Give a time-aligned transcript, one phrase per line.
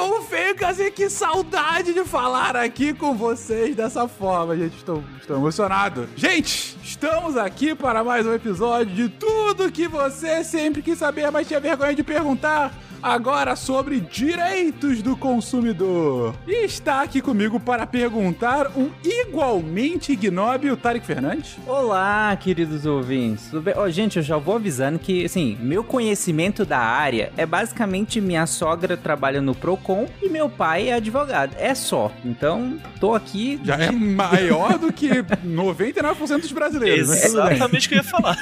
[0.00, 4.78] sou o Feio Casinha, que saudade de falar aqui com vocês dessa forma, gente.
[4.78, 6.08] Estou, estou emocionado.
[6.16, 11.46] Gente, estamos aqui para mais um episódio de tudo que você sempre quis saber, mas
[11.46, 12.72] tinha vergonha de perguntar
[13.02, 16.34] agora sobre direitos do consumidor.
[16.46, 21.56] E está aqui comigo para perguntar um igualmente ignóbil Tarek Fernandes.
[21.66, 23.46] Olá, queridos ouvintes.
[23.50, 23.74] Tudo bem?
[23.76, 28.46] Oh, gente, eu já vou avisando que, assim, meu conhecimento da área é basicamente minha
[28.46, 31.54] sogra trabalha no Procon e meu pai é advogado.
[31.58, 32.12] É só.
[32.24, 33.60] Então, tô aqui.
[33.64, 37.08] Já é maior do que 99% dos brasileiros.
[37.08, 37.24] Né?
[37.24, 38.38] Exatamente o que eu ia falar.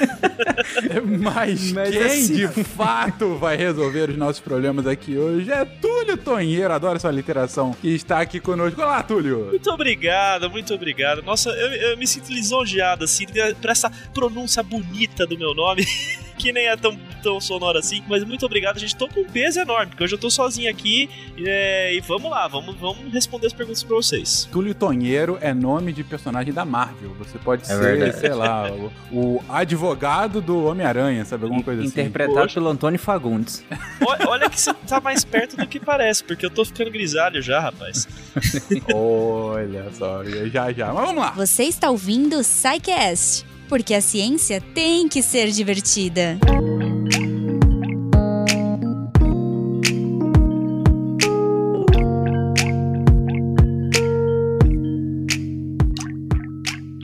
[1.19, 2.33] Mas, Mas quem assim...
[2.33, 7.71] de fato vai resolver os nossos problemas aqui hoje é Túlio Tonheiro, adoro essa literação,
[7.71, 8.81] que está aqui conosco.
[8.81, 9.45] Olá, Túlio!
[9.45, 11.21] Muito obrigado, muito obrigado.
[11.21, 13.27] Nossa, eu, eu me sinto lisonjeado, assim,
[13.61, 15.85] por essa pronúncia bonita do meu nome.
[16.39, 18.01] que nem é tão, tão sonoro assim.
[18.07, 18.95] Mas muito obrigado, gente.
[18.95, 21.09] Tô com um peso enorme, porque hoje eu tô sozinho aqui.
[21.37, 24.47] É, e vamos lá, vamos, vamos responder as perguntas pra vocês.
[24.51, 27.13] Túlio Tonheiro é nome de personagem da Marvel.
[27.19, 28.19] Você pode é ser, verdade.
[28.19, 31.43] sei lá, o, o, advogado do Homem-Aranha, sabe?
[31.43, 31.89] Alguma coisa assim.
[31.89, 33.63] Interpretado pelo Antônio Fagundes.
[34.05, 37.41] Olha, olha que você tá mais perto do que parece, porque eu tô ficando grisalho
[37.41, 38.07] já, rapaz.
[38.93, 40.93] olha só, já já.
[40.93, 41.31] Mas vamos lá.
[41.31, 46.39] Você está ouvindo o Psycast porque a ciência tem que ser divertida.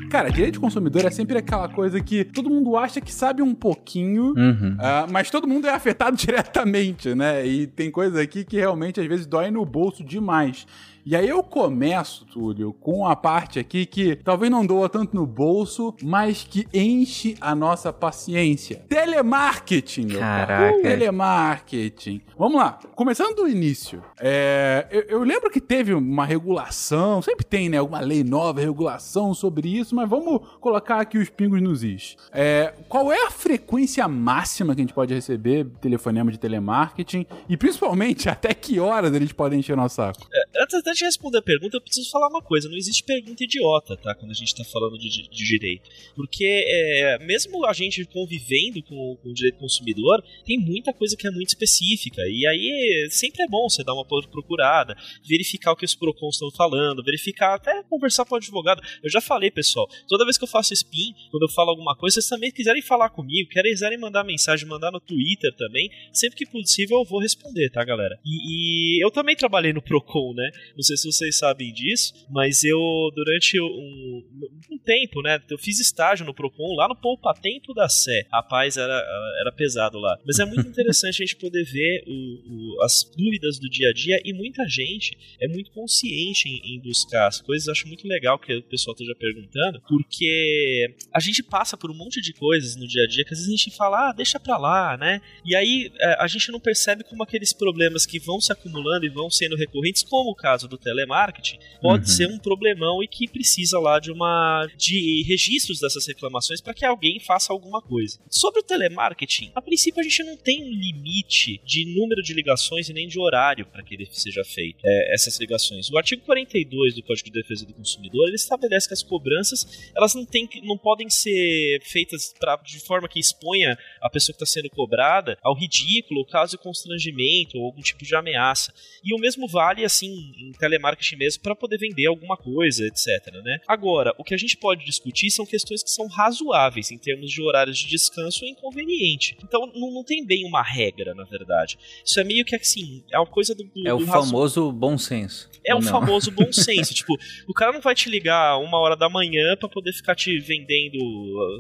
[0.10, 3.54] Cara, direito de consumidor é sempre aquela coisa que todo mundo acha que sabe um
[3.54, 4.78] pouquinho, uhum.
[4.80, 7.46] uh, mas todo mundo é afetado diretamente, né?
[7.46, 10.66] E tem coisa aqui que realmente às vezes dói no bolso demais.
[11.08, 15.28] E aí eu começo, Túlio, com a parte aqui que talvez não doa tanto no
[15.28, 18.84] bolso, mas que enche a nossa paciência.
[18.90, 20.76] Telemarketing, Caraca.
[20.76, 22.22] Uh, telemarketing.
[22.36, 24.04] Vamos lá, começando do início.
[24.20, 27.78] É, eu, eu, lembro que teve uma regulação, sempre tem, né?
[27.78, 32.16] Alguma lei nova, regulação sobre isso, mas vamos colocar aqui os pingos nos is.
[32.32, 37.28] É, qual é a frequência máxima que a gente pode receber telefonema de telemarketing?
[37.48, 40.28] E principalmente, até que horas eles podem encher o nosso saco?
[40.34, 42.70] É, antes antes de responder a pergunta, eu preciso falar uma coisa.
[42.70, 44.16] Não existe pergunta idiota, tá?
[44.16, 45.90] Quando a gente tá falando de, de, direito.
[46.16, 51.28] Porque é, mesmo a gente convivendo com, com, o direito consumidor, tem muita coisa que
[51.28, 52.22] é muito específica.
[52.28, 54.96] E aí sempre é bom você dar uma procurada,
[55.28, 58.82] verificar o que os PROCONs estão falando, verificar, até conversar com o advogado.
[59.04, 62.16] Eu já falei, pessoal, toda vez que eu faço spin, quando eu falo alguma coisa,
[62.16, 67.00] vocês também quiserem falar comigo, quiserem mandar mensagem, mandar no Twitter também, sempre que possível
[67.00, 68.18] eu vou responder, tá, galera?
[68.26, 70.50] E, e eu também trabalhei no PROCON, né?
[70.76, 72.80] Não sei se vocês sabem disso, mas eu,
[73.14, 74.24] durante um,
[74.72, 78.28] um tempo, né, eu fiz estágio no Procon lá no Poupa Tempo da Sé.
[78.32, 78.94] Rapaz, era,
[79.42, 80.18] era pesado lá.
[80.26, 83.94] Mas é muito interessante a gente poder ver o, o, as dúvidas do dia a
[83.94, 87.68] dia e muita gente é muito consciente em, em buscar as coisas.
[87.68, 92.22] Acho muito legal que o pessoal esteja perguntando, porque a gente passa por um monte
[92.22, 94.58] de coisas no dia a dia que às vezes a gente fala, ah, deixa pra
[94.58, 95.22] lá, né?
[95.44, 99.10] E aí é, a gente não percebe como aqueles problemas que vão se acumulando e
[99.10, 102.16] vão sendo recorrentes, como o caso do telemarketing, pode uhum.
[102.16, 106.86] ser um problemão e que precisa lá de uma de registros dessas reclamações para que
[106.86, 108.20] alguém faça alguma coisa.
[108.30, 112.90] Sobre o telemarketing, a princípio a gente não tem um limite de número de ligações
[112.90, 115.90] e nem de horário para que ele seja feito é, essas ligações.
[115.90, 120.14] O artigo 42 do Código de Defesa do Consumidor ele estabelece que as cobranças elas
[120.14, 124.52] não, tem, não podem ser feitas pra, de forma que exponha a pessoa que está
[124.52, 128.74] sendo cobrada ao ridículo, caso de constrangimento ou algum tipo de ameaça.
[129.04, 133.34] E o mesmo vale assim em telemarketing mesmo para poder vender alguma coisa, etc.
[133.44, 133.60] Né?
[133.68, 137.42] Agora, o que a gente pode discutir são questões que são razoáveis em termos de
[137.42, 139.38] horários de descanso e inconveniente.
[139.44, 141.78] Então não, não tem bem uma regra, na verdade.
[142.04, 143.64] Isso é meio que assim, é uma coisa do.
[143.64, 145.50] do é o do famoso bom senso.
[145.64, 146.94] É o famoso bom senso.
[146.94, 147.16] tipo,
[147.48, 151.00] o cara não vai te ligar uma hora da manhã para poder ficar te vendendo,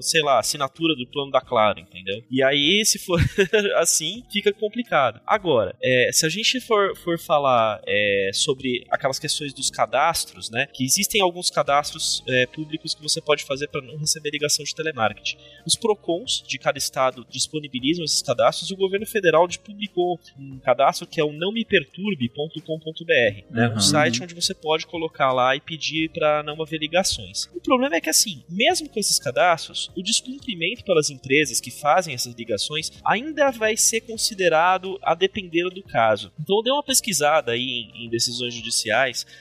[0.01, 2.23] sei lá, assinatura do plano da Claro, entendeu?
[2.29, 3.19] E aí, se for
[3.77, 5.21] assim, fica complicado.
[5.25, 10.67] Agora, é, se a gente for, for falar é, sobre aquelas questões dos cadastros, né?
[10.67, 14.73] Que existem alguns cadastros é, públicos que você pode fazer para não receber ligação de
[14.73, 15.37] telemarketing.
[15.65, 21.07] Os PROCONs de cada estado disponibilizam esses cadastros e o governo federal publicou um cadastro
[21.07, 23.67] que é o nãomeperturbe.com.br, né?
[23.67, 23.75] Uhum.
[23.75, 27.49] Um site onde você pode colocar lá e pedir para não haver ligações.
[27.53, 32.13] O problema é que assim, mesmo com esses cadastros, o descumprimento pelas empresas que fazem
[32.13, 36.31] essas ligações ainda vai ser considerado a depender do caso.
[36.39, 38.74] Então eu dei uma pesquisada aí em, em decisões judiciais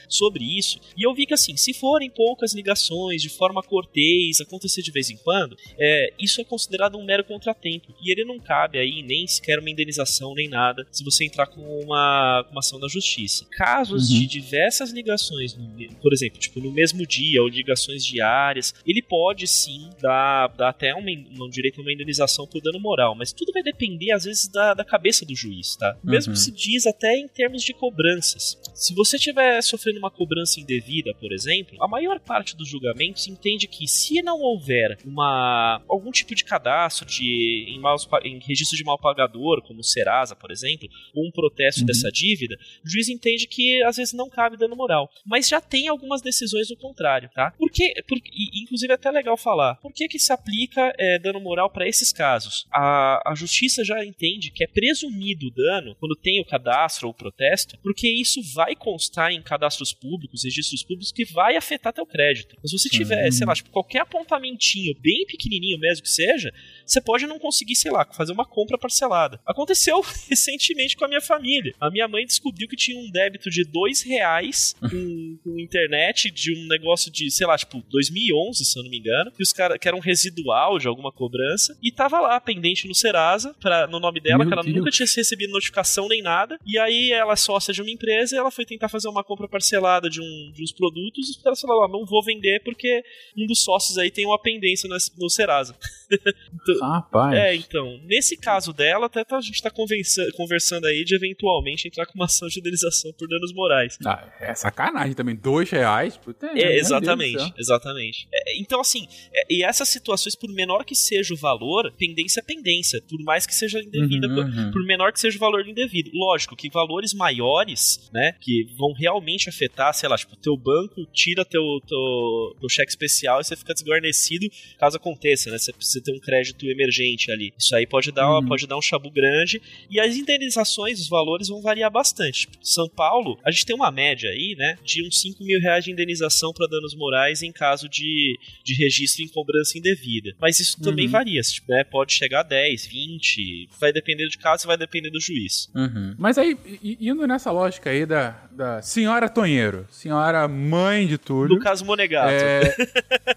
[0.07, 4.81] sobre isso, e eu vi que assim, se forem poucas ligações de forma cortês, acontecer
[4.81, 8.77] de vez em quando, é, isso é considerado um mero contratempo, e ele não cabe
[8.77, 12.87] aí nem sequer uma indenização nem nada se você entrar com uma, uma ação da
[12.87, 13.45] justiça.
[13.51, 14.19] Casos uhum.
[14.19, 15.57] de diversas ligações,
[16.01, 20.95] por exemplo, tipo no mesmo dia ou ligações diárias, ele pode sim dar, dar até
[20.95, 24.47] um, um direito a uma indenização por dano moral, mas tudo vai depender às vezes
[24.47, 25.97] da, da cabeça do juiz, tá?
[26.03, 26.37] Mesmo uhum.
[26.37, 28.59] se diz até em termos de cobranças.
[28.73, 33.67] Se você estiver sofrendo uma cobrança indevida, por exemplo, a maior parte dos julgamentos entende
[33.67, 38.83] que se não houver uma algum tipo de cadastro de em, maus, em registro de
[38.83, 41.87] mal pagador, como o Serasa, por exemplo, ou um protesto uhum.
[41.87, 42.55] dessa dívida,
[42.85, 45.09] o juiz entende que às vezes não cabe dano moral.
[45.25, 47.51] Mas já tem algumas decisões do contrário, tá?
[47.51, 48.17] Por que, por,
[48.53, 52.11] inclusive é até legal falar, por que que se aplica é, dano moral para esses
[52.11, 52.65] casos?
[52.71, 57.13] A, a justiça já entende que é presumido o dano quando tem o cadastro ou
[57.13, 62.05] o protesto, porque isso vai constar em cadastros públicos, registros públicos, que vai afetar teu
[62.05, 62.55] crédito.
[62.61, 63.31] Mas se você tiver, uhum.
[63.31, 66.53] sei lá, tipo, qualquer apontamentinho, bem pequenininho mesmo que seja,
[66.85, 69.39] você pode não conseguir, sei lá, fazer uma compra parcelada.
[69.45, 71.73] Aconteceu recentemente com a minha família.
[71.79, 76.53] A minha mãe descobriu que tinha um débito de dois reais com, com internet de
[76.53, 79.77] um negócio de, sei lá, tipo, 2011, se eu não me engano, que os cara,
[79.77, 83.99] que era um residual de alguma cobrança, e tava lá pendente no Serasa, pra, no
[83.99, 84.75] nome dela, Meu que ela Deus.
[84.75, 88.39] nunca tinha recebido notificação nem nada, e aí ela é sócia de uma empresa e
[88.39, 91.83] ela foi tentar fazer uma compra parcelada de, um, de uns produtos, e ela falou,
[91.83, 93.03] ah, não vou vender porque
[93.37, 95.75] um dos sócios aí tem uma pendência no, no Serasa.
[96.09, 97.35] então, Rapaz.
[97.35, 102.05] É, então, nesse caso dela, até tá, a gente tá conversando aí de eventualmente entrar
[102.05, 103.97] com uma ação de indenização por danos morais.
[104.05, 106.17] Ah, é sacanagem também, dois reais?
[106.17, 108.27] Puta, é, exatamente, exatamente.
[108.33, 112.43] É, então, assim, é, e essas situações, por menor que seja o valor, pendência é
[112.43, 114.71] pendência, por mais que seja indevida, uhum, uhum.
[114.71, 116.11] por menor que seja o valor indevido.
[116.13, 121.45] Lógico que valores maiores, né, que vão realmente afetar, sei lá, tipo, teu banco tira
[121.45, 124.47] teu, teu, teu cheque especial e você fica desguarnecido
[124.77, 127.53] caso aconteça, né, você precisa ter um crédito emergente ali.
[127.57, 128.45] Isso aí pode dar, uhum.
[128.45, 129.61] pode dar um chabu grande.
[129.89, 132.41] E as indenizações, os valores vão variar bastante.
[132.41, 135.83] Tipo, São Paulo, a gente tem uma média aí, né, de uns 5 mil reais
[135.83, 140.33] de indenização para danos morais em caso de, de registro em cobrança indevida.
[140.39, 141.11] Mas isso também uhum.
[141.11, 145.09] varia, tipo, né, pode chegar a 10, 20, vai depender de caso e vai depender
[145.09, 145.69] do juiz.
[145.75, 146.15] Uhum.
[146.17, 146.57] Mas aí,
[146.99, 151.19] indo nessa lógica aí da, da senhora Tonheiro, senhora mãe de.
[151.27, 152.29] No caso Monegato.
[152.29, 152.75] É,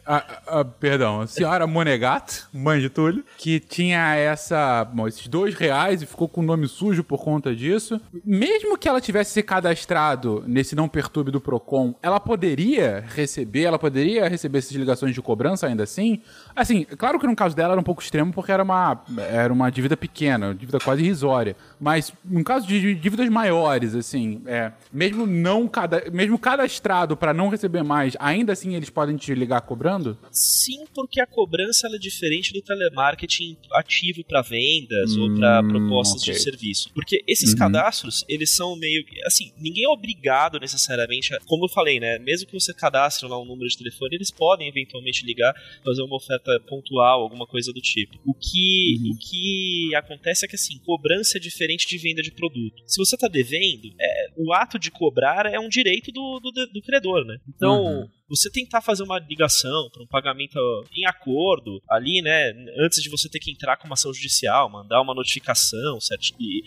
[0.05, 6.03] a, a, perdão, senhora Monegato, mãe de Túlio, que tinha essa, bom, esses dois reais
[6.03, 7.99] e ficou com o nome sujo por conta disso.
[8.25, 13.79] Mesmo que ela tivesse se cadastrado nesse não perturbe do Procon, ela poderia receber, ela
[13.79, 16.21] poderia receber essas ligações de cobrança ainda assim?
[16.55, 19.71] Assim, claro que no caso dela era um pouco extremo porque era uma, era uma
[19.71, 21.57] dívida pequena, uma dívida quase irrisória.
[21.81, 27.49] Mas no caso de dívidas maiores, assim, é, mesmo não cada, mesmo cadastrado para não
[27.49, 30.19] receber mais, ainda assim eles podem te ligar cobrando?
[30.31, 36.23] Sim, porque a cobrança é diferente do telemarketing ativo para vendas hum, ou para propostas
[36.23, 36.35] okay.
[36.35, 36.91] de serviço.
[36.93, 37.59] Porque esses uhum.
[37.59, 42.47] cadastros, eles são meio assim, ninguém é obrigado necessariamente, a, como eu falei, né, mesmo
[42.47, 46.51] que você cadastre lá um número de telefone, eles podem eventualmente ligar, fazer uma oferta
[46.69, 48.19] pontual, alguma coisa do tipo.
[48.27, 49.13] O que uhum.
[49.13, 52.83] o que acontece é que assim, cobrança é diferente diferente de venda de produto.
[52.87, 55.18] Se você está devendo, é, o ato de cobrar
[55.51, 57.39] é um direito do, do, do credor, né?
[57.49, 60.59] Então, uhum você tentar fazer uma ligação para um pagamento
[60.93, 65.01] em acordo ali, né, antes de você ter que entrar com uma ação judicial, mandar
[65.01, 66.63] uma notificação, certo, e,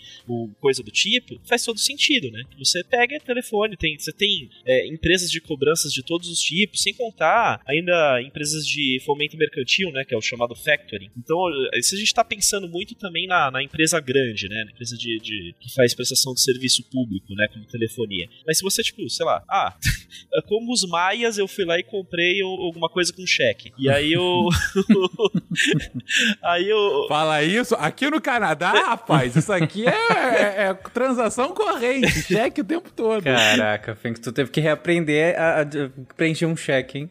[0.60, 2.42] coisa do tipo, faz todo sentido, né?
[2.58, 6.94] Você pega telefone, tem, você tem é, empresas de cobranças de todos os tipos, sem
[6.94, 11.10] contar ainda empresas de fomento mercantil, né, que é o chamado factoring.
[11.16, 11.38] Então,
[11.80, 15.18] se a gente está pensando muito também na, na, empresa grande, né, na empresa de,
[15.20, 18.28] de, que faz prestação de serviço público, né, como telefonia.
[18.46, 19.76] Mas se você, tipo, sei lá, ah,
[20.46, 23.72] como os maias eu fui lá e comprei alguma coisa com cheque.
[23.78, 24.48] E aí eu.
[26.42, 27.06] aí eu.
[27.08, 27.74] Fala isso.
[27.76, 33.24] Aqui no Canadá, rapaz, isso aqui é, é, é transação corrente, cheque o tempo todo.
[33.24, 35.66] Caraca, Fink, tu teve que reaprender a, a,
[36.16, 37.10] preencher um cheque, hein?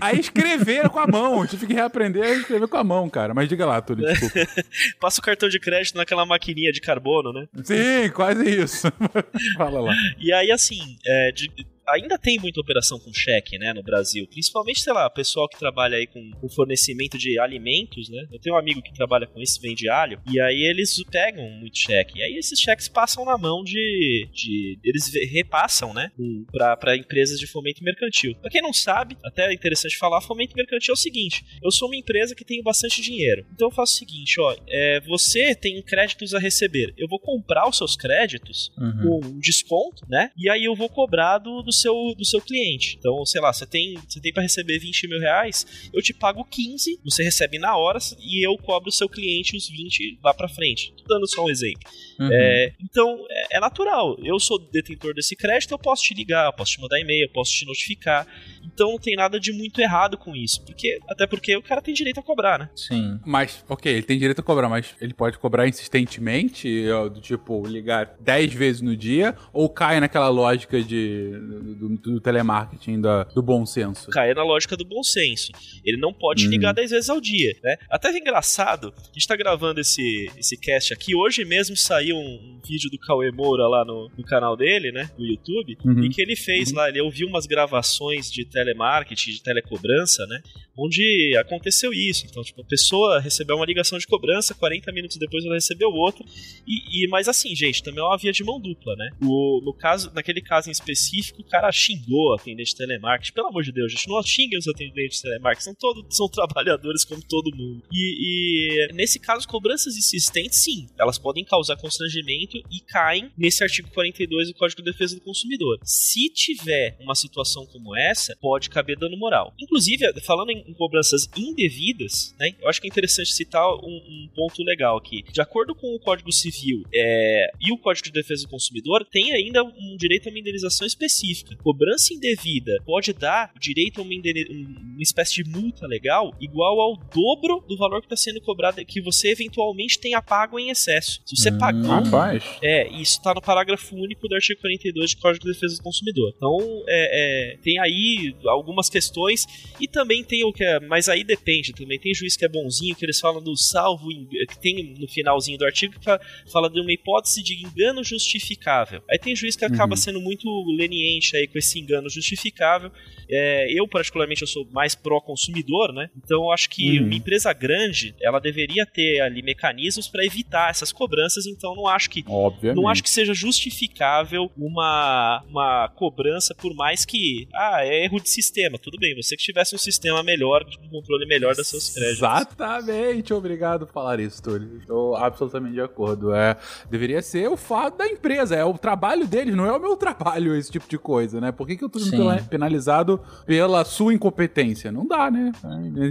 [0.00, 1.46] A escrever com a mão.
[1.46, 3.34] Tive que reaprender a escrever com a mão, cara.
[3.34, 4.40] Mas diga lá, Túlio, desculpa.
[5.00, 7.46] Passa o cartão de crédito naquela maquininha de carbono, né?
[7.64, 8.88] Sim, quase isso.
[9.56, 9.94] Fala lá.
[10.18, 11.50] E aí, assim, é, de,
[11.92, 14.26] ainda tem muita operação com cheque, né, no Brasil.
[14.28, 18.26] Principalmente, sei lá, o pessoal que trabalha aí com, com fornecimento de alimentos, né?
[18.32, 21.78] Eu tenho um amigo que trabalha com isso, vende alho, e aí eles pegam muito
[21.78, 22.18] cheque.
[22.18, 24.28] E aí esses cheques passam na mão de.
[24.32, 26.10] de eles repassam, né?
[26.52, 28.34] Para empresas de fomento mercantil.
[28.36, 31.88] Pra quem não sabe, até é interessante falar, fomento mercantil é o seguinte: eu sou
[31.88, 33.46] uma empresa que tem bastante dinheiro.
[33.52, 36.92] Então eu faço o seguinte, ó, é, você tem créditos a receber.
[36.96, 39.20] Eu vou comprar os seus créditos uhum.
[39.20, 40.30] com um desconto, né?
[40.36, 42.96] E aí eu vou cobrar do, do, seu, do seu cliente.
[42.98, 46.44] Então, sei lá, você tem, você tem para receber 20 mil reais, eu te pago
[46.44, 50.48] 15, você recebe na hora e eu cobro o seu cliente os 20 lá pra
[50.48, 50.92] frente.
[50.96, 51.80] Tô dando só um exemplo.
[52.18, 52.28] Uhum.
[52.32, 54.16] É, então, é, é, natural.
[54.22, 57.32] Eu sou detentor desse crédito, eu posso te ligar, eu posso te mandar e-mail, eu
[57.32, 58.26] posso te notificar.
[58.62, 60.64] Então não tem nada de muito errado com isso.
[60.64, 62.70] Porque, até porque o cara tem direito a cobrar, né?
[62.74, 63.18] Sim.
[63.24, 68.16] Mas, ok, ele tem direito a cobrar, mas ele pode cobrar insistentemente, do tipo, ligar
[68.20, 71.30] 10 vezes no dia, ou cai naquela lógica de,
[71.76, 74.10] do, do telemarketing, da, do bom senso?
[74.10, 75.52] Cai na lógica do bom senso.
[75.84, 76.50] Ele não pode uhum.
[76.50, 77.76] ligar 10 vezes ao dia, né?
[77.88, 82.20] Até é engraçado, a gente tá gravando esse, esse cast aqui, hoje mesmo saiu um,
[82.20, 86.04] um vídeo do Cauê Moura lá no, no canal dele, né, no YouTube, uhum.
[86.04, 86.76] e que ele fez uhum.
[86.76, 90.42] lá, ele ouviu umas gravações de telemarketing, de telecobrança, né?
[90.76, 92.26] Onde aconteceu isso.
[92.26, 96.24] Então, tipo, a pessoa recebeu uma ligação de cobrança, 40 minutos depois ela recebeu outra.
[96.66, 99.10] E, e mas assim, gente, também é uma via de mão dupla, né?
[99.22, 103.32] O, no caso, naquele caso em específico, o cara xingou a atendente de telemarketing.
[103.32, 107.04] Pelo amor de Deus, gente, não xinguem os atendentes de telemarketing, são todos são trabalhadores
[107.04, 107.82] como todo mundo.
[107.92, 113.90] E, e nesse caso, cobranças insistentes, sim, elas podem causar constrangimento e caem nesse artigo
[113.90, 115.78] 42 do Código de Defesa do Consumidor.
[115.82, 119.52] Se tiver uma situação como essa, pode caber dano moral.
[119.60, 124.62] Inclusive, falando em, cobranças indevidas, né, eu acho que é interessante citar um, um ponto
[124.62, 125.22] legal aqui.
[125.30, 129.32] De acordo com o Código Civil é, e o Código de Defesa do Consumidor, tem
[129.32, 131.56] ainda um direito a uma indenização específica.
[131.62, 137.64] Cobrança indevida pode dar direito a uma, uma espécie de multa legal igual ao dobro
[137.68, 141.20] do valor que está sendo cobrado, que você eventualmente tenha pago em excesso.
[141.26, 141.90] Se você hum, pagou.
[141.90, 142.42] Rapaz.
[142.62, 146.32] É, isso está no parágrafo único do artigo 42 do Código de Defesa do Consumidor.
[146.36, 149.46] Então, é, é, tem aí algumas questões
[149.80, 151.98] e também tem o que é, mas aí depende também.
[151.98, 154.08] Tem juiz que é bonzinho, que eles falam do salvo,
[154.48, 159.02] que tem no finalzinho do artigo que fala de uma hipótese de engano justificável.
[159.10, 159.96] Aí tem juiz que acaba uhum.
[159.96, 160.46] sendo muito
[160.76, 162.90] leniente aí com esse engano justificável.
[163.30, 166.10] É, eu, particularmente, eu sou mais pró-consumidor, né?
[166.16, 167.06] Então eu acho que uhum.
[167.06, 172.10] uma empresa grande, ela deveria ter ali mecanismos para evitar essas cobranças, então não acho
[172.10, 172.76] que Obviamente.
[172.76, 178.28] não acho que seja justificável uma, uma cobrança por mais que ah, é erro de
[178.28, 178.78] sistema.
[178.78, 182.18] Tudo bem, você que tivesse um sistema melhor, um controle melhor das seus créditos.
[182.18, 184.78] Exatamente, obrigado por falar isso, Túlio.
[184.78, 186.34] Estou absolutamente de acordo.
[186.34, 186.56] É,
[186.90, 190.54] deveria ser o fato da empresa, é o trabalho deles, não é o meu trabalho
[190.54, 191.52] esse tipo de coisa, né?
[191.52, 194.92] Por que, que eu tô sendo penalizado pela sua incompetência?
[194.92, 195.52] Não dá, né?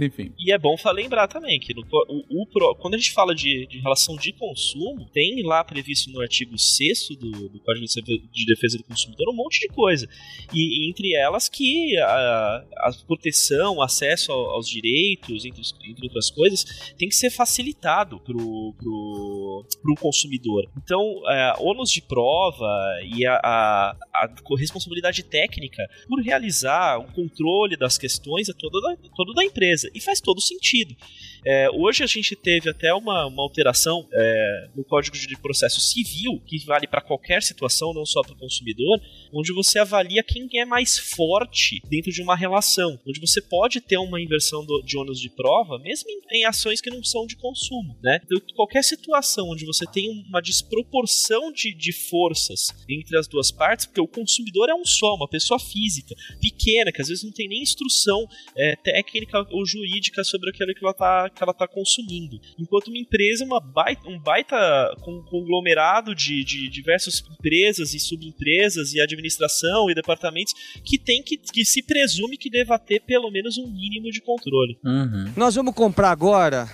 [0.02, 0.32] Enfim.
[0.38, 3.78] E é bom lembrar também que no, o, o, quando a gente fala de, de
[3.78, 8.84] relação de consumo, tem lá previsto no artigo 6 do, do Código de Defesa do
[8.84, 10.08] Consumidor um monte de coisa.
[10.52, 17.08] E, entre elas que a, a proteção, acesso aos direitos, entre, entre, outras coisas, tem
[17.08, 20.68] que ser facilitado pro, pro, pro consumidor.
[20.76, 22.68] Então, é, ônus de prova
[23.04, 28.96] e a, a, a, responsabilidade técnica por realizar o controle das questões é toda da,
[29.14, 29.90] toda da empresa.
[29.94, 30.94] E faz todo sentido.
[31.44, 36.40] É, hoje a gente teve até uma, uma alteração é, no Código de Processo Civil,
[36.46, 39.00] que vale para qualquer situação, não só para o consumidor,
[39.32, 43.96] onde você avalia quem é mais forte dentro de uma relação, onde você pode ter
[43.96, 47.36] uma inversão do, de ônus de prova, mesmo em, em, ações que não são de
[47.36, 47.96] consumo.
[48.02, 48.20] Né?
[48.24, 53.86] Então, qualquer situação onde você tem uma desproporção de, de forças entre as duas partes,
[53.86, 57.48] porque o consumidor é um só, uma pessoa física, pequena, que às vezes não tem
[57.48, 62.40] nem instrução é, técnica ou jurídica sobre aquilo que ela está que ela está consumindo.
[62.58, 64.56] Enquanto uma empresa, uma baita, um baita
[65.00, 70.52] conglomerado de, de diversas empresas e subempresas e administração e departamentos
[70.84, 74.78] que tem que, que se presume que deva ter pelo menos um mínimo de controle.
[74.84, 75.32] Uhum.
[75.36, 76.68] Nós vamos comprar agora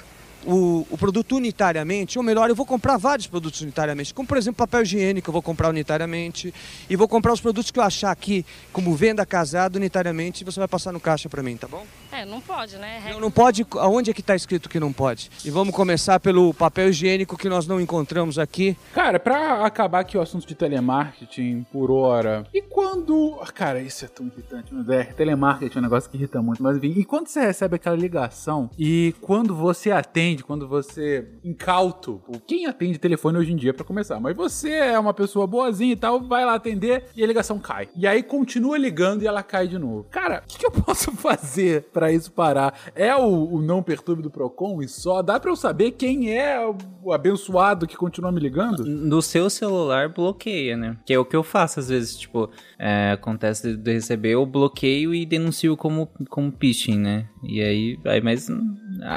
[0.47, 4.59] o, o, produto unitariamente, ou melhor, eu vou comprar vários produtos unitariamente, como por exemplo
[4.59, 6.55] papel higiênico, eu vou comprar unitariamente,
[6.89, 10.61] e vou comprar os produtos que eu achar aqui, como venda casado unitariamente, e você
[10.61, 11.85] vai passar no caixa para mim, tá bom?
[12.13, 13.03] É, não pode, né?
[13.13, 15.31] Não, não pode, aonde é que está escrito que não pode?
[15.45, 18.77] E vamos começar pelo papel higiênico que nós não encontramos aqui.
[18.95, 23.37] Cara, para acabar aqui o assunto de telemarketing por hora, e quando...
[23.55, 26.77] Cara, isso é tão irritante, meu Deus, telemarketing é um negócio que irrita muito, mas
[26.77, 32.21] enfim, e quando você recebe aquela ligação, e quando você atende, atende, quando você incauto,
[32.47, 35.97] quem atende telefone hoje em dia para começar, mas você é uma pessoa boazinha e
[35.97, 37.89] tal, vai lá atender e a ligação cai.
[37.97, 40.07] E aí continua ligando e ela cai de novo.
[40.11, 42.79] Cara, o que, que, eu posso fazer para isso parar?
[42.95, 45.23] É o, o, não perturbe do Procon e só?
[45.23, 46.59] Dá para eu saber quem é
[47.03, 48.85] o abençoado que continua me ligando?
[48.85, 50.97] No seu celular bloqueia, né?
[51.07, 55.15] Que é o que eu faço às vezes, tipo, é, acontece de receber, eu bloqueio
[55.15, 57.29] e denuncio como, como phishing, né?
[57.43, 58.49] E aí, aí mas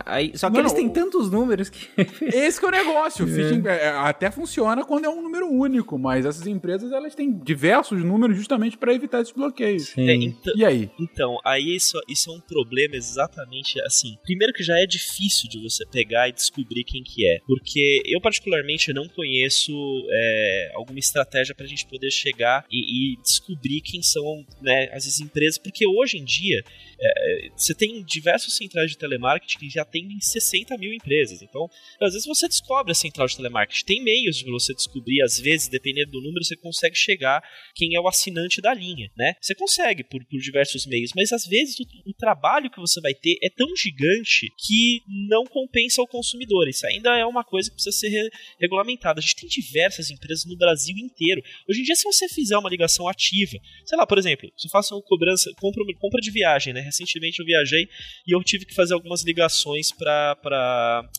[0.06, 1.90] Aí, só que não, eles têm tantos números que.
[2.22, 3.26] Esse que é o negócio.
[3.26, 3.86] O phishing é.
[3.86, 3.90] é.
[3.90, 8.78] até funciona quando é um número único, mas essas empresas elas têm diversos números justamente
[8.78, 9.98] para evitar esses bloqueios.
[9.98, 10.90] É, então, e aí?
[11.00, 14.18] Então, aí isso, isso é um problema exatamente assim.
[14.24, 17.40] Primeiro que já é difícil de você pegar e descobrir quem que é.
[17.48, 19.74] Porque eu, particularmente, não conheço
[20.10, 25.58] é, alguma estratégia pra gente poder chegar e, e descobrir quem são né, as empresas.
[25.58, 26.64] Porque hoje em dia
[27.02, 31.42] é, você tem diversos centrais de telemarketing que já atendem 60 mil empresas.
[31.42, 31.68] Então,
[32.02, 33.86] às vezes você descobre a central de telemarketing.
[33.86, 37.42] Tem meios de você descobrir, às vezes, dependendo do número, você consegue chegar
[37.76, 39.36] quem é o assinante da linha, né?
[39.42, 43.14] Você consegue por, por diversos meios, mas às vezes o, o trabalho que você vai
[43.14, 46.68] ter é tão gigante que não compensa o consumidor.
[46.68, 48.30] Isso ainda é uma coisa que precisa ser re
[48.60, 49.20] regulamentada.
[49.20, 51.42] A gente tem diversas empresas no Brasil inteiro.
[51.70, 54.72] Hoje em dia, se você fizer uma ligação ativa, sei lá, por exemplo, se eu
[54.72, 56.82] faço uma cobrança, compra, compra de viagem, né?
[56.82, 57.88] recentemente eu viajei
[58.28, 60.36] e eu tive que fazer algumas ligações para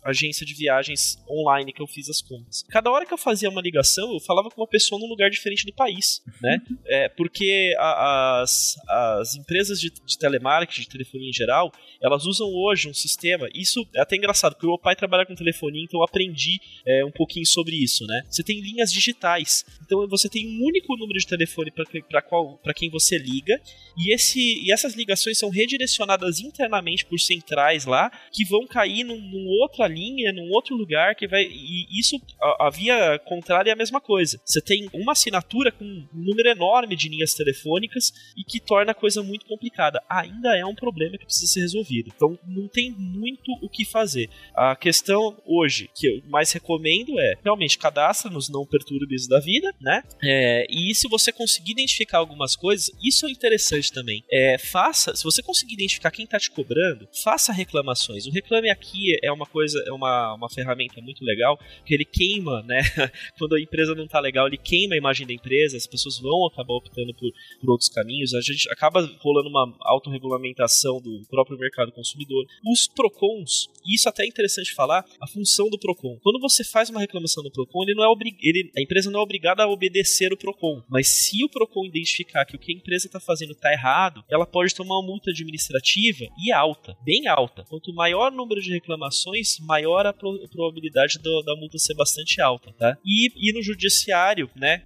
[0.05, 2.64] agência de viagens online que eu fiz as contas.
[2.69, 5.64] Cada hora que eu fazia uma ligação, eu falava com uma pessoa num lugar diferente
[5.64, 6.61] do país, né?
[6.87, 12.49] É, porque a, as, as empresas de, de telemarketing, de telefonia em geral, elas usam
[12.49, 13.49] hoje um sistema.
[13.55, 17.05] Isso é até engraçado, porque o meu pai trabalha com telefonia, então eu aprendi é,
[17.05, 18.23] um pouquinho sobre isso, né?
[18.29, 19.64] Você tem linhas digitais.
[19.85, 23.61] Então você tem um único número de telefone para quem você liga,
[23.97, 29.21] e, esse, e essas ligações são redirecionadas internamente por centrais lá, que vão cair num,
[29.21, 31.45] num outra linha, num outro lugar, que vai.
[31.45, 34.40] E isso, a, a via contrária é a mesma coisa.
[34.45, 38.95] Você tem uma assinatura com um número enorme de linhas telefônicas e que torna a
[38.95, 40.02] coisa muito complicada.
[40.09, 42.11] Ainda é um problema que precisa ser resolvido.
[42.14, 44.28] Então não tem muito o que fazer.
[44.54, 49.75] A questão hoje que eu mais recomendo é realmente cadastra nos não perturbes da vida,
[49.80, 50.02] né?
[50.23, 54.25] É, e se você conseguir identificar algumas coisas, isso é interessante também.
[54.30, 58.26] É, faça, se você conseguir identificar quem está te cobrando, faça reclamações.
[58.26, 62.63] O Reclame Aqui é uma coisa, é uma, uma ferramenta muito legal, que ele queima,
[62.63, 62.81] né?
[63.39, 66.47] Quando a empresa não está legal, ele queima a imagem da empresa, as pessoas vão
[66.47, 67.31] acabar optando por,
[67.61, 72.45] por outros caminhos, a gente acaba rolando uma autorregulamentação do próprio mercado consumidor.
[72.65, 76.19] Os PROCONs, e isso até é interessante falar, a função do PROCON.
[76.23, 78.11] Quando você faz uma reclamação no PROCON, ele não é
[78.43, 82.45] ele, a empresa não é obrigada a obedecer o PROCON, mas se o PROCON identificar
[82.45, 86.26] que o que a empresa está fazendo está errado, ela pode tomar uma multa administrativa
[86.39, 87.65] e alta, bem alta.
[87.69, 89.29] Quanto maior o número de reclamações,
[89.62, 92.97] maior a, pro, a probabilidade do, da multa ser bastante alta, tá?
[93.04, 94.78] E, e no judiciário, né,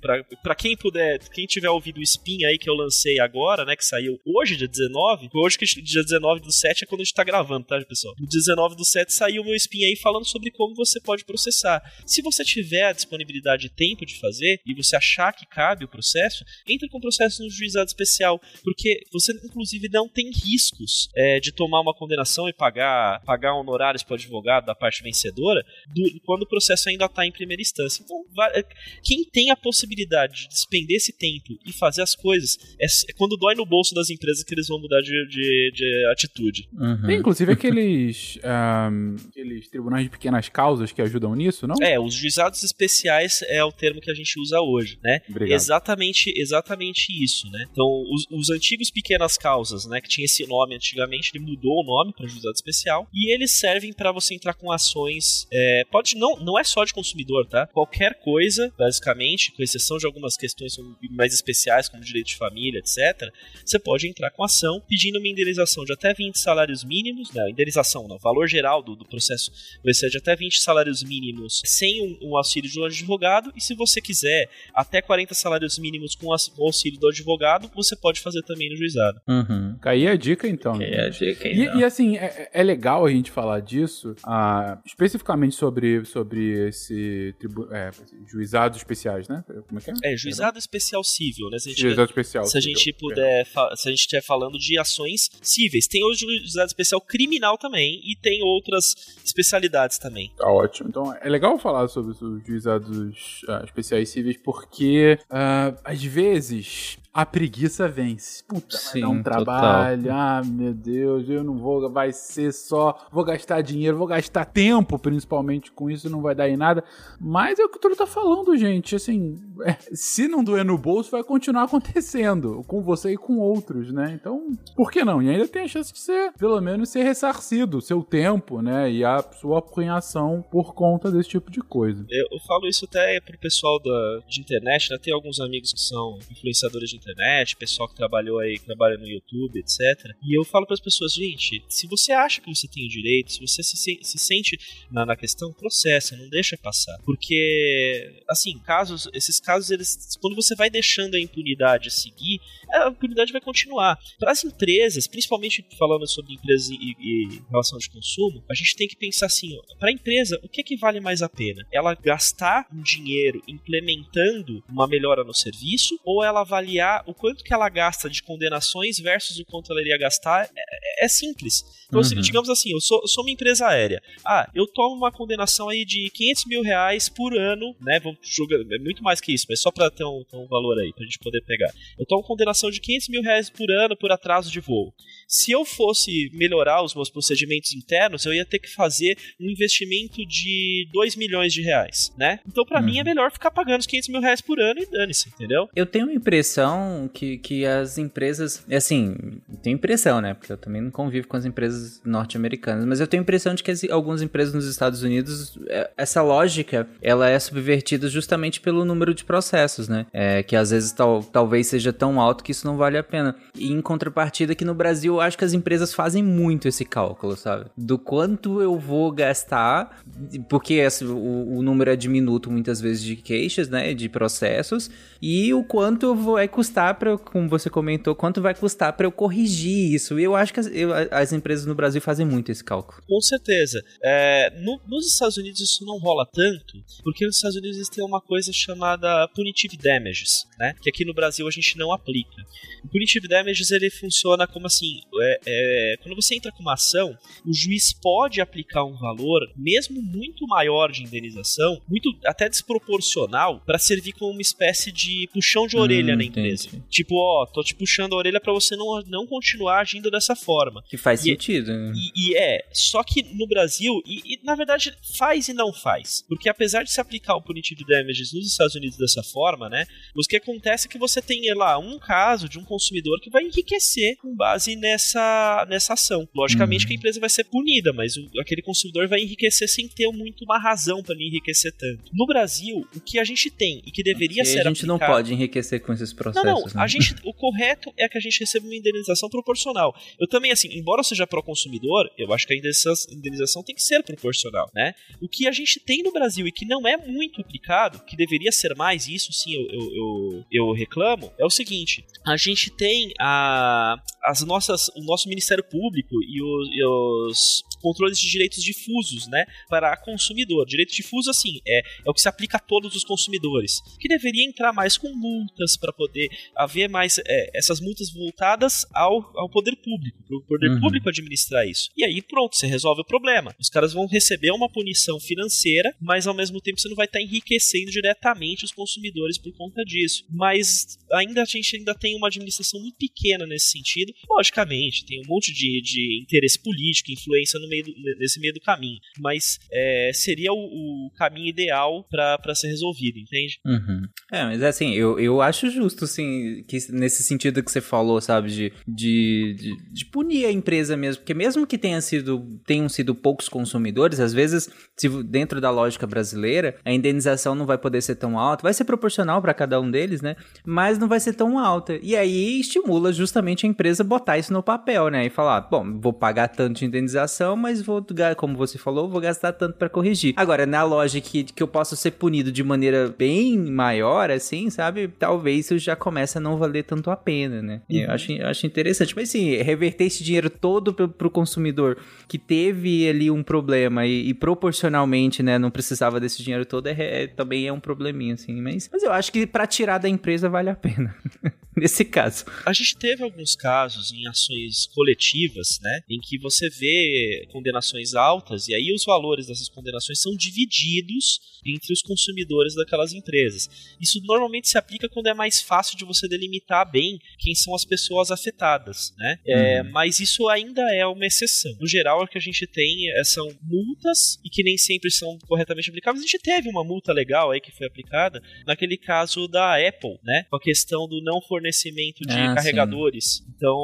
[0.43, 3.85] para quem puder, quem tiver ouvido o Spin aí que eu lancei agora, né, que
[3.85, 7.25] saiu hoje, dia 19, hoje que dia 19 do 7 é quando a gente tá
[7.25, 8.15] gravando, tá, pessoal?
[8.19, 11.83] No 19 do 7 saiu o meu Spin aí falando sobre como você pode processar.
[12.07, 15.89] Se você tiver a disponibilidade e tempo de fazer e você achar que cabe o
[15.89, 21.41] processo, entre com o processo no juizado especial, porque você inclusive não tem riscos é,
[21.41, 26.21] de tomar uma condenação e pagar, pagar honorários para o advogado da parte vencedora do,
[26.25, 28.03] quando o processo ainda está em primeira instância.
[28.03, 28.17] Então,
[28.55, 28.65] é,
[29.03, 33.37] quem tem a possibilidade de despender esse tempo e fazer as coisas, é, é quando
[33.37, 36.69] dói no bolso das empresas que eles vão mudar de, de, de atitude.
[36.73, 37.07] Uhum.
[37.07, 41.77] Tem, inclusive, aqueles, um, aqueles tribunais de pequenas causas que ajudam nisso, não?
[41.81, 45.21] É, os juizados especiais é o termo que a gente usa hoje, né?
[45.29, 45.55] Obrigado.
[45.55, 47.67] Exatamente, exatamente isso, né?
[47.71, 51.85] Então, os, os antigos pequenas causas, né, que tinha esse nome antigamente, ele mudou o
[51.85, 55.47] nome para juizado especial e eles servem para você entrar com ações.
[55.53, 57.67] É, pode não, não é só de consumidor, tá?
[57.67, 60.77] Qualquer coisa, basicamente, com exceção de algumas questões
[61.11, 63.31] mais especiais, como direito de família, etc.
[63.65, 68.07] Você pode entrar com ação pedindo uma indenização de até 20 salários mínimos, não, indenização
[68.07, 69.51] não, valor geral do, do processo
[69.83, 73.61] vai ser de até 20 salários mínimos sem um, um auxílio de um advogado e
[73.61, 78.43] se você quiser até 40 salários mínimos com o auxílio do advogado, você pode fazer
[78.43, 79.21] também no juizado.
[79.29, 79.77] Uhum.
[79.83, 80.75] Aí a dica então.
[80.75, 81.77] Aí a dica, então.
[81.77, 87.35] E, e assim, é, é, legal a gente falar disso, uh, especificamente sobre, sobre esse,
[87.39, 87.91] tribu é,
[88.27, 89.45] juizados especiais, né?
[89.69, 90.13] Como é que é?
[90.13, 91.59] É, juizado especial civil, né?
[91.59, 92.45] Se gente, juizado especial.
[92.45, 95.87] Se a gente puder, se a gente estiver falando de ações cíveis.
[95.87, 100.33] Tem o juizado especial criminal também e tem outras especialidades também.
[100.37, 100.89] Tá ótimo.
[100.89, 107.25] Então é legal falar sobre os juizados uh, especiais cíveis porque uh, às vezes a
[107.25, 108.43] preguiça vence.
[108.43, 110.13] Puta, vai Sim, dar um trabalho.
[110.13, 114.99] Ah, meu Deus, eu não vou, vai ser só, vou gastar dinheiro, vou gastar tempo,
[114.99, 116.83] principalmente com isso, não vai dar em nada.
[117.21, 120.77] Mas é o que o Túlio tá falando, gente, assim, é, se não doer no
[120.77, 124.19] bolso, vai continuar acontecendo, com você e com outros, né?
[124.21, 125.23] Então, por que não?
[125.23, 128.91] E ainda tem a chance de ser, pelo menos, ser ressarcido, o seu tempo, né,
[128.91, 132.05] e a sua apunhação por conta desse tipo de coisa.
[132.11, 134.99] Eu, eu falo isso até pro pessoal da, de internet, né?
[135.01, 139.07] Tem alguns amigos que são influenciadores de internet, pessoal que trabalhou aí, que trabalha no
[139.07, 139.81] YouTube, etc.
[140.23, 143.33] E eu falo para as pessoas, gente, se você acha que você tem o direito,
[143.33, 144.59] se você se, se sente
[144.91, 146.97] na, na questão, processa, não deixa passar.
[147.05, 152.41] Porque, assim, casos, esses casos, eles, quando você vai deixando a impunidade seguir,
[152.73, 153.99] a impunidade vai continuar.
[154.19, 158.89] Para as empresas, principalmente falando sobre empresas e, e, relação de consumo, a gente tem
[158.89, 161.67] que pensar assim, para a empresa, o que é que vale mais a pena?
[161.73, 167.53] Ela gastar um dinheiro implementando uma melhora no serviço ou ela avaliar o quanto que
[167.53, 170.49] ela gasta de condenações versus o quanto ela iria gastar?
[170.57, 171.65] É, é simples.
[171.87, 172.21] Então, uhum.
[172.21, 174.03] digamos assim, eu sou, eu sou uma empresa aérea.
[174.25, 178.01] Ah, eu tomo uma condenação aí de 500 mil reais por ano, né?
[178.01, 180.93] Vamos jogar, é muito mais que isso, mas só para ter um, um valor aí,
[180.93, 181.73] pra gente poder pegar.
[181.99, 184.93] Eu tomo condenação de 500 mil reais por ano por atraso de voo.
[185.27, 190.25] Se eu fosse melhorar os meus procedimentos internos, eu ia ter que fazer um investimento
[190.27, 192.41] de 2 milhões de reais, né?
[192.47, 192.87] Então, para uhum.
[192.87, 195.69] mim, é melhor ficar pagando os 500 mil reais por ano e dane-se, entendeu?
[195.75, 198.65] Eu tenho a impressão que, que as empresas.
[198.71, 199.17] Assim,
[199.63, 200.35] tenho impressão, né?
[200.35, 203.63] Porque eu também não convivo com as empresas norte-americanas, mas eu tenho a impressão de
[203.63, 208.85] que as, algumas empresas nos Estados Unidos, é, essa lógica, ela é subvertida justamente pelo
[208.85, 210.07] número de processos, né?
[210.13, 213.37] É, que às vezes tal, talvez seja tão alto que isso não vale a pena.
[213.55, 217.37] E em contrapartida, que no Brasil, eu acho que as empresas fazem muito esse cálculo,
[217.37, 217.67] sabe?
[217.77, 220.01] Do quanto eu vou gastar,
[220.49, 223.95] porque assim, o, o número é diminuto muitas vezes de queixas, né?
[223.95, 229.07] De processos, e o quanto vai custar para, como você comentou, quanto vai custar para
[229.07, 230.19] eu corrigir isso.
[230.19, 233.03] E eu acho que as, eu, as, empresas no Brasil fazem muito esse cálculo.
[233.07, 233.83] Com certeza.
[234.03, 238.21] É, no, nos Estados Unidos isso não rola tanto, porque nos Estados Unidos têm uma
[238.21, 240.75] coisa chamada punitive damages, né?
[240.83, 242.43] Que aqui no Brasil a gente não aplica.
[242.85, 247.17] O punitive damages ele funciona como assim, é, é, quando você entra com uma ação,
[247.47, 253.79] o juiz pode aplicar um valor, mesmo muito maior de indenização, muito até desproporcional, para
[253.79, 256.69] servir como uma espécie de puxão de orelha hum, na empresa.
[256.69, 256.85] Entendi.
[256.89, 260.83] Tipo, ó, tô te puxando a orelha para você não, não continuar agindo dessa forma.
[260.89, 261.54] Que faz e, sentido.
[261.63, 261.93] Né?
[261.95, 266.25] E, e, é, só que no Brasil, e, e, na verdade faz e não faz.
[266.29, 270.21] Porque apesar de se aplicar o punitive damages nos Estados Unidos dessa forma, né, o
[270.23, 274.17] que acontece é que você tem lá um caso de um consumidor que vai enriquecer
[274.17, 276.29] com base nessa, nessa ação.
[276.35, 276.89] Logicamente uhum.
[276.89, 280.45] que a empresa vai ser punida, mas o, aquele consumidor vai enriquecer sem ter muito
[280.45, 282.11] uma razão para ele enriquecer tanto.
[282.13, 284.87] No Brasil, o que a gente tem e que deveria okay, ser a gente aplicado...
[284.87, 286.45] não pode enriquecer com esses processos.
[286.45, 286.67] Não, não.
[286.67, 286.73] Né?
[286.77, 289.95] A gente, o correto é que a gente receba uma indenização proporcional.
[290.19, 294.03] Eu também, assim, embora eu seja pró-consumidor, eu acho que a indenização tem que ser
[294.03, 294.95] proporcional, né?
[295.21, 298.51] O que a gente tem no Brasil e que não é muito aplicado, que deveria
[298.51, 303.13] ser mais, isso sim eu, eu, eu, eu reclamo, é o seguinte: a gente tem
[303.21, 306.85] a, as nossas, o nosso Ministério Público e, o, e
[307.31, 310.65] os controles de direitos difusos, né, para consumidor.
[310.65, 314.49] Direito difuso, assim, é, é o que se aplica a todos os consumidores, que deveria
[314.49, 319.77] entrar mais com multas para poder haver mais é, essas multas voltadas ao, ao poder
[319.77, 320.81] público, para o poder uhum.
[320.81, 321.91] público administrar isso.
[321.95, 323.55] E aí, pronto, você resolve o problema.
[323.61, 327.21] Os caras vão receber uma punição financeira, mas ao mesmo tempo você não vai estar
[327.21, 330.25] enriquecendo diretamente os consumidores por conta disso.
[330.31, 334.14] Mas ainda a gente ainda tem uma administração muito pequena nesse sentido.
[334.29, 338.61] Logicamente, tem um monte de, de interesse político, influência no meio do, nesse meio do
[338.61, 338.99] caminho.
[339.19, 343.59] Mas é, seria o, o, caminho ideal para ser resolvido, entende?
[343.65, 344.03] Uhum.
[344.33, 348.51] É, mas assim, eu, eu acho justo, assim, que nesse sentido que você falou, sabe,
[348.51, 351.23] de, de, de, de punir a empresa mesmo.
[351.23, 356.07] Porque mesmo que tenha sido, tenham sido poucos consumidores, às vezes, se dentro da lógica
[356.07, 359.91] brasileira, a indenização não vai poder ser tão alta, vai ser proporcional para cada um
[359.91, 360.37] deles, né?
[360.65, 361.99] Mas não vai ser tão alta.
[362.03, 365.27] E aí estimula justamente a empresa botar isso no papel, né?
[365.27, 368.05] E falar, bom, vou pagar tanto de indenização, mas vou,
[368.37, 370.35] como você falou, vou gastar tanto para corrigir.
[370.37, 375.09] Agora, na lógica que, que eu posso ser punido de maneira bem maior, assim, sabe?
[375.09, 377.81] Talvez isso já comece a não valer tanto a pena, né?
[377.89, 378.01] Uhum.
[378.01, 379.15] Eu, acho, eu acho interessante.
[379.17, 381.97] Mas assim, reverter esse dinheiro todo pro, pro consumidor
[382.29, 386.95] que teve ali um problema e, e, proporcionalmente, né, não precisava desse dinheiro todo, é,
[386.99, 388.61] é, também é um probleminha, assim.
[388.61, 391.15] Mas, mas eu acho que para tirar da empresa vale a pena.
[391.77, 392.45] nesse caso.
[392.65, 398.69] A gente teve alguns casos em ações coletivas, né, em que você vê condenações altas
[398.69, 403.69] e aí os valores dessas condenações são divididos entre os consumidores daquelas empresas.
[404.01, 407.85] Isso normalmente se aplica quando é mais fácil de você delimitar bem quem são as
[407.85, 409.39] pessoas afetadas, né?
[409.47, 411.75] É, mas isso ainda é uma exceção.
[411.81, 415.39] No geral, o que a gente tem é, são multas e que nem sempre são
[415.47, 416.23] corretamente aplicáveis.
[416.23, 420.45] A gente teve uma multa legal aí que foi aplicada naquele caso da Apple, né?
[420.51, 423.43] Com a questão do não fornecimento de Ah, carregadores.
[423.57, 423.84] Então,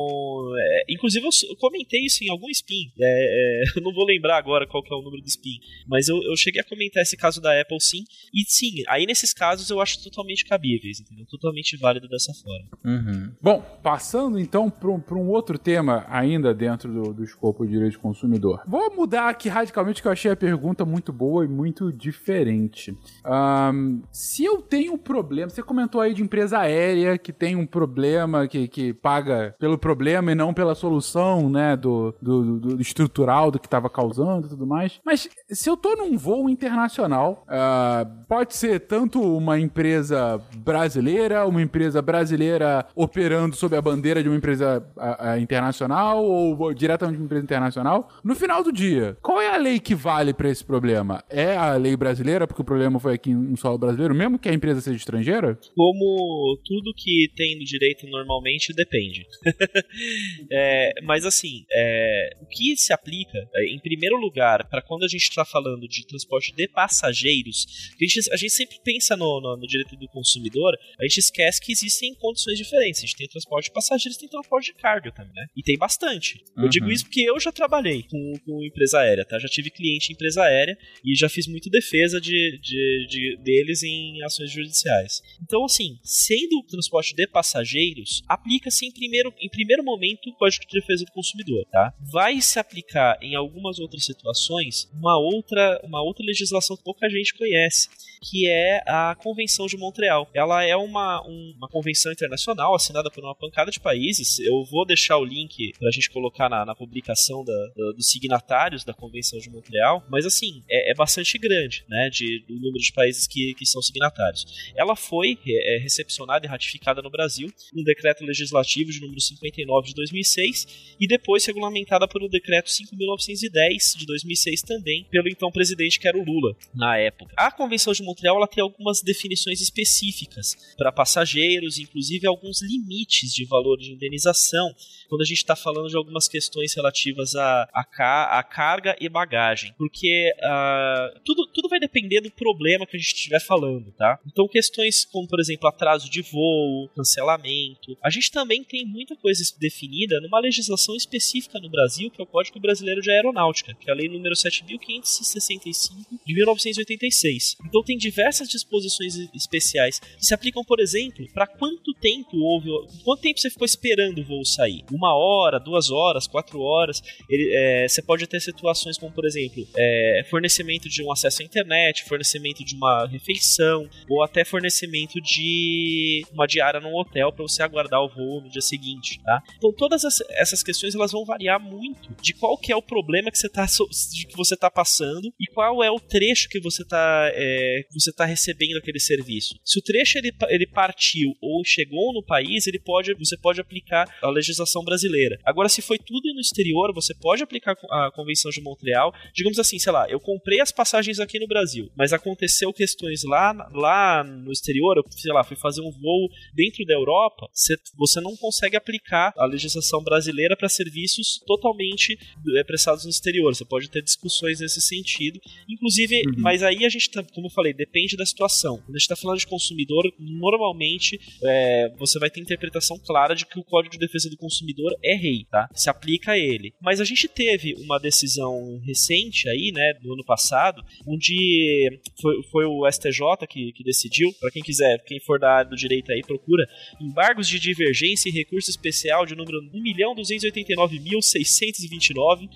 [0.59, 2.93] é, inclusive eu, comentei isso em algum spin.
[3.01, 6.09] É, é, eu não vou lembrar agora qual que é o número do spin, mas
[6.09, 8.05] eu, eu cheguei a comentar esse caso da Apple sim.
[8.35, 11.27] E sim, aí nesses casos eu acho totalmente cabíveis, entendeu?
[11.27, 12.69] Totalmente válido dessa forma.
[12.85, 13.33] Uhum.
[13.41, 17.95] Bom, passando então para um, um outro tema ainda dentro do, do escopo de direito
[17.95, 18.63] do consumidor.
[18.67, 22.97] Vou mudar aqui radicalmente que eu achei a pergunta muito boa e muito diferente.
[23.25, 27.67] Ahn, se eu tenho um problema, você comentou aí de empresa aérea que tem um
[27.67, 29.90] problema, que, que paga pelo problema
[30.31, 34.67] e não pela solução, né, do, do, do- estrutural do que estava causando e tudo
[34.67, 35.01] mais.
[35.05, 41.63] Mas se eu tô num voo internacional, ah, pode ser tanto uma empresa brasileira, uma
[41.63, 47.23] empresa brasileira operando sob a bandeira de uma empresa ah, ah, internacional ou diretamente de
[47.23, 48.09] uma empresa internacional.
[48.25, 51.23] No final do dia, qual é a lei que vale para esse problema?
[51.29, 54.55] É a lei brasileira, porque o problema foi aqui em solo brasileiro, mesmo que a
[54.55, 55.59] empresa seja estrangeira?
[55.77, 59.25] Como tudo que tem no direito normalmente depende.
[60.53, 65.09] É, mas assim, é, o que se aplica, é, em primeiro lugar, para quando a
[65.09, 67.67] gente está falando de transporte de passageiros,
[68.01, 71.61] a gente, a gente sempre pensa no, no- no direito do consumidor, a gente esquece
[71.61, 73.03] que existem condições diferentes.
[73.03, 75.47] A gente tem transporte de passageiros, tem transporte de carga também, né?
[75.57, 76.43] E tem bastante.
[76.57, 76.69] Eu Uhum.
[76.69, 79.39] digo isso porque eu já trabalhei com, com empresa aérea, tá?
[79.39, 83.83] Já tive cliente em empresa aérea e já fiz muito defesa de, de- de- deles
[83.83, 85.21] em ações judiciais.
[85.43, 90.81] Então, assim, sendo transporte de passageiros, aplica-se em primeiro, em primeiro momento o Código de
[90.81, 91.93] Defesa do Consumidor, tá?
[92.01, 97.37] Vai se aplicar em algumas outras situações uma outra, uma outra legislação que pouca gente
[97.37, 97.89] conhece,
[98.23, 100.29] que é a Convenção de Montreal.
[100.35, 104.39] Ela é uma, um- uma convenção internacional assinada por uma pancada de países.
[104.41, 108.85] Eu vou deixar o link pra gente colocar na, na publicação da- da- dos signatários
[108.85, 112.93] da Convenção de Montreal, mas assim, é, é bastante grande, né, de, do número de
[112.93, 114.45] países que, que são signatários.
[114.77, 119.95] Ela foi é, recepcionada e ratificada no Brasil no decreto legislativo de número 59 de
[119.95, 126.19] 2006 e depois regulamentada pelo decreto 5.910 de 2006 também pelo então presidente que era
[126.19, 127.33] o Lula na época.
[127.37, 133.45] A Convenção de Montreal ela tem algumas definições específicas para passageiros, inclusive alguns limites de
[133.45, 134.75] valor de indenização
[135.09, 139.09] quando a gente está falando de algumas questões relativas a, a, ca- a carga e
[139.09, 144.19] bagagem, porque ah, tudo, tudo vai depender do problema que a gente estiver falando, tá?
[144.27, 149.43] Então questões como, por exemplo, atraso de voo, cancelamento, a gente também tem muita coisa
[149.59, 153.93] definida numa legislação específica no Brasil, que é o Código Brasileiro de Aeronáutica, que é
[153.93, 157.57] a lei número 7.565 de 1986.
[157.67, 162.69] Então tem diversas disposições especiais que se aplicam, por exemplo, para quanto tempo houve,
[163.05, 164.85] quanto tempo você ficou esperando o voo sair?
[164.91, 167.01] Uma hora, duas horas, quatro horas.
[167.29, 171.45] Ele, é, você pode ter situações como, por exemplo, é, fornecimento de um acesso à
[171.45, 177.63] internet, fornecimento de uma refeição, ou até fornecimento de uma diária num hotel para você
[177.63, 179.43] aguardar o voo no dia seguinte, tá?
[179.57, 183.31] Então todas as- essas questões elas vão variar muito de qual que é o problema
[183.31, 187.31] que você está que você tá passando e qual é o trecho que você está
[187.35, 189.55] é, você tá recebendo aquele serviço.
[189.65, 194.09] Se o trecho ele, ele partiu ou chegou no país, ele pode você pode aplicar
[194.23, 195.39] a legislação brasileira.
[195.45, 199.13] Agora, se foi tudo no exterior, você pode aplicar a Convenção de Montreal.
[199.35, 203.53] Digamos assim, sei lá, eu comprei as passagens aqui no Brasil, mas aconteceu questões lá,
[203.73, 208.21] lá no exterior, eu, sei lá, fui fazer um voo dentro da Europa, você, você
[208.21, 212.19] não consegue aplicar a legislação brasileira para serviços totalmente
[212.57, 213.55] é, prestados no exterior.
[213.55, 215.41] Você pode ter discussões nesse sentido.
[215.69, 218.77] Inclusive, mas aí a gente, tá, como eu falei, depende da situação.
[218.77, 223.47] Quando a gente está falando de consumidor, normalmente é, você vai ter interpretação clara de
[223.47, 225.67] que o Código de Defesa do Consumidor é rei, tá?
[225.75, 226.75] Se aplica a ele.
[226.79, 232.67] Mas a gente teve uma decisão recente aí, né, do ano passado, onde foi, foi
[232.67, 236.21] o STJ que, que decidiu, para quem quiser, quem for da área do direito aí,
[236.21, 236.69] procura
[237.01, 242.47] embargos de divergência e recurso especial de número 1.289.629.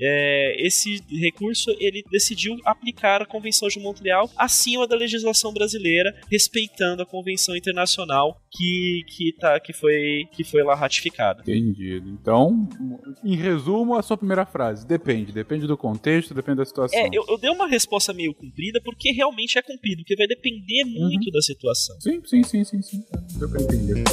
[0.00, 4.28] É, esse recurso ele decidiu aplicar a Convenção de Montreal
[4.62, 10.62] acima da legislação brasileira, respeitando a Convenção Internacional que, que, tá, que, foi, que foi
[10.62, 11.42] lá ratificada.
[11.42, 12.08] Entendido.
[12.08, 12.68] Então,
[13.24, 14.86] em resumo, a sua primeira frase.
[14.86, 15.32] Depende.
[15.32, 16.98] Depende do contexto, depende da situação.
[16.98, 20.84] É, eu, eu dei uma resposta meio comprida porque realmente é cumprido, porque vai depender
[20.84, 22.00] muito da situação.
[22.00, 23.04] Sim, sim, sim, sim, sim.
[23.38, 24.04] Deu pra entender.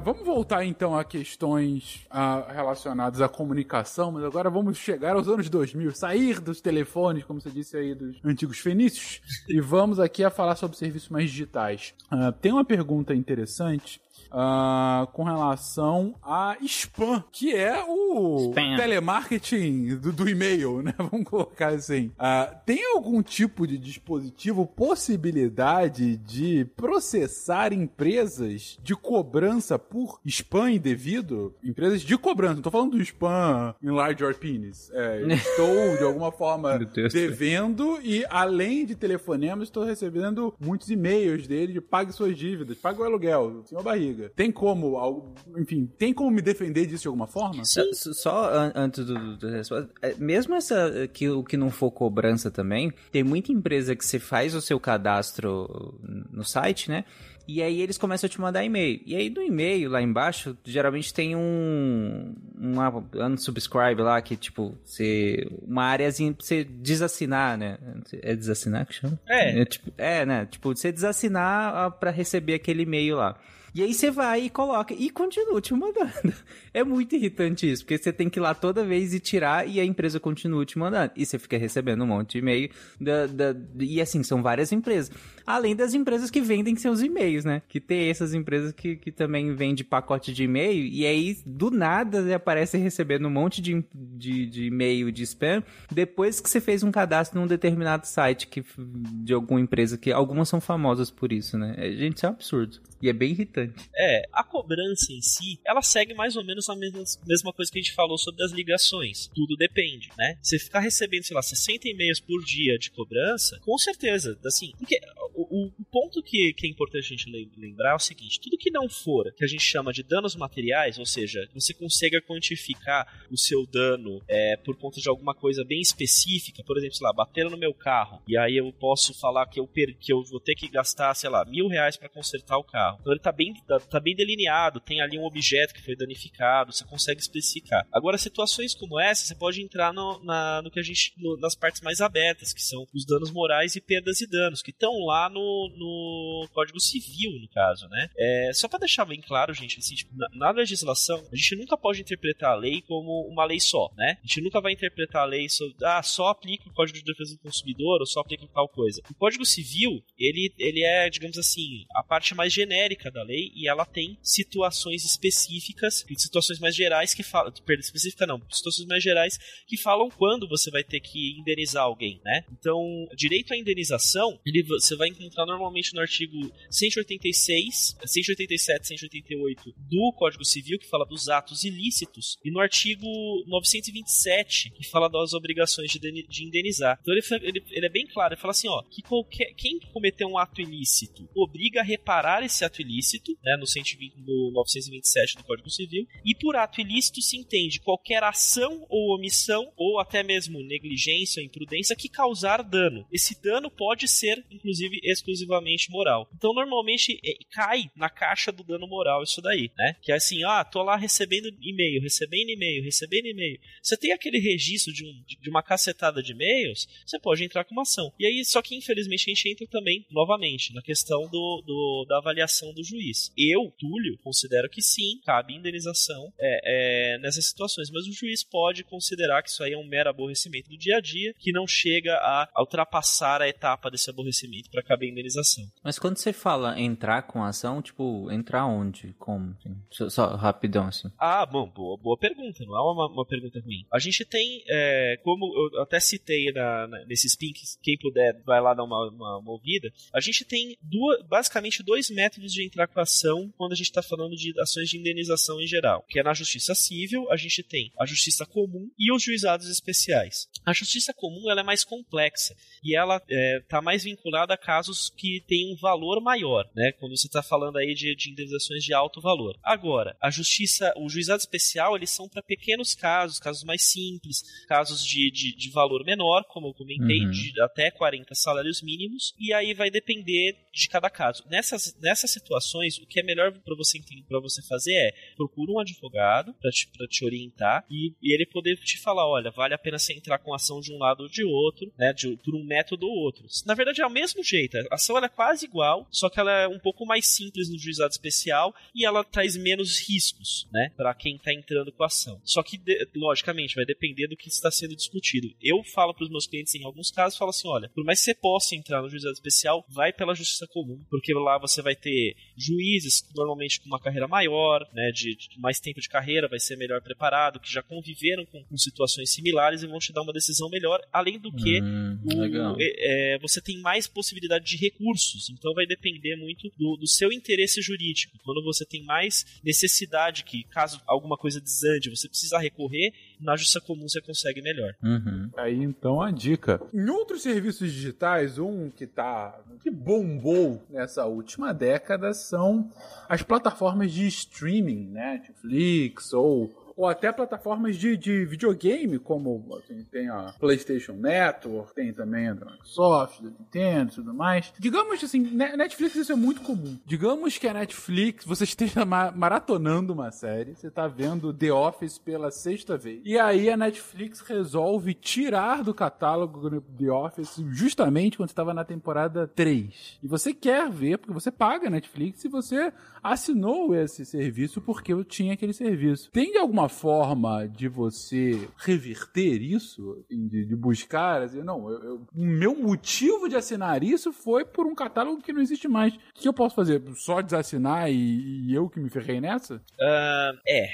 [0.00, 5.48] Vamos voltar então a questões ah, relacionadas à comunicação, mas agora vamos chegar aos anos
[5.48, 10.30] 2000, sair dos telefones, como você disse aí, dos antigos fenícios, e vamos aqui a
[10.30, 11.94] falar sobre serviços mais digitais.
[12.10, 18.76] Ah, tem uma pergunta interessante ah, com relação a spam, que é o Spam.
[18.76, 20.94] telemarketing do, do e-mail, né?
[21.10, 22.12] Vamos colocar assim.
[22.18, 31.54] Ah, tem algum tipo de dispositivo, possibilidade de processar empresas de cobrança por spam indevido?
[31.62, 34.90] Empresas de cobrança, não tô falando do spam enlarge your penis.
[34.92, 41.46] É, eu estou, de alguma forma, devendo e, além de telefonemas, estou recebendo muitos e-mails
[41.46, 44.19] dele de pague suas dívidas, pague o aluguel, senhor barriga.
[44.28, 47.64] Tem como, algo- enfim, tem como me defender disso de alguma forma?
[47.64, 51.90] Só, só an- antes do, do resposta, é, mesmo essa que o que não for
[51.90, 55.98] cobrança também, tem muita empresa que você faz o seu cadastro
[56.30, 57.04] no site, né?
[57.48, 59.00] E aí eles começam a te mandar e-mail.
[59.04, 65.48] E aí no e-mail lá embaixo, geralmente tem um uma unsubscribe lá que tipo, você
[65.66, 67.78] uma áreazinha pra você desassinar, né?
[68.22, 69.18] É desassinar que chama?
[69.28, 69.62] É.
[69.62, 70.46] É, tipo, é, né?
[70.46, 73.36] Tipo, você desassinar ah, pra receber aquele e-mail lá.
[73.74, 76.10] E aí você vai e coloca e continua te mandando.
[76.72, 79.80] É muito irritante isso, porque você tem que ir lá toda vez e tirar e
[79.80, 81.10] a empresa continua te mandando.
[81.16, 82.70] E você fica recebendo um monte de e-mail.
[83.00, 85.10] Da, da- e assim, são várias empresas.
[85.44, 87.60] Além das empresas que vendem seus e-mails, né?
[87.68, 90.86] Que tem essas empresas que, que também vendem pacote de e-mail.
[90.86, 95.64] E aí, do nada, você aparece recebendo um monte de, de, de e-mail de spam
[95.90, 100.48] depois que você fez um cadastro num determinado site que, de alguma empresa, que algumas
[100.48, 101.74] são famosas por isso, né?
[101.76, 102.78] É, Gente, isso é um absurdo.
[103.02, 103.59] E é bem irritante.
[103.96, 107.78] É, a cobrança em si, ela segue mais ou menos a mesma, mesma coisa que
[107.78, 109.28] a gente falou sobre as ligações.
[109.34, 110.38] Tudo depende, né?
[110.42, 115.00] Você ficar recebendo, sei lá, 60 e-mails por dia de cobrança, com certeza, assim, porque
[115.34, 118.56] o, o- ponto que, que é importante a gente lem- lembrar é o seguinte, tudo
[118.58, 123.24] que não for, que a gente chama de danos materiais, ou seja, você consiga quantificar
[123.30, 127.12] o seu dano é, por conta de alguma coisa bem específica, por exemplo, sei lá,
[127.12, 130.54] bateram no meu carro, e aí eu posso falar que eu, que eu vou ter
[130.54, 132.98] que gastar, sei lá, mil reais para consertar o carro.
[133.00, 136.72] Então ele tá bem, tá, tá bem delineado, tem ali um objeto que foi danificado,
[136.72, 137.86] você consegue especificar.
[137.92, 141.12] Agora, situações como essa, você pode entrar no, na- no que a gente.
[141.16, 144.70] no- nas partes mais abertas, que são os danos morais e perdas e danos, que
[144.70, 148.08] estão lá no, no Código Civil, no caso, né?
[148.16, 151.76] É, só para deixar bem claro, gente, assim, tipo, na, na legislação, a gente nunca
[151.76, 154.18] pode interpretar a lei como uma lei só, né?
[154.22, 157.34] A gente nunca vai interpretar a lei sobre, ah, só aplica o Código de Defesa
[157.34, 159.00] do Consumidor ou só aplica tal coisa.
[159.10, 163.68] O Código Civil, ele, ele é, digamos assim, a parte mais genérica da lei e
[163.68, 169.38] ela tem situações específicas, situações mais gerais que falam, perdão, específica não, situações mais gerais
[169.66, 172.44] que falam quando você vai ter que indenizar alguém, né?
[172.52, 172.78] Então,
[173.16, 176.36] direito à indenização, ele, você vai encontrar normalmente no artigo
[176.70, 183.06] 186, 187, 188 do Código Civil, que fala dos atos ilícitos, e no artigo
[183.46, 186.98] 927, que fala das obrigações de de indenizar.
[187.02, 190.26] Então ele, ele- ele é bem claro, ele fala assim, ó, que qualquer, quem cometeu
[190.28, 195.44] um ato ilícito obriga a reparar esse ato ilícito, né, no, 120, no 927 do
[195.44, 200.62] Código Civil, e por ato ilícito se entende qualquer ação ou omissão, ou até mesmo
[200.62, 203.06] negligência ou imprudência que causar dano.
[203.12, 206.28] Esse dano pode ser, inclusive, exclusivamente moral.
[206.34, 209.96] Então, normalmente, é, cai na caixa do dano moral isso daí, né?
[210.02, 213.58] Que é assim, ah, tô lá recebendo e-mail, recebendo e-mail, recebendo e-mail.
[213.82, 217.72] Você tem aquele registro de, um, de uma cacetada de e-mails, você pode entrar com
[217.74, 218.12] uma ação.
[218.18, 222.18] E aí, só que infelizmente a gente entra também, novamente, na questão do, do- da
[222.18, 223.19] avaliação do juiz.
[223.36, 228.84] Eu, Túlio, considero que sim, cabe indenização é, é, nessas situações, mas o juiz pode
[228.84, 232.14] considerar que isso aí é um mero aborrecimento do dia a dia, que não chega
[232.14, 235.64] a, a ultrapassar a etapa desse aborrecimento para caber indenização.
[235.82, 239.14] Mas quando você fala entrar com a ação, tipo, entrar onde?
[239.18, 239.56] Como?
[239.90, 241.08] Só, só rapidão, assim.
[241.18, 243.86] Ah, bom, boa, boa pergunta, não é uma, uma pergunta ruim.
[243.92, 248.60] A gente tem, é, como eu até citei na, na- nesses pinks, quem puder vai
[248.60, 252.86] lá dar uma, uma, uma ouvida, a gente tem duas, basicamente dois métodos de entrar
[252.86, 256.18] com a ação quando a gente está falando de ações de indenização em geral, que
[256.18, 260.48] é na justiça civil, a gente tem a justiça comum e os juizados especiais.
[260.64, 265.10] A justiça comum ela é mais complexa e ela está mais vinculada a casos casos
[265.10, 266.92] que têm um valor maior, né?
[266.92, 269.58] Quando você está falando aí de, de indenizações de alto valor.
[269.62, 275.04] Agora, a justiça, o juizado especial, eles são para pequenos casos, casos mais simples, casos
[275.04, 277.30] de, de, de valor menor, como eu comentei, Uhum.
[277.30, 281.44] de até 40 salários mínimos, e aí vai depender de cada caso.
[281.48, 285.78] Nessas, nessas situações, o que é melhor para você para você fazer é procura um
[285.78, 289.98] advogado para te, te orientar e, e ele poder te falar, olha, vale a pena
[289.98, 293.06] você entrar com ação de um lado ou de outro, né, de, por um método
[293.06, 293.44] ou outro.
[293.66, 296.68] Na verdade é o mesmo jeito, a ação é quase igual, só que ela é
[296.68, 301.38] um pouco mais simples no juizado especial e ela traz menos riscos, né, para quem
[301.38, 302.40] tá entrando com a ação.
[302.44, 305.48] Só que de- logicamente vai depender do que está sendo discutido.
[305.60, 308.26] Eu falo para os meus clientes em alguns casos, falo assim, olha, por mais que
[308.26, 312.36] você possa entrar no juizado especial, vai pela justiça comum, porque lá você vai ter
[312.80, 316.76] juízes normalmente com uma carreira maior, né, de, de mais tempo de carreira, vai ser
[316.76, 320.68] melhor preparado, que já conviveram com, com situações similares e vão te dar uma decisão
[320.70, 325.72] melhor, além do que Hum, o- é, é, você tem mais possibilidade de recursos, então
[325.74, 328.38] vai depender muito do, do seu interesse jurídico.
[328.44, 333.80] Quando você tem mais necessidade que, caso alguma coisa desande, você precisa recorrer, na justiça
[333.80, 334.94] comum você consegue melhor.
[335.02, 335.50] Uhum.
[335.56, 336.80] Aí então a dica.
[336.92, 342.90] Em outros serviços digitais, um que tá que bombou nessa última década são
[343.28, 345.30] as plataformas de streaming, né?
[345.30, 346.68] Netflix ou
[347.00, 352.54] ou até plataformas de, de videogame, como assim, tem a PlayStation Network, tem também a
[352.54, 354.72] Microsoft, da Nintendo e tudo mais.
[354.78, 356.98] Digamos assim, Ne- Netflix isso é muito comum.
[357.06, 362.18] Digamos que a Netflix, você esteja ma- maratonando uma série, você está vendo The Office
[362.18, 363.20] pela sexta vez.
[363.24, 369.46] E aí a Netflix resolve tirar do catálogo The Office justamente quando estava na temporada
[369.48, 370.18] 3.
[370.22, 372.92] E você quer ver, porque você paga a Netflix e você
[373.22, 376.30] assinou esse serviço porque eu tinha aquele serviço.
[376.30, 380.22] Tem de alguma forma de você reverter isso?
[380.30, 384.86] De, de buscar, assim, não, eu, eu- o meu motivo de assinar isso foi por
[384.86, 386.12] um catálogo que não existe mais.
[386.14, 387.02] O que eu posso fazer?
[387.16, 389.80] Só desassinar e, e eu que me ferrei nessa?
[390.00, 390.88] Ah, é,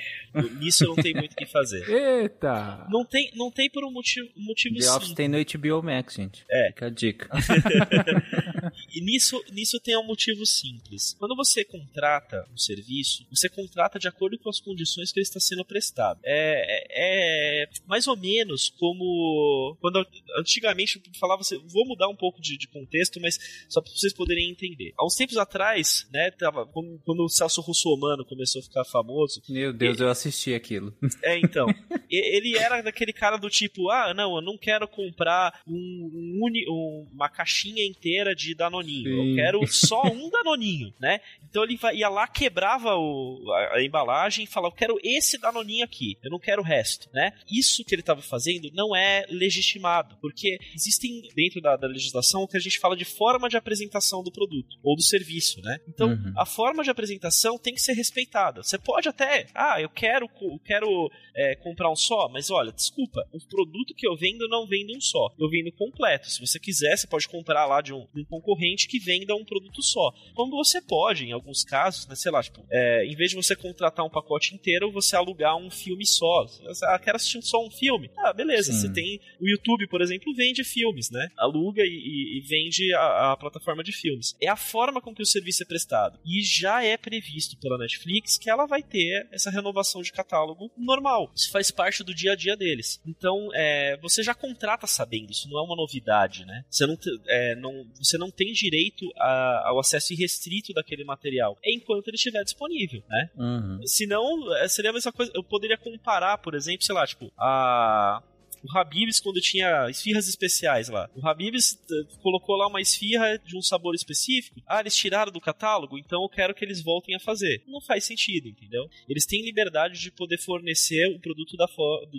[0.61, 1.85] nisso eu não tem muito o que fazer.
[1.91, 2.87] Eita!
[2.91, 6.45] Não tem, não tem por um motivo, motivo The Office tem no HBO Max, gente.
[6.51, 6.69] É.
[6.69, 7.29] Fica a dica.
[8.95, 11.15] E nisso, nisso tem um motivo simples.
[11.19, 15.41] Quando você contrata um serviço, você contrata de acordo com as condições que ele está
[15.41, 16.21] sendo prestado.
[16.25, 20.05] É, é- é mais ou menos como quando
[20.39, 24.51] antigamente falava assim, vou mudar um pouco de, de contexto, mas só para vocês poderem
[24.51, 24.93] entender.
[24.99, 29.43] Há uns tempos atrás, né, tava, quando, quando o Celso Russomano começou a ficar famoso,
[29.49, 30.95] Meu Deus, eu assisti aquilo.
[31.23, 31.67] é, então.
[32.11, 36.67] Ele era daquele cara do tipo, ah, não, eu não quero comprar um, um uni-
[36.69, 39.09] um- uma caixinha inteira de Danoninho.
[39.09, 39.35] Eu Sim.
[39.37, 41.21] quero só um Danoninho, né?
[41.49, 45.85] Então ele ia lá, quebrava o- a, a embalagem e falava, eu quero esse Danoninho
[45.85, 47.33] aqui, eu não quero o resto, né?
[47.51, 52.49] Isso que ele estava fazendo não é legitimado, porque existem dentro da, da legislação o
[52.49, 55.79] que a gente fala de forma de apresentação do produto ou do serviço, né?
[55.89, 56.33] Então, Uhum.
[56.37, 58.63] a forma de apresentação tem que ser respeitada.
[58.63, 63.27] Você pode até, ah, eu quero, eu quero é, comprar um só, mas olha, desculpa,
[63.33, 66.31] o produto que eu vendo não vende um só, eu vendo completo.
[66.31, 69.45] Se você quiser, você pode comprar lá de um, de um concorrente que venda um
[69.45, 70.13] produto só.
[70.35, 73.55] Como você pode, em alguns casos, né, sei lá, tipo, é, em vez de você
[73.55, 76.47] contratar um pacote inteiro, você alugar um filme só.
[76.85, 78.11] Ah, quero assistir só um filme.
[78.17, 78.79] Ah, beleza, Sim.
[78.81, 81.29] você tem o YouTube, por exemplo, vende filmes, né?
[81.37, 84.35] Aluga e, e- e vende a, a plataforma de filmes.
[84.41, 86.19] É a forma com que o serviço é prestado.
[86.25, 91.31] E já é previsto pela Netflix que ela vai ter essa renovação de catálogo normal.
[91.35, 93.01] Isso faz parte do dia a dia deles.
[93.07, 96.65] Então, é, você já contrata sabendo, isso não é uma novidade, né?
[96.71, 96.97] Você não,
[97.29, 102.43] é, não- você não tem direito a- ao acesso irrestrito daquele material enquanto ele estiver
[102.43, 103.31] disponível, né?
[103.37, 103.81] Uhum.
[103.87, 105.31] Senão, é, seria a mesma coisa.
[105.35, 108.23] Eu poderia comparar, por exemplo, sei lá, tipo, a.
[108.63, 111.09] O Habib's, quando tinha esfirras especiais lá.
[111.15, 114.61] O Habib's eh, colocou lá uma esfirra de um sabor específico.
[114.67, 117.63] Ah, eles tiraram do catálogo, então eu quero que eles voltem a fazer.
[117.67, 118.89] Não faz sentido, entendeu?
[119.09, 121.67] Eles têm liberdade de poder fornecer o produto da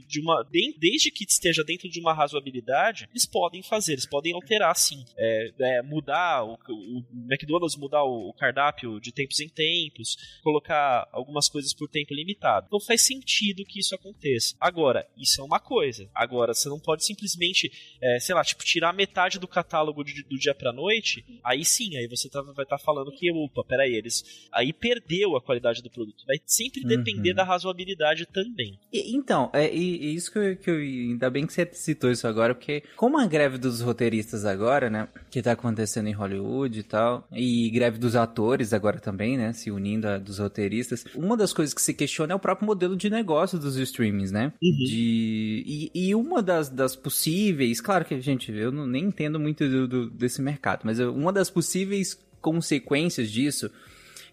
[0.08, 0.44] de uma.
[0.44, 5.04] de- desde que esteja dentro de uma razoabilidade, eles podem fazer, eles podem alterar sim.
[5.18, 11.08] É, é, mudar o, o McDonald's mudar o, o cardápio de tempos em tempos, colocar
[11.12, 12.68] algumas coisas por tempo limitado.
[12.68, 14.56] Então faz sentido que isso aconteça.
[14.60, 16.10] Agora, isso é uma coisa.
[16.14, 17.72] Agora, você não pode simplesmente,
[18.02, 21.24] é, sei lá, tipo, tirar metade do catálogo de- do dia pra noite.
[21.44, 24.48] Aí sim, aí você tá- vai estar falando que, opa, peraí, eles.
[24.52, 26.24] Aí perdeu a qualidade do produto.
[26.26, 26.88] Vai sempre Uhum.
[26.88, 28.80] depender da razoabilidade também.
[28.92, 30.78] E- então, é e isso que eu, que eu-
[31.08, 35.08] Ainda bem que você citou isso agora, porque como a greve dos roteiristas agora, né?
[35.32, 39.54] Que tá acontecendo em Hollywood e tal, e greve dos atores agora também, né?
[39.54, 41.06] Se unindo a dos roteiristas.
[41.16, 44.52] Uma das coisas que se questiona é o próprio modelo de negócio dos streamings, né?
[44.62, 44.72] Uhum.
[44.86, 49.68] De, e, e uma das, das possíveis, claro que, gente, eu não, nem entendo muito
[49.68, 53.72] do, do, desse mercado, mas uma das possíveis consequências disso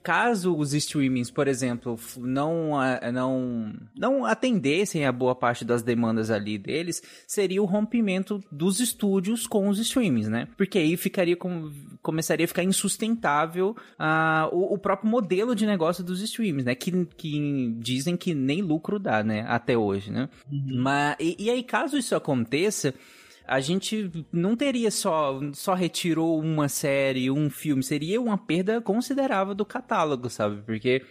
[0.04, 2.72] caso os streamings, por exemplo, não,
[3.10, 9.46] não, não atendessem a boa parte das demandas ali deles, seria o rompimento dos estúdios
[9.46, 10.46] com os streamings, né?
[10.58, 16.04] Porque aí ficaria com, começaria a ficar insustentável uh, o, o, próprio modelo de negócio
[16.04, 16.74] dos streamings, né?
[16.74, 19.46] Que, que dizem que nem lucro dá, né?
[19.48, 20.28] Até hoje, né?
[20.52, 20.82] Uhum.
[20.82, 22.94] Mas, e, e aí, caso isso aconteça,
[23.46, 29.54] a gente não teria só, só retirou uma série, um filme, seria uma perda considerável
[29.54, 30.62] do catálogo, sabe?
[30.62, 31.04] Porque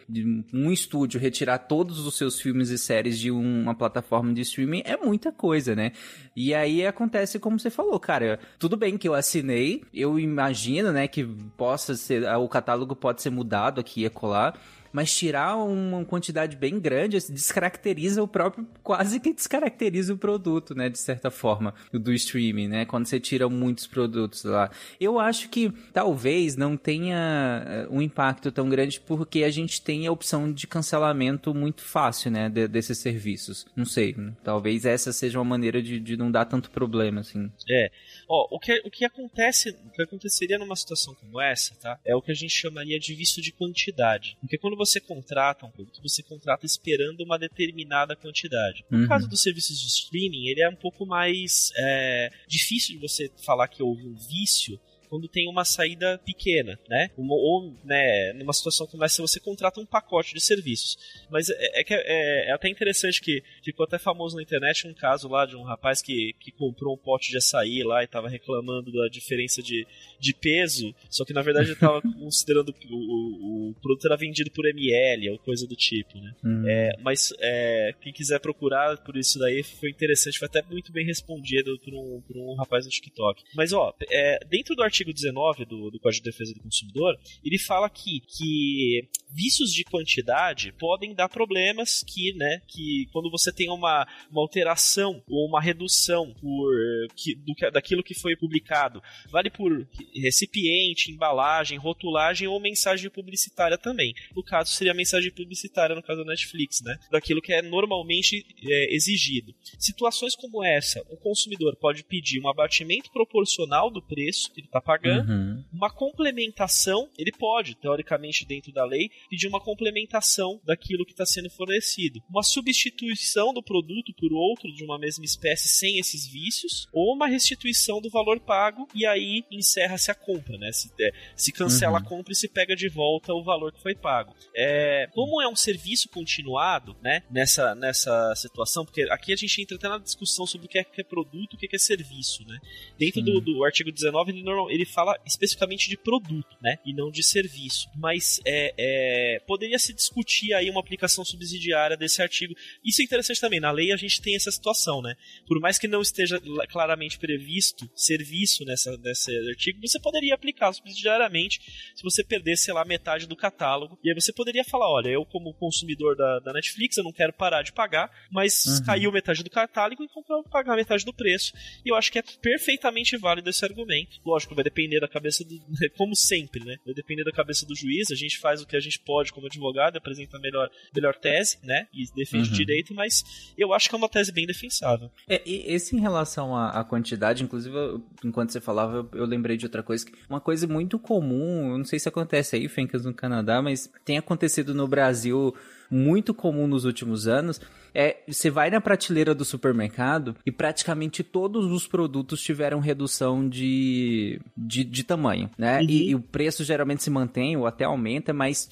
[0.51, 4.97] um estúdio retirar todos os seus filmes e séries de uma plataforma de streaming é
[4.97, 5.91] muita coisa, né?
[6.35, 11.07] E aí acontece como você falou, cara, tudo bem que eu assinei, eu imagino, né,
[11.07, 11.23] que
[11.55, 14.53] possa ser, o catálogo pode ser mudado aqui e acolá,
[14.93, 20.87] mas tirar uma quantidade bem grande descaracteriza o próprio, quase que descaracteriza o produto, né,
[20.87, 24.69] de certa forma, do streaming, né, quando você tira muitos produtos lá.
[24.99, 30.05] Eu acho que talvez não tenha eh, um impacto tão grande porque a gente tem
[30.05, 33.65] a opção de cancelamento muito fácil, né, de, desses serviços.
[33.75, 37.51] Não sei, talvez essa seja uma maneira de, de não dar tanto problema, assim.
[37.69, 37.89] É.
[38.29, 42.15] Ó, o que, o que acontece, o que aconteceria numa situação como essa, tá, é
[42.15, 44.37] o que a gente chamaria de visto de quantidade.
[44.39, 48.83] Porque quando você contrata um produto, você contrata esperando uma determinada quantidade.
[48.89, 49.07] No uhum.
[49.07, 53.67] caso dos serviços de streaming, ele é um pouco mais é, difícil de você falar
[53.67, 54.79] que houve um vício
[55.13, 57.11] quando tem uma saída pequena, né?
[57.15, 60.97] Uma, ou, né, numa situação como essa, você contrata um pacote de serviços.
[61.29, 65.27] Mas é, é, é, é, até interessante que ficou até famoso na internet um caso
[65.27, 68.91] lá de um rapaz que, que comprou um pote de açaí lá e estava reclamando
[68.91, 69.85] da diferença de,
[70.19, 74.49] de peso, só que na verdade ele estava considerando o, o, o, produto era vendido
[74.49, 76.33] por ml ou coisa do tipo, né?
[76.43, 76.63] Hum.
[76.67, 81.05] É, mas é, quem quiser procurar por isso daí foi interessante, foi até muito bem
[81.05, 83.43] respondido por um, por um rapaz no TikTok.
[83.53, 87.15] Mas ó, é, dentro do artigo artigo 19 do, do Código de Defesa do Consumidor,
[87.43, 93.51] ele fala aqui que vícios de quantidade podem dar problemas que, né, que quando você
[93.51, 96.73] tem uma, uma alteração ou uma redução por,
[97.15, 104.13] que, do, daquilo que foi publicado, vale por recipiente, embalagem, rotulagem ou mensagem publicitária também.
[104.35, 108.95] No caso, seria mensagem publicitária, no caso da Netflix, né, daquilo que é normalmente é,
[108.95, 109.53] exigido.
[109.79, 114.79] Situações como essa, o consumidor pode pedir um abatimento proporcional do preço que ele está
[114.79, 115.63] pagando, uhum.
[115.71, 121.49] uma complementação, ele pode, teoricamente, dentro da lei, pedir uma complementação daquilo que está sendo
[121.49, 122.21] fornecido.
[122.29, 127.27] Uma substituição do produto por outro de uma mesma espécie sem esses vícios, ou uma
[127.27, 130.71] restituição do valor pago e aí encerra-se a compra, né?
[130.71, 132.05] Se, é, se cancela uhum.
[132.05, 134.35] a compra e se pega de volta o valor que foi pago.
[134.55, 137.23] É, como é um serviço continuado, né?
[137.29, 140.83] Nessa, nessa situação, porque aqui a gente entra até na discussão sobre o que é,
[140.83, 142.59] que é produto e o que é, serviço, né?
[142.97, 146.79] Dentro do, do, artigo 19, ele, ele fala especificamente de produto, né?
[146.83, 147.87] E não de serviço.
[147.95, 152.55] Mas é, é, poderia se discutir aí uma aplicação subsidiária desse artigo.
[152.83, 153.59] Isso é interessante também.
[153.59, 155.15] Na lei a gente tem essa situação, né?
[155.47, 161.61] Por mais que não esteja claramente previsto serviço nessa, nesse artigo, você poderia aplicar subsidiariamente
[161.95, 163.99] se você perdesse, sei lá, metade do catálogo.
[164.03, 167.31] E aí você poderia falar: olha, eu, como consumidor da, da Netflix, eu não quero
[167.31, 168.85] parar de pagar, mas uhum.
[168.85, 171.53] caiu metade do catálogo, então eu vou pagar metade do preço.
[171.85, 174.19] E eu acho que é perfeitamente válido esse argumento.
[174.25, 175.59] Lógico, vai depender da cabeça do.
[175.97, 176.77] Como sempre, né?
[176.85, 179.47] Vai depender da cabeça do juiz, a gente faz o que a gente pode como
[179.47, 181.87] advogado, apresenta a melhor, melhor tese, né?
[181.93, 182.53] E defende uhum.
[182.53, 185.11] o direito, mas eu acho que é uma tese bem defensável.
[185.27, 189.25] É, e esse em relação à, à quantidade, inclusive, eu, enquanto você falava, eu, eu,
[189.25, 190.05] lembrei de outra coisa.
[190.29, 194.17] Uma coisa muito comum, eu não sei se acontece aí, Fencas, no Canadá, mas tem
[194.17, 195.53] acontecido no Brasil
[195.93, 197.61] muito comum nos últimos anos
[197.93, 204.41] é você vai na prateleira do supermercado e praticamente todos os produtos tiveram redução de,
[204.57, 205.79] de, de tamanho, né?
[205.79, 205.85] Uhum.
[205.87, 208.67] E, e, o preço geralmente se mantém ou até aumenta, mas,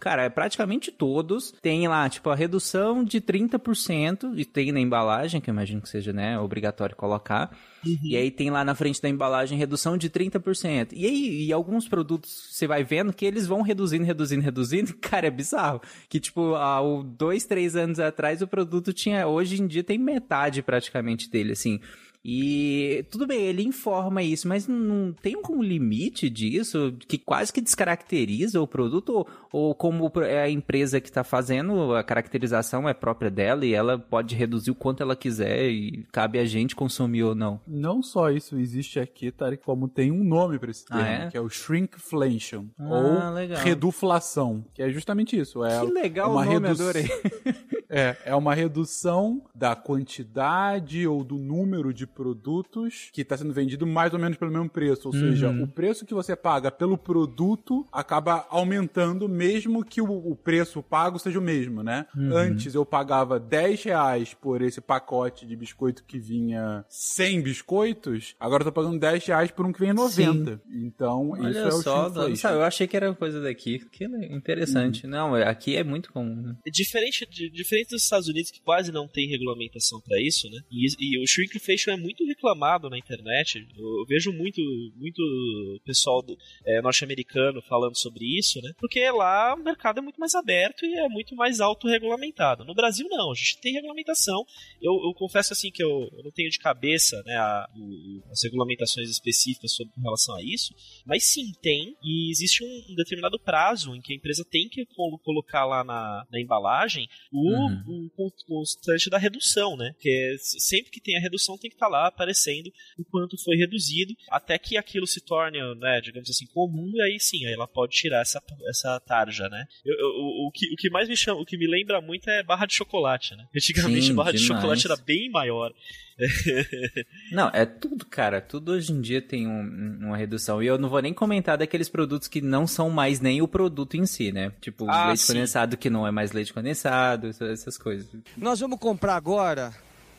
[0.00, 5.40] cara, é praticamente todos tem lá, tipo, a redução de 30% e tem na embalagem,
[5.40, 7.56] que eu imagino que seja, né, obrigatório colocar.
[7.84, 7.98] Uhum.
[8.02, 10.88] E aí tem lá na frente da embalagem redução de 30%.
[10.92, 14.94] E aí, e alguns produtos você vai vendo que eles vão reduzindo, reduzindo, reduzindo.
[15.00, 15.80] Cara, é bizarro.
[16.08, 19.26] Que, tipo, há dois, três anos atrás o produto tinha.
[19.26, 21.80] Hoje em dia tem metade praticamente dele, assim.
[22.28, 27.60] E tudo bem, ele informa isso, mas não tem um limite disso que quase que
[27.60, 32.92] descaracteriza o produto ou, ou como é a empresa que está fazendo a caracterização é
[32.92, 37.22] própria dela e ela pode reduzir o quanto ela quiser e cabe a gente consumir
[37.22, 37.60] ou não.
[37.64, 41.26] Não só isso existe aqui, Tarek, como tem um nome para esse ah, termo, ah,
[41.26, 41.30] é?
[41.30, 43.62] que é o shrinkflation ah, ou legal.
[43.62, 45.64] reduflação, que é justamente isso.
[45.64, 46.82] É que legal uma o nome, redu...
[46.82, 47.06] adorei.
[47.88, 53.86] É, é uma redução da quantidade ou do número de produtos que está sendo vendido
[53.86, 55.08] mais ou menos pelo mesmo preço.
[55.08, 55.20] Ou Uhum.
[55.20, 60.82] seja, o preço que você paga pelo produto acaba aumentando mesmo que o, o preço
[60.82, 62.06] pago seja o mesmo, né?
[62.16, 62.36] Uhum.
[62.36, 68.62] Antes eu pagava 10 reais por esse pacote de biscoito que vinha 100 biscoitos, agora
[68.62, 70.60] eu tô pagando 10 reais por um que vem 90.
[70.70, 72.28] Então, isso Olha é o só, shrinkflation.
[72.28, 73.78] não, sabe, eu achei que era coisa daqui.
[73.90, 75.04] Que interessante.
[75.04, 75.10] Uhum.
[75.10, 76.34] Não, aqui é muito comum.
[76.42, 76.56] né?
[76.66, 80.60] Diferente, de, diferente dos Estados Unidos, que quase não tem regulamentação pra isso, né?
[80.70, 83.66] E, e o shrinkflation é muito reclamado na internet.
[83.76, 84.60] Eu, eu vejo muito,
[84.96, 86.24] muito pessoal
[86.64, 88.72] é, norte-americano falando sobre isso, né?
[88.78, 92.64] Porque lá o mercado é muito mais aberto e é muito mais autorregulamentado.
[92.64, 93.30] No Brasil, não.
[93.30, 94.44] A gente tem regulamentação.
[94.80, 98.42] Eu, eu confesso assim que eu, eu não tenho de cabeça né, a- o- as
[98.42, 100.74] regulamentações específicas sobre com relação a isso,
[101.04, 101.96] mas sim, tem.
[102.02, 105.82] E existe um, um determinado prazo em que a empresa tem que colo- colocar lá
[105.84, 107.65] na, na embalagem o, Uhum.
[107.66, 109.90] O con- constante da redução, né?
[109.92, 113.56] Porque s- sempre que tem a redução tem que estar lá aparecendo o quanto foi
[113.56, 117.66] reduzido, até que aquilo se torne, né, digamos assim, comum, e aí sim, aí ela
[117.68, 119.64] pode tirar essa, essa tarja, né?
[119.84, 122.28] Eu- eu- o, o que, o que mais me chama, o que me lembra muito
[122.28, 123.46] é barra de chocolate, né?
[123.54, 124.60] Antigamente Sim, barra de demais.
[124.60, 125.72] chocolate era bem maior.
[127.32, 128.40] Não, é tudo, cara.
[128.40, 130.62] Tudo hoje em dia tem um- uma redução.
[130.62, 133.96] E eu não vou nem comentar daqueles produtos que não são mais nem o produto
[133.96, 134.52] em si, né?
[134.60, 135.32] Tipo, Ah, leite sim.
[135.34, 138.08] condensado que não é mais leite condensado, essas- essas coisas.
[138.36, 139.72] Nós vamos comprar agora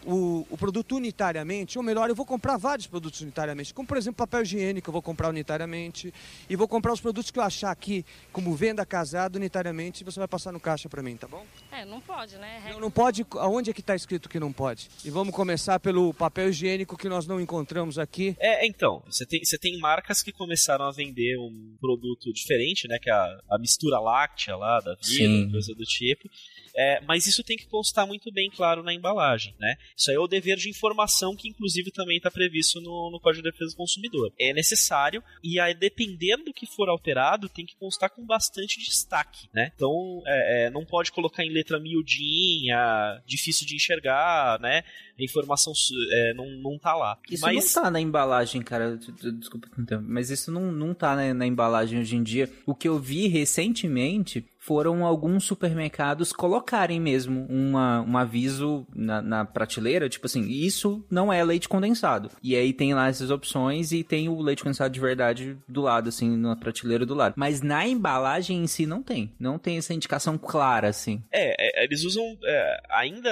[0.08, 4.18] o, o produto unitariamente, ou melhor, eu vou comprar vários produtos unitariamente, como por exemplo
[4.18, 6.14] papel higiênico, eu vou comprar unitariamente,
[6.49, 10.18] e vou comprar os produtos que eu achar aqui, como venda casado unitariamente, e você
[10.18, 11.45] vai passar no caixa para mim, tá bom?
[11.72, 12.62] É, não pode, né?
[12.72, 14.89] Não, não pode, aonde é que está escrito que não pode?
[15.03, 18.36] E vamos começar pelo papel higiênico que nós não encontramos aqui.
[18.39, 22.97] É, então, você tem, você tem marcas que começaram a vender um produto diferente, né?
[22.97, 25.51] Que é a, a mistura láctea lá da vida, Sim.
[25.51, 26.30] coisa do tipo.
[26.78, 29.75] É, mas isso tem que constar muito bem claro na embalagem, né?
[29.95, 33.43] Isso aí é o dever de informação que, inclusive, também está previsto no, no Código
[33.43, 34.32] de Defesa do Consumidor.
[34.39, 39.47] É necessário e aí, dependendo do que for alterado, tem que constar com bastante destaque,
[39.51, 39.71] né?
[39.75, 44.84] Então, é, é, não pode colocar em letra miudinha, difícil de enxergar, né?
[45.19, 45.73] A informação
[46.11, 47.17] é, não, não tá lá.
[47.28, 47.73] Isso mas...
[47.73, 48.99] não tá na embalagem, cara.
[49.39, 49.67] Desculpa,
[50.03, 52.51] mas isso não, não tá na, na embalagem hoje em dia.
[52.67, 59.45] O que eu vi recentemente foram alguns supermercados colocarem mesmo uma, um aviso na, na
[59.45, 62.30] prateleira, tipo assim, isso não é leite condensado.
[62.43, 66.09] E aí tem lá essas opções e tem o leite condensado de verdade do lado,
[66.09, 67.36] assim, na prateleira do lado.
[67.38, 69.34] Mas na embalagem em si não tem.
[69.39, 71.24] Não tem essa indicação clara, assim.
[71.32, 73.30] É, é, eles usam é, ainda.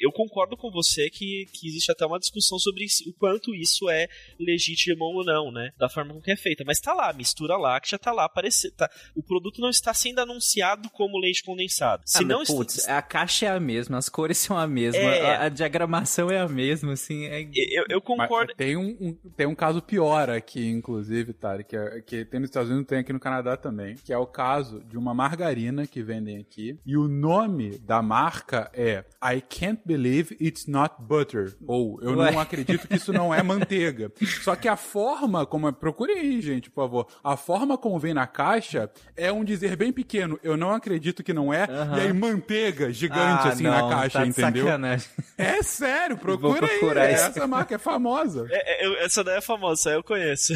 [0.00, 4.08] Eu concordo com você que, que existe até uma discussão sobre o quanto isso é
[4.40, 5.70] legítimo ou não, né?
[5.76, 6.64] Da forma com que é feita.
[6.66, 8.72] Mas tá lá, mistura láctea tá lá aparecendo.
[8.72, 10.61] Tá, o produto não está sendo anunciado
[10.92, 12.02] como leite condensado.
[12.06, 15.00] Se Ah, não mas, putz, a caixa é a mesma, as cores são a mesma,
[15.00, 15.36] É.
[15.36, 17.24] a, a diagramação é a mesma, assim.
[17.26, 18.54] é- eu, eu Mas concordo.
[18.56, 22.48] tem um, um- tem um caso pior aqui, inclusive, Tari, que, é- que tem nos
[22.48, 26.02] Estados Unidos, tem aqui no Canadá também, que é o caso de uma margarina que
[26.02, 32.00] vendem aqui, e o nome da marca é I can't believe it's not butter, ou
[32.02, 32.30] eu Ué.
[32.32, 34.10] não acredito que isso não é manteiga.
[34.42, 38.14] Só que a forma como é, procure aí, gente, por favor, a forma como vem
[38.14, 42.12] na caixa é um dizer bem pequeno, eu não acredito que não é, e aí
[42.12, 44.64] manteiga gigante Ah, assim não, na caixa, tá de entendeu?
[44.64, 45.08] sacanagem.
[45.38, 47.24] É sério, procura procurar aí, isso.
[47.24, 48.46] essa marca é famosa.
[48.50, 50.52] É, é, eu- essa daí é famosa, essa aí eu conheço.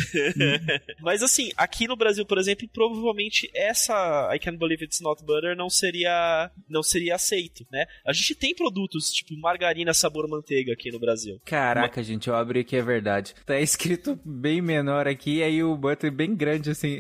[1.01, 5.57] Mas assim, aqui no Brasil, por exemplo, provavelmente essa I Can't Believe It's Not Butter
[5.57, 7.87] não seria não seria aceito, né?
[8.07, 11.41] A gente tem produtos tipo margarina sabor manteiga aqui no Brasil.
[11.45, 13.35] Caraca, gente, eu abri aqui, é verdade.
[13.45, 16.99] Tá escrito bem menor aqui, aí o button bem grande, assim.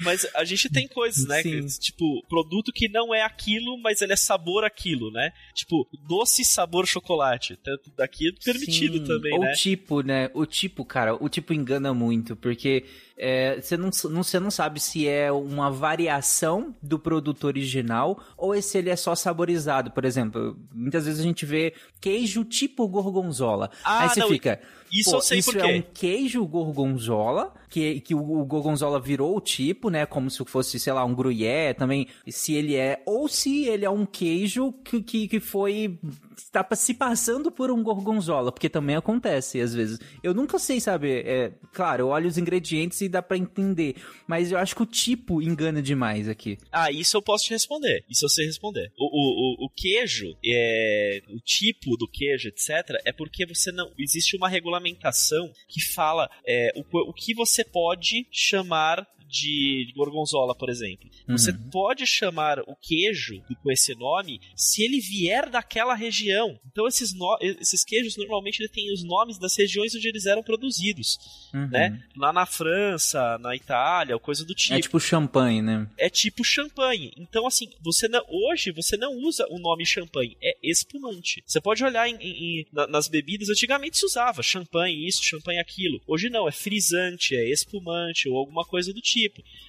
[0.00, 1.40] Mas a gente tem coisas, né?
[1.42, 1.62] Sim.
[1.66, 1.93] que, tipo,
[2.28, 5.30] produto que não é aquilo, mas ele é sabor aquilo, né?
[5.54, 7.56] Tipo, doce sabor chocolate.
[7.56, 9.04] Tanto daqui é permitido Sim.
[9.04, 9.52] também, Ou né?
[9.52, 10.30] tipo, né?
[10.34, 12.84] O tipo, cara, o tipo engana muito, porque
[13.16, 18.60] é, você não, não, você não sabe se é uma variação do produto original ou
[18.60, 19.90] se ele é só saborizado.
[19.92, 23.70] Por exemplo, muitas vezes a gente vê queijo tipo gorgonzola.
[23.84, 24.60] Ah, Aí você fica.
[24.94, 29.36] Isso Pô, eu sei isso é um queijo gorgonzola, que, que o, o gorgonzola virou
[29.36, 30.06] o tipo, né?
[30.06, 32.06] Como se fosse, sei lá, um gruyère também.
[32.28, 35.98] Se ele é, ou se ele é um queijo que, que, que foi.
[36.36, 39.98] Está se passando por um gorgonzola, porque também acontece às vezes.
[40.22, 41.26] Eu nunca sei saber.
[41.26, 43.96] É, claro, eu olho os ingredientes e dá pra entender.
[44.26, 46.58] Mas eu acho que o tipo engana demais aqui.
[46.72, 48.04] Ah, isso eu posso te responder.
[48.08, 48.92] Isso eu sei responder.
[48.98, 53.90] O, o, o, o queijo, é, o tipo do queijo, etc., é porque você não.
[53.98, 60.68] Existe uma regulamentação que fala é, o, o que você pode chamar de gorgonzola, por
[60.70, 61.08] exemplo.
[61.28, 61.70] Você Uhum.
[61.70, 66.58] pode chamar o queijo com esse nome se ele vier daquela região.
[66.70, 70.42] Então esses, no- esses queijos normalmente ele tem os nomes das regiões onde eles eram
[70.42, 71.18] produzidos,
[71.52, 71.68] Uhum.
[71.68, 72.00] né?
[72.16, 74.74] Lá na França, na Itália, coisa do tipo.
[74.74, 75.88] É tipo champanhe, né?
[75.98, 77.12] É tipo champanhe.
[77.16, 81.42] Então, assim, você não, hoje você não usa o nome champanhe, é espumante.
[81.46, 85.58] Você pode olhar em- em- em- na- nas bebidas, antigamente se usava champanhe isso, champanhe
[85.58, 86.00] aquilo.
[86.06, 89.23] Hoje não, é frisante, é espumante ou alguma coisa do tipo.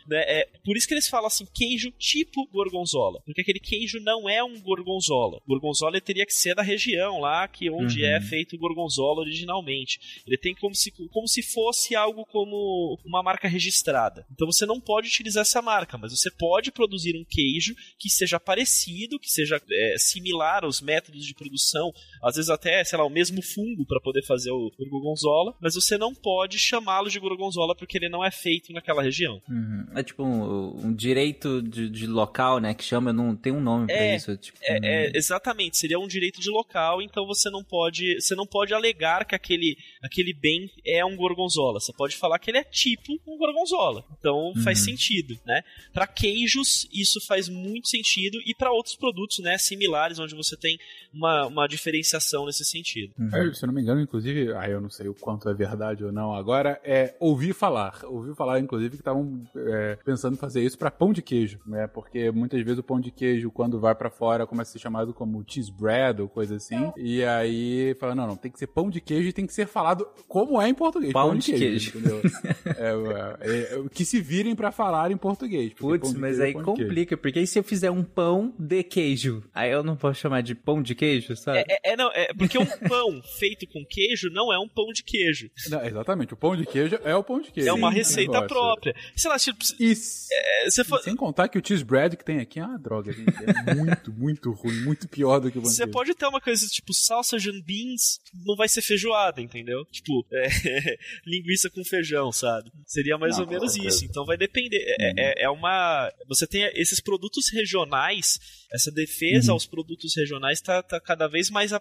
[0.07, 0.17] Né?
[0.27, 3.21] É, por isso que eles falam assim, queijo tipo gorgonzola.
[3.25, 5.41] Porque aquele queijo não é um gorgonzola.
[5.47, 8.07] Gorgonzola teria que ser da região lá que onde Uhum.
[8.09, 9.99] é feito o gorgonzola originalmente.
[10.25, 14.25] Ele tem como se, como se fosse algo como uma marca registrada.
[14.31, 18.39] Então você não pode utilizar essa marca, mas você pode produzir um queijo que seja
[18.39, 21.91] parecido, que seja é, similar aos métodos de produção,
[22.21, 25.75] às vezes até, sei lá, o mesmo fungo para poder fazer o, o gorgonzola, mas
[25.75, 29.34] você não pode chamá-lo de gorgonzola porque ele não é feito naquela região.
[29.49, 29.85] Uhum.
[29.95, 32.73] É tipo um, um direito de, de local, né?
[32.73, 34.31] Que chama, não tem um nome pra É, isso.
[34.31, 38.19] É, tipo, É, é, um- exatamente, seria um direito de local, então você não pode,
[38.21, 41.79] você não pode alegar que aquele, aquele bem é um gorgonzola.
[41.79, 44.03] Você pode falar que ele é tipo um gorgonzola.
[44.19, 44.85] Então faz Uhum.
[44.85, 45.61] sentido, né?
[45.93, 50.77] Para queijos isso faz muito sentido e para outros produtos, né, similares onde você tem
[51.13, 53.13] uma, uma diferenciação nesse sentido.
[53.17, 53.29] Uhum.
[53.35, 56.03] É, se eu não me engano, inclusive, ah, eu não sei o quanto é verdade
[56.03, 58.01] ou não agora, é ouvir falar.
[58.05, 59.24] Ouvi falar, inclusive, que estavam
[59.55, 61.87] é, pensando em fazer isso pra pão de queijo, né?
[61.87, 65.13] Porque muitas vezes o pão de queijo, quando vai pra fora, começa a ser chamado
[65.13, 66.91] como cheese bread ou coisa assim.
[66.97, 69.67] E aí fala, não, não, tem que ser pão de queijo e tem que ser
[69.67, 71.13] falado como é em português.
[71.13, 71.97] Pão de queijo.
[71.97, 72.21] entendeu?
[72.65, 75.73] é, é, é, que se virem pra falar em português.
[75.73, 76.87] Putz, pão de mas queijo é aí pão de queijo.
[76.87, 80.41] complica, porque aí se eu fizer um pão de queijo, aí eu não posso chamar
[80.41, 81.59] de pão de queijo, sabe?
[81.59, 84.87] É, é, é, não, é porque um pão feito com queijo não é um pão
[84.87, 85.49] de queijo.
[85.69, 87.69] Não, exatamente, o pão de queijo é o pão de queijo.
[87.69, 88.49] é uma Sim, receita negócio.
[88.49, 88.95] própria.
[89.15, 92.65] Sei lá, tipo, é, for, Sem contar que o cheese bread que tem aqui é
[92.65, 93.31] uma droga, gente.
[93.43, 96.65] É muito, muito ruim, muito pior do que o de Você pode ter uma coisa
[96.67, 99.85] tipo sausage and beans, não vai ser feijoada, entendeu?
[99.91, 100.47] Tipo, é,
[101.25, 102.71] linguiça com feijão, sabe?
[102.85, 104.05] Seria mais Não, ou menos isso.
[104.05, 104.83] Então vai depender.
[104.99, 106.11] É, é- é uma.
[106.27, 108.39] Você tem esses produtos regionais,
[108.75, 111.71] essa defesa aos produtos regionais tá, tá cada vez mais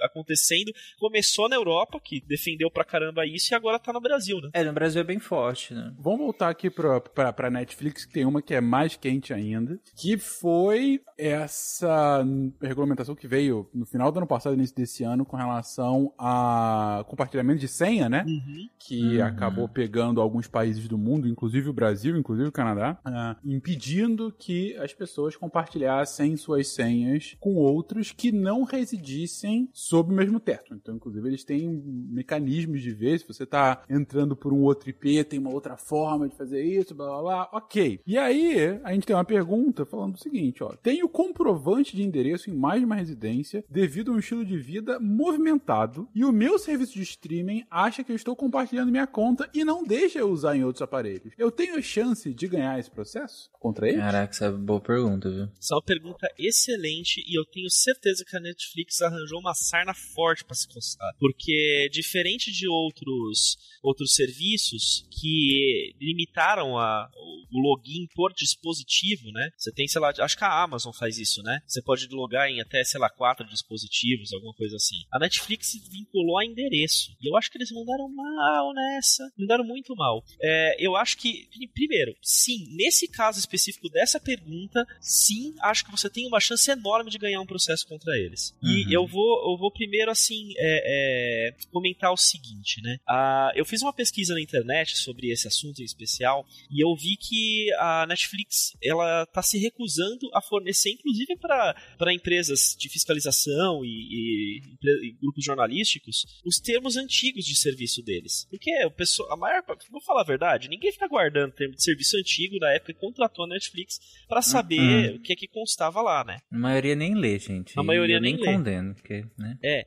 [0.00, 0.72] acontecendo.
[0.98, 4.50] Começou na Europa, que defendeu pra caramba isso, e agora tá no Brasil, né?
[4.52, 5.92] É, no Brasil é bem forte, né?
[5.98, 9.78] Vamos voltar aqui pra, pra, pra Netflix, que tem uma que é mais quente ainda,
[9.96, 12.24] que foi essa
[12.60, 17.60] regulamentação que veio no final do ano passado, início desse ano, com relação a compartilhamento
[17.60, 18.24] de senha, né?
[18.26, 18.68] Uhum.
[18.78, 19.24] que Uhum.
[19.24, 24.76] acabou pegando alguns países do mundo, inclusive o Brasil, inclusive o Canadá, ah, impedindo que
[24.78, 30.74] as pessoas compartilhassem suas senhas com outros que não residissem sob o mesmo teto.
[30.74, 31.68] Então, inclusive, eles têm
[32.10, 36.28] mecanismos de ver se você está entrando por um outro IP, tem uma outra forma
[36.28, 37.50] de fazer isso, blá blá blá.
[37.52, 38.00] Ok.
[38.06, 42.50] E aí, a gente tem uma pergunta falando o seguinte: ó, tenho comprovante de endereço
[42.50, 46.58] em mais de uma residência devido a um estilo de vida movimentado e o meu
[46.58, 50.56] serviço de streaming acha que eu estou compartilhando minha conta e não deixa eu usar
[50.56, 51.32] em outros aparelhos.
[51.38, 53.98] Eu tenho chance de ganhar esse processo contra ele?
[53.98, 55.48] Caraca, essa é uma boa pergunta, viu?
[55.58, 60.54] Essa é excelente e eu tenho certeza que a Netflix arranjou uma sarna forte pra
[60.54, 61.14] se coçar.
[61.18, 67.08] Porque, diferente de outros, outros serviços que limitaram a,
[67.50, 69.50] o login por dispositivo, né?
[69.56, 71.60] Você tem, sei lá, acho que a Amazon faz isso, né?
[71.66, 74.96] Você pode logar em até, sei lá, quatro dispositivos, alguma coisa assim.
[75.12, 77.12] A Netflix vinculou a endereço.
[77.20, 79.30] E eu acho que eles mandaram mal nessa.
[79.38, 80.22] Mandaram muito mal.
[80.40, 86.01] É, eu acho que, primeiro, sim, nesse caso específico dessa pergunta, sim, acho que você
[86.10, 88.54] tem uma chance enorme de ganhar um processo contra eles.
[88.62, 88.92] E Uhum.
[88.92, 92.98] eu vou, eu vou primeiro, assim, é, é, comentar o seguinte, né?
[93.08, 97.16] Ah, eu fiz uma pesquisa na internet sobre esse assunto em especial e eu vi
[97.16, 103.88] que a Netflix ela tá se recusando a fornecer, inclusive para empresas de fiscalização e,
[103.88, 104.60] e,
[105.08, 108.46] e grupos jornalísticos, os termos antigos de serviço deles.
[108.50, 111.82] Porque o pessoal, a maior parte, vou falar a verdade, ninguém fica guardando termo de
[111.82, 115.91] serviço antigo da época que contratou a Netflix para saber o que é que constava
[116.00, 116.38] lá, né?
[116.50, 117.78] A maioria nem lê, gente.
[117.78, 118.52] A maioria nem nem lê.
[118.52, 119.58] condeno, porque, né?
[119.62, 119.86] É,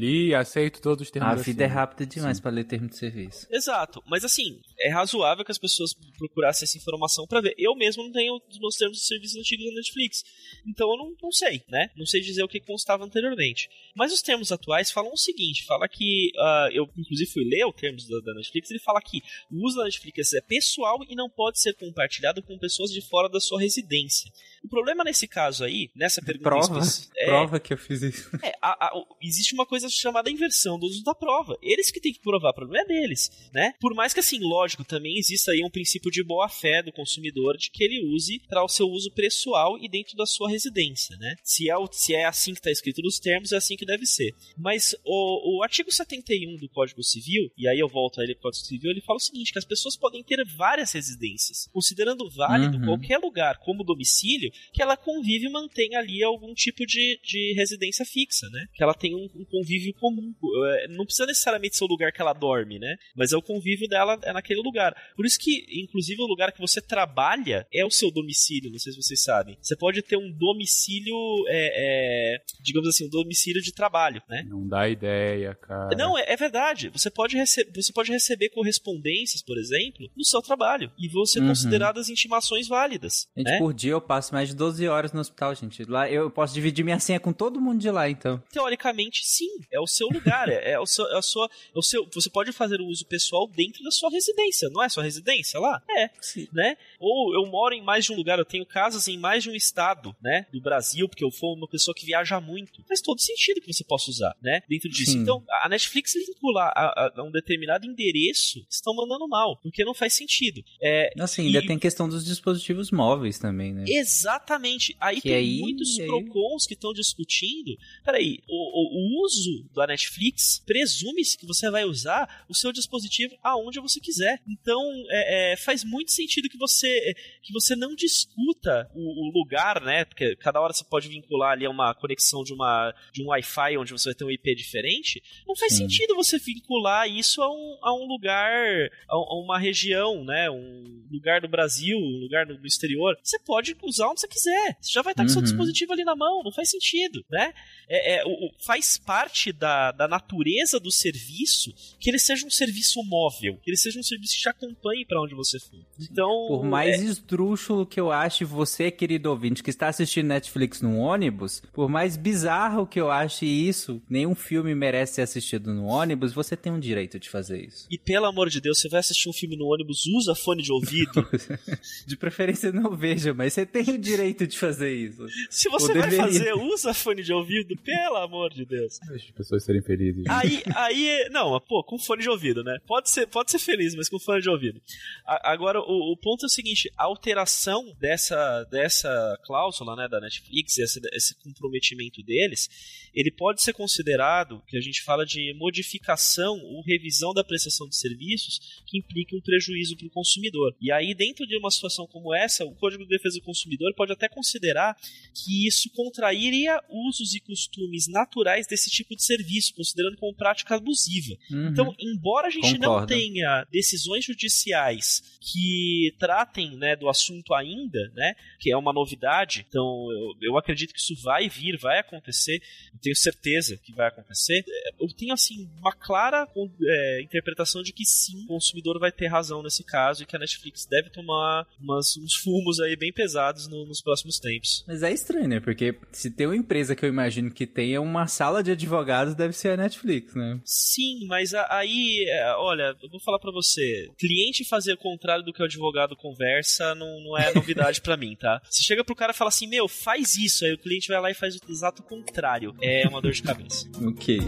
[0.00, 1.44] Li e aceito todos os termos A assim.
[1.44, 3.46] vida é rápida demais pra ler termo de serviço.
[3.50, 7.54] Exato, mas assim, é razoável que as pessoas procurassem essa informação pra ver.
[7.58, 10.24] Eu mesmo não tenho os meus termos de serviço antigos da Netflix,
[10.66, 11.90] então eu não, não sei, né?
[11.96, 13.68] Não sei dizer o que constava anteriormente.
[13.94, 16.30] Mas os termos atuais falam o seguinte: fala que.
[16.38, 19.76] ah, eu, inclusive, fui ler os termos da, da Netflix, ele fala que o uso
[19.76, 23.60] da Netflix é pessoal e não pode ser compartilhado com pessoas de fora da sua
[23.60, 24.30] residência.
[24.62, 26.80] O problema nesse caso aí, nessa pergunta Prova.
[27.16, 28.28] é, é, prova que eu fiz isso.
[28.42, 28.92] É, a, a,
[29.36, 31.56] existe uma coisa chamada inversão do uso da prova.
[31.62, 33.74] Eles que têm que provar, o problema é deles, né?
[33.80, 37.70] Por mais que, assim, lógico, também exista aí um princípio de boa-fé do consumidor de
[37.70, 41.36] que ele use para o seu uso pessoal e dentro da sua residência, né?
[41.42, 44.06] Se é, o, se é assim que está escrito nos termos, é assim que deve
[44.06, 44.34] ser.
[44.56, 48.64] Mas o, o artigo 71 do Código Civil, e aí eu volto a ele Código
[48.64, 52.84] Civil, ele fala o seguinte, que as pessoas podem ter várias residências, considerando válido Uhum.
[52.84, 58.04] qualquer lugar como domicílio que ela convive e mantenha ali algum tipo de, de residência
[58.04, 58.66] fixa, né?
[58.74, 60.32] Que ela tenha um, um convívio comum.
[60.68, 62.96] É, Não precisa necessariamente ser o lugar que ela dorme, né?
[63.16, 64.94] Mas é o convívio dela é naquele lugar.
[65.16, 68.92] Por isso que, inclusive, o lugar que você trabalha é o seu domicílio, não sei
[68.92, 69.56] se vocês sabem.
[69.60, 71.16] Você pode ter um domicílio,
[71.48, 74.44] é, é, digamos assim, um domicílio de trabalho, né?
[74.48, 75.96] Não dá ideia, cara.
[75.96, 76.88] Não, é, é verdade.
[76.90, 80.90] Você pode, você pode receber correspondências, por exemplo, no seu trabalho.
[80.98, 81.48] E vão ser Uhum.
[81.48, 83.28] consideradas intimações válidas.
[83.36, 83.58] Gente, né?
[83.58, 85.84] por dia eu passo mais de 12 horas no hospital, gente.
[85.84, 88.42] Lá eu posso dividir minha senha com todo mundo de lá, então.
[88.50, 89.48] Teoricamente, sim.
[89.70, 90.48] É o seu lugar.
[90.48, 92.06] é, é o seu, é a sua, é o seu.
[92.12, 94.68] Você pode fazer o uso pessoal dentro da sua residência.
[94.70, 95.82] Não é sua residência lá?
[95.90, 96.10] É.
[96.52, 96.76] Né?
[96.98, 99.54] Ou eu moro em mais de um lugar, eu tenho casas em mais de um
[99.54, 100.46] estado, né?
[100.52, 102.82] Do Brasil, porque eu for uma pessoa que viaja muito.
[102.86, 104.60] Faz todo sentido que você possa usar, né?
[104.68, 105.12] Dentro disso.
[105.12, 105.18] Sim.
[105.20, 109.94] Então, a Netflix vincular a, a- a um determinado endereço estão mandando mal, porque não
[109.94, 110.62] faz sentido.
[110.82, 113.84] É, Assim, ainda E- tem questão dos dispositivos móveis também, né?
[113.86, 114.96] Exatamente.
[115.00, 117.76] Aí Que tem aí- muitos aí- PROCONs que estão discutindo.
[118.04, 123.36] Peraí, o, o, o uso da Netflix presume-se que você vai usar o seu dispositivo
[123.42, 124.40] aonde você quiser.
[124.46, 124.80] Então,
[125.10, 130.04] é, é, faz muito sentido que você que você não discuta o, o lugar, né?
[130.04, 133.76] Porque cada hora você pode vincular ali a uma conexão de, uma, de um Wi-Fi
[133.78, 135.22] onde você vai ter um IP diferente.
[135.46, 135.88] Não faz Sim.
[135.88, 140.50] sentido você vincular isso a um, a um lugar, a, a uma região, né?
[140.50, 143.16] Um lugar do Brasil, um lugar no, exterior.
[143.22, 144.76] Você pode usar onde você quiser.
[144.80, 145.44] Você já vai estar com seu Uhum.
[145.44, 146.42] dispositivo ali na mão.
[146.42, 147.52] Não faz sentido, né?
[147.88, 152.50] É, é, o- o- faz parte da, da natureza do serviço que ele seja um
[152.50, 155.78] serviço móvel, que ele seja um serviço que te acompanhe para onde você for.
[156.00, 160.96] Então, Por mais esdrúxulo que eu ache você, querido ouvinte, que está assistindo Netflix no
[160.98, 166.32] ônibus, por mais bizarro que eu ache isso, nenhum filme merece ser assistido no ônibus,
[166.32, 167.86] você tem um direito de fazer isso.
[167.90, 170.72] E pelo amor de Deus, você vai assistir um filme no ônibus, usa fone de
[170.72, 171.26] ouvido.
[172.06, 175.26] De preferência não veja, mas você tem o direito de fazer isso.
[175.50, 178.75] Se você vai fazer, usa fone de ouvido, pelo amor de Deus.
[179.08, 180.24] Deixa as pessoas serem felizes.
[180.28, 182.78] Aí, aí, não, pô, com fone de ouvido, né?
[182.86, 184.80] Pode ser, pode ser feliz, mas com fone de ouvido.
[185.26, 190.20] A- agora, o, o ponto é o seguinte: a alteração dessa, dessa cláusula, né, da
[190.20, 196.60] Netflix, esse, esse comprometimento deles, ele pode ser considerado, que a gente fala de modificação
[196.62, 200.76] ou revisão da prestação de serviços que implique um prejuízo para o consumidor.
[200.78, 204.12] E aí, dentro de uma situação como essa, o Código de Defesa do Consumidor pode
[204.12, 204.94] até considerar
[205.32, 211.34] que isso contrairia usos e costumes naturais desse tipo de serviço, considerando como prática abusiva.
[211.50, 211.68] Uhum.
[211.68, 213.06] Então, embora a gente não Concordo.
[213.06, 220.06] tenha decisões judiciais que tratem né, do assunto ainda, né, que é uma novidade, então
[220.12, 222.60] eu, eu acredito que isso vai vir, vai acontecer,
[223.06, 224.64] tenho certeza que vai acontecer.
[224.68, 226.46] É, Eu tenho assim uma clara
[226.84, 230.38] é, interpretação de que sim, o consumidor vai ter razão nesse caso e que a
[230.38, 234.84] Netflix deve tomar umas- uns fumos aí bem pesados no- nos próximos tempos.
[234.86, 235.60] Mas é estranho, né?
[235.60, 239.52] Porque se tem uma empresa que eu imagino que tenha uma sala de advogados, deve
[239.52, 240.60] ser a Netflix, né?
[240.64, 245.44] Sim, mas a- aí, é, olha, eu vou falar pra você, cliente fazer o contrário
[245.44, 248.60] do que o advogado conversa não, não é novidade pra mim, tá?
[248.68, 251.30] Você chega pro cara e fala assim, meu, faz isso, aí o cliente vai lá
[251.30, 252.74] e faz o exato contrário.
[252.80, 253.86] É uma dor de cabeça.
[254.06, 254.38] Ok.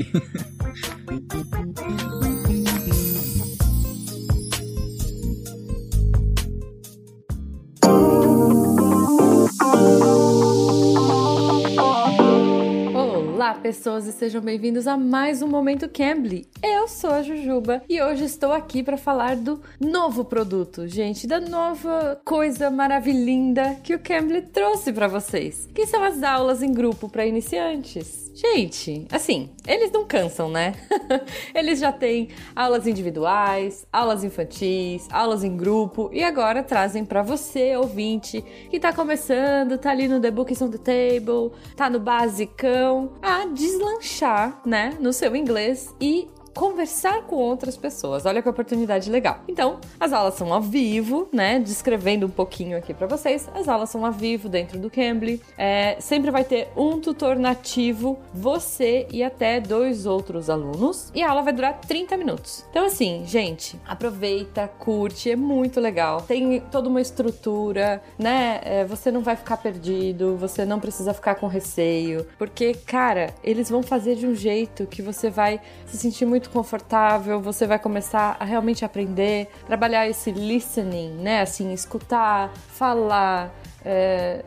[12.94, 16.46] Olá, pessoas, e sejam bem-vindos a mais um Momento Cambly.
[16.62, 21.40] Eu sou a Jujuba e hoje estou aqui para falar do novo produto, gente, da
[21.40, 27.08] nova coisa maravilhinda que o Cambly trouxe para vocês, que são as aulas em grupo
[27.08, 28.27] para iniciantes.
[28.38, 30.72] Gente, assim, eles não cansam, né?
[31.52, 37.74] eles já têm aulas individuais, aulas infantis, aulas em grupo e agora trazem para você,
[37.74, 43.14] ouvinte, que tá começando, tá ali no The Books on the Table, tá no basicão,
[43.20, 46.28] a deslanchar, né, no seu inglês e
[46.58, 48.26] conversar com outras pessoas.
[48.26, 49.38] Olha que oportunidade legal.
[49.46, 51.60] Então, as aulas são ao vivo, né?
[51.60, 53.48] Descrevendo um pouquinho aqui para vocês.
[53.54, 55.40] As aulas são ao vivo dentro do Cambly.
[55.56, 61.12] É, sempre vai ter um tutor nativo, você e até dois outros alunos.
[61.14, 62.64] E a aula vai durar 30 minutos.
[62.70, 66.22] Então, assim, gente, aproveita, curte, é muito legal.
[66.22, 68.60] Tem toda uma estrutura, né?
[68.64, 73.70] É, você não vai ficar perdido, você não precisa ficar com receio, porque, cara, eles
[73.70, 78.36] vão fazer de um jeito que você vai se sentir muito confortável, você vai começar
[78.40, 81.42] a realmente aprender, trabalhar esse listening, né?
[81.42, 83.52] Assim, escutar, falar,
[83.90, 84.44] é,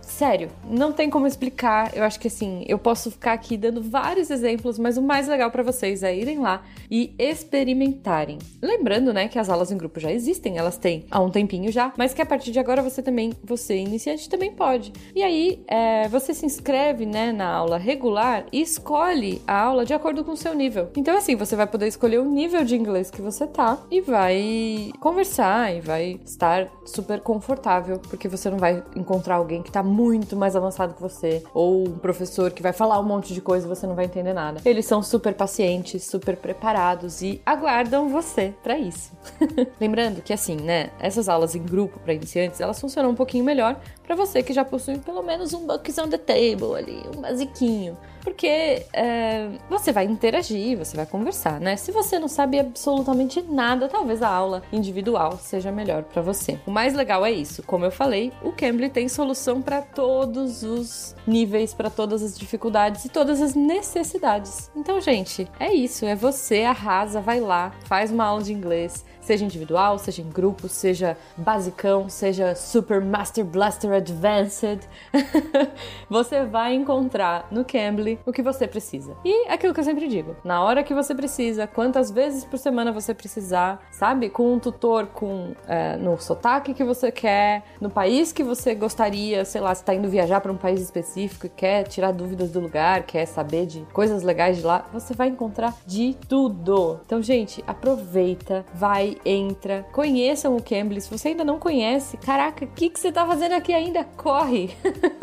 [0.00, 1.96] sério, não tem como explicar.
[1.96, 5.52] Eu acho que assim, eu posso ficar aqui dando vários exemplos, mas o mais legal
[5.52, 8.38] para vocês é irem lá e experimentarem.
[8.60, 11.92] Lembrando, né, que as aulas em grupo já existem, elas têm há um tempinho já,
[11.96, 14.92] mas que a partir de agora você também, você iniciante, também pode.
[15.14, 19.94] E aí, é, você se inscreve, né, na aula regular e escolhe a aula de
[19.94, 20.90] acordo com o seu nível.
[20.96, 24.90] Então, assim, você vai poder escolher o nível de inglês que você tá e vai
[24.98, 30.36] conversar e vai estar super confortável, porque você não vai encontrar alguém que tá muito
[30.36, 33.68] mais avançado que você, ou um professor que vai falar um monte de coisa e
[33.68, 34.60] você não vai entender nada.
[34.64, 39.12] Eles são super pacientes, super preparados e aguardam você para isso.
[39.80, 43.78] Lembrando que assim, né, essas aulas em grupo para iniciantes, elas funcionam um pouquinho melhor
[44.02, 47.96] para você que já possui pelo menos um books on the table ali, um basiquinho
[48.22, 51.76] porque é, você vai interagir, você vai conversar, né?
[51.76, 56.58] Se você não sabe absolutamente nada, talvez a aula individual seja melhor para você.
[56.66, 61.14] O mais legal é isso, como eu falei, o Cambly tem solução para todos os
[61.26, 64.70] níveis, para todas as dificuldades e todas as necessidades.
[64.74, 69.44] Então, gente, é isso, é você arrasa, vai lá, faz uma aula de inglês, seja
[69.44, 74.80] individual, seja em grupo, seja basicão, seja Super Master Blaster Advanced,
[76.10, 79.16] você vai encontrar no Cambly o que você precisa.
[79.24, 82.92] E aquilo que eu sempre digo, na hora que você precisa, quantas vezes por semana
[82.92, 84.28] você precisar, sabe?
[84.28, 89.44] Com um tutor com é, no sotaque que você quer, no país que você gostaria,
[89.44, 92.60] sei lá, se tá indo viajar para um país específico e quer tirar dúvidas do
[92.60, 97.00] lugar, quer saber de coisas legais de lá, você vai encontrar de tudo.
[97.06, 101.00] Então, gente, aproveita, vai entra, conheçam o Cambly.
[101.00, 104.04] Se você ainda não conhece, caraca, o que, que você tá fazendo aqui ainda?
[104.16, 104.76] Corre!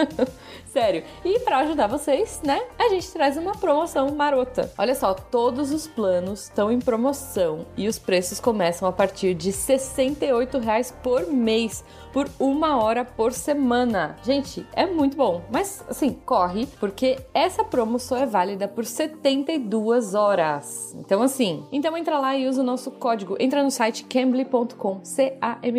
[0.72, 1.04] Sério.
[1.26, 4.72] E para ajudar vocês, né, a gente traz uma promoção marota.
[4.78, 9.50] Olha só, todos os planos estão em promoção e os preços começam a partir de
[9.50, 14.16] R$ 68,00 por mês por uma hora por semana.
[14.24, 15.42] Gente, é muito bom.
[15.52, 20.96] Mas, assim, corre, porque essa promo só é válida por 72 horas.
[21.00, 23.36] Então, assim, então entra lá e usa o nosso código.
[23.40, 25.70] Entra no site cambly.com, C-A-M-B-L-Y.com.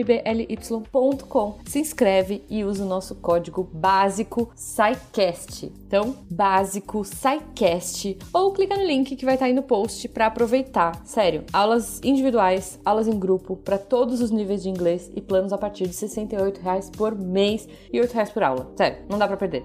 [1.67, 5.73] Se inscreve e usa o nosso código básico SciCast.
[5.87, 8.19] Então, básico SciCast.
[8.33, 11.01] Ou clica no link que vai estar aí no post para aproveitar.
[11.05, 15.59] Sério, aulas individuais, aulas em grupo, para todos os níveis de inglês e planos a
[15.59, 16.20] partir de 60
[16.63, 18.73] reais por mês e R$ reais por aula.
[18.77, 19.63] Sério, não dá pra perder.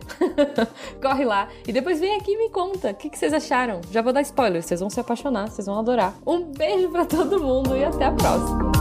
[1.01, 3.81] Corre lá e depois vem aqui e me conta o que, que vocês acharam.
[3.91, 6.13] Já vou dar spoiler, vocês vão se apaixonar, vocês vão adorar.
[6.25, 8.71] Um beijo para todo mundo e até a próxima.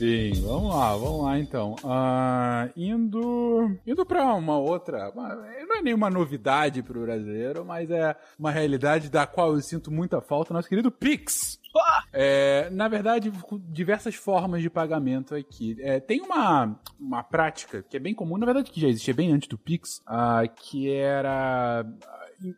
[0.00, 1.74] Sim, vamos lá, vamos lá então.
[1.84, 8.16] Uh, indo indo para uma outra, não é nenhuma novidade para o brasileiro, mas é
[8.38, 11.60] uma realidade da qual eu sinto muita falta, nosso querido Pix.
[12.14, 13.30] É, na verdade,
[13.68, 15.76] diversas formas de pagamento aqui.
[15.80, 19.30] É, tem uma, uma prática que é bem comum, na verdade, que já existia bem
[19.30, 21.84] antes do Pix, uh, que era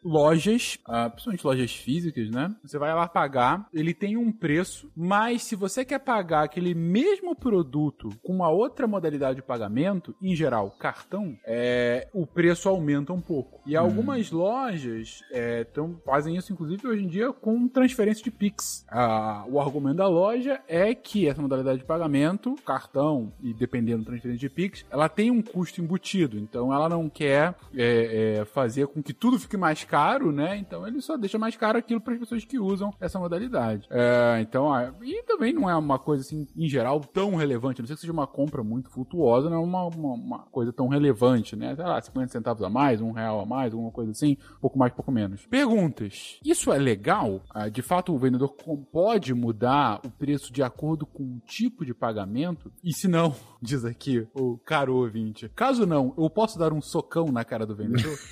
[0.02, 2.54] lojas, uh, principalmente lojas físicas, né?
[2.62, 7.34] Você vai lá pagar, ele tem um preço, mas se você quer pagar aquele mesmo
[7.34, 13.20] produto com uma outra modalidade de pagamento, em geral, cartão, é, o preço aumenta um
[13.20, 13.60] pouco.
[13.66, 13.80] E hum.
[13.80, 18.84] algumas lojas é, tão, fazem isso, inclusive, hoje em dia, com transferência de Pix.
[18.90, 24.10] Uh, o argumento da loja é que essa modalidade de pagamento, cartão e dependendo da
[24.10, 26.38] transferência de Pix, ela tem um custo embutido.
[26.38, 30.56] Então ela não quer é, é fazer com que tudo fique mais mais caro, né?
[30.58, 33.88] Então ele só deixa mais caro aquilo para as pessoas que usam essa modalidade.
[33.90, 37.80] É, então, ah, e também não é uma coisa assim, em geral, tão relevante.
[37.80, 40.72] A não sei que seja uma compra muito flutuosa, não é uma, uma, uma, coisa
[40.72, 41.74] tão relevante, né?
[41.74, 44.92] Sei lá, 50 centavos a mais, um real a mais, alguma coisa assim, pouco mais,
[44.92, 45.46] pouco menos.
[45.46, 46.38] Perguntas.
[46.44, 47.40] Isso é legal?
[47.50, 48.54] Ah, de fato, o vendedor
[48.92, 52.70] pode mudar o preço de acordo com o tipo de pagamento?
[52.84, 57.26] E se não, diz aqui o caro ouvinte, caso não, eu posso dar um socão
[57.26, 58.18] na cara do vendedor?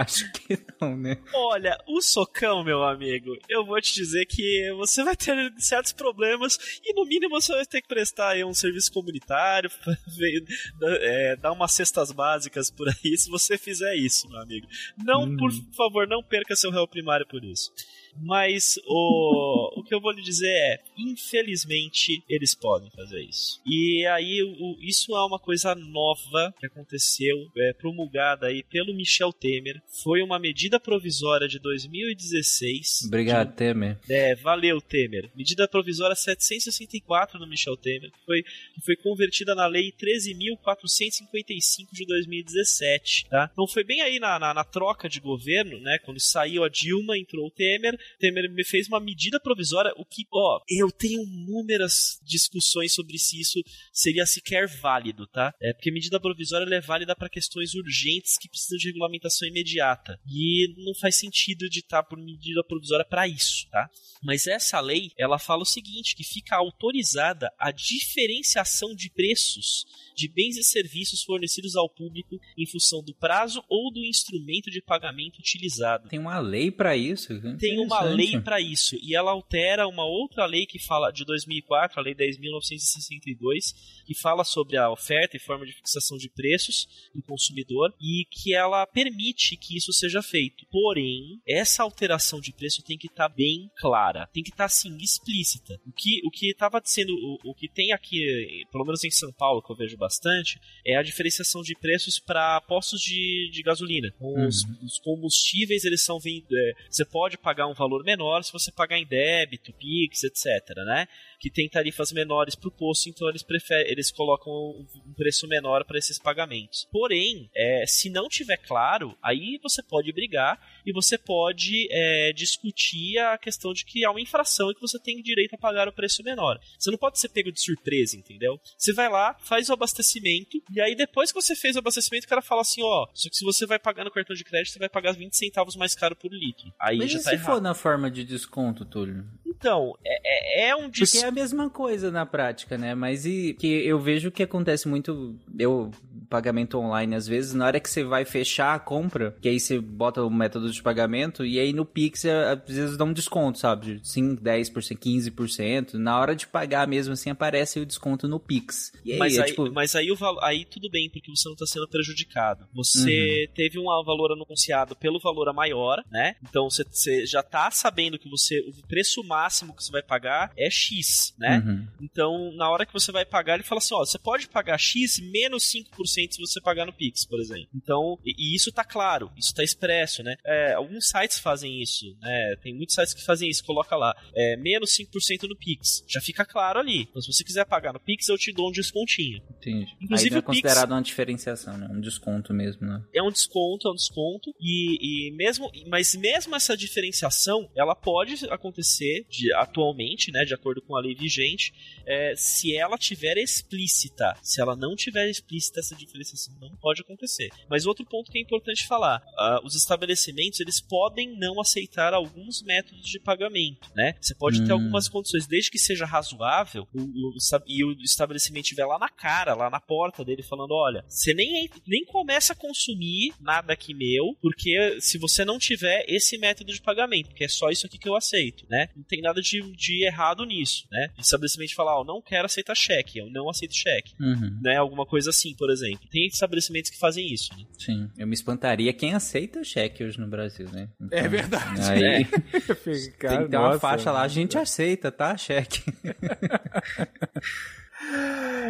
[0.04, 1.18] Acho que não, né?
[1.34, 6.58] Olha, o socão, meu amigo, eu vou te dizer que você vai ter certos problemas
[6.82, 9.70] e no mínimo você vai ter que prestar aí um serviço comunitário,
[10.82, 14.66] é, dar umas cestas básicas por aí se você fizer isso, meu amigo.
[14.96, 15.36] Não, hum.
[15.36, 17.70] por favor, não perca seu réu primário por isso.
[18.16, 23.60] Mas o, o que eu vou lhe dizer é, infelizmente, eles podem fazer isso.
[23.66, 29.32] E aí, o, isso é uma coisa nova que aconteceu, é, promulgada aí pelo Michel
[29.32, 29.80] Temer.
[30.02, 33.04] Foi uma medida provisória de 2016.
[33.06, 33.98] Obrigado, de, Temer.
[34.08, 35.30] É, valeu, Temer.
[35.34, 42.06] Medida provisória 764 do Michel Temer, que foi, que foi convertida na lei 13.455 de
[42.06, 43.50] 2017, tá?
[43.52, 45.98] Então foi bem aí na, na, na troca de governo, né?
[46.04, 50.26] Quando saiu a Dilma, entrou o Temer, Temer me fez uma medida provisória, o que,
[50.32, 55.54] ó, eu tenho inúmeras discussões sobre se isso seria sequer válido, tá?
[55.60, 60.18] É porque medida provisória é válida para questões urgentes que precisam de regulamentação imediata.
[60.26, 63.88] E não faz sentido editar por medida provisória para isso, tá?
[64.22, 69.84] Mas essa lei, ela fala o seguinte, que fica autorizada a diferenciação de preços
[70.14, 74.82] de bens e serviços fornecidos ao público em função do prazo ou do instrumento de
[74.82, 76.08] pagamento utilizado.
[76.08, 77.28] Tem uma lei para isso?
[77.56, 81.98] Tem uma lei para isso e ela altera uma outra lei que fala de 2004,
[81.98, 83.74] a lei 10.962,
[84.06, 88.54] que fala sobre a oferta e forma de fixação de preços do consumidor e que
[88.54, 90.66] ela permite que isso seja feito.
[90.70, 94.66] Porém, essa alteração de preço tem que estar tá bem clara, tem que estar tá,
[94.66, 95.80] assim explícita.
[95.86, 99.32] O que o que estava sendo o, o que tem aqui, pelo menos em São
[99.32, 104.12] Paulo que eu vejo bastante é a diferenciação de preços para postos de, de gasolina.
[104.20, 104.78] Os, uhum.
[104.84, 106.18] os, combustíveis, eles são.
[106.18, 110.76] É, você pode pagar um valor menor se você pagar em débito, Pix, etc.
[110.84, 111.08] né?
[111.40, 115.84] que tem tarifas menores para o posto, então eles preferem, eles colocam um preço menor
[115.86, 116.86] para esses pagamentos.
[116.92, 120.60] Porém, é, se não tiver claro, aí você pode brigar
[120.90, 124.98] e você pode é, discutir a questão de que há uma infração e que você
[124.98, 126.58] tem direito a pagar o preço menor.
[126.78, 128.60] Você não pode ser pego de surpresa, entendeu?
[128.76, 132.28] Você vai lá, faz o abastecimento e aí depois que você fez o abastecimento, o
[132.28, 134.78] cara fala assim, ó, só que se você vai pagar no cartão de crédito, você
[134.78, 136.72] vai pagar 20 centavos mais caro por litro.
[136.80, 137.46] Aí Mas já e tá se errado.
[137.46, 139.24] for na forma de desconto, Túlio?
[139.46, 141.12] Então, é, é, é um desconto.
[141.12, 142.94] Porque é a mesma coisa na prática, né?
[142.94, 145.38] Mas e que eu vejo que acontece muito.
[145.58, 145.90] Eu
[146.30, 149.80] pagamento online às vezes, na hora que você vai fechar a compra, que aí você
[149.80, 153.96] bota o método de pagamento, e aí no Pix às vezes dá um desconto, sabe?
[153.96, 155.94] De 5, 10%, 15%.
[155.94, 158.92] Na hora de pagar mesmo assim, aparece o desconto no Pix.
[159.04, 159.72] Aí, mas, é, aí, tipo...
[159.72, 162.66] mas aí, o aí tudo bem, porque você não está sendo prejudicado.
[162.72, 163.54] Você uhum.
[163.54, 166.36] teve um valor anunciado pelo valor a maior, né?
[166.48, 170.52] Então você, você já está sabendo que você o preço máximo que você vai pagar
[170.56, 171.62] é X, né?
[171.64, 171.88] Uhum.
[172.00, 175.18] Então, na hora que você vai pagar, ele fala assim: ó, você pode pagar X
[175.18, 177.68] menos 5% se você pagar no Pix, por exemplo.
[177.74, 180.36] Então, e, e isso tá claro, isso tá expresso, né?
[180.44, 182.56] É, alguns sites fazem isso, né?
[182.62, 186.04] Tem muitos sites que fazem isso, coloca lá, é, menos 5% no Pix.
[186.06, 187.02] Já fica claro ali.
[187.02, 189.42] Então, se você quiser pagar no Pix, eu te dou um descontinho.
[189.50, 189.96] Entendi.
[190.00, 191.88] Inclusive, Aí é considerado Pix, uma diferenciação, né?
[191.90, 193.02] Um desconto mesmo, né?
[193.14, 194.54] É um desconto, é um desconto.
[194.60, 200.44] E, e mesmo, mas mesmo essa diferenciação, ela pode acontecer de, atualmente, né?
[200.44, 201.72] De acordo com a lei vigente,
[202.06, 204.36] é, se ela tiver explícita.
[204.42, 207.48] Se ela não tiver explícita essa diferenciação, não pode acontecer.
[207.68, 212.62] Mas outro ponto que é importante falar: uh, os estabelecimentos eles podem não aceitar alguns
[212.62, 214.14] métodos de pagamento, né?
[214.20, 214.66] Você pode hum.
[214.66, 217.32] ter algumas condições, desde que seja razoável, o, o,
[217.66, 221.68] e o estabelecimento estiver lá na cara, lá na porta dele, falando: olha, você nem,
[221.86, 226.80] nem começa a consumir nada aqui meu, porque se você não tiver esse método de
[226.80, 228.88] pagamento, que é só isso aqui que eu aceito, né?
[228.96, 231.10] Não tem nada de, de errado nisso, né?
[231.16, 234.58] O estabelecimento falar, ó, oh, não quero aceitar cheque, eu não aceito cheque, uhum.
[234.62, 234.76] né?
[234.76, 235.99] Alguma coisa assim, por exemplo.
[236.10, 237.64] Tem estabelecimentos que fazem isso, né?
[237.78, 240.88] Sim, eu me espantaria quem aceita cheque hoje no Brasil, né?
[241.00, 241.80] Então, é verdade.
[241.82, 242.24] Aí, é.
[243.28, 245.36] tem que ter uma faixa lá, a gente aceita, tá?
[245.36, 245.82] Cheque.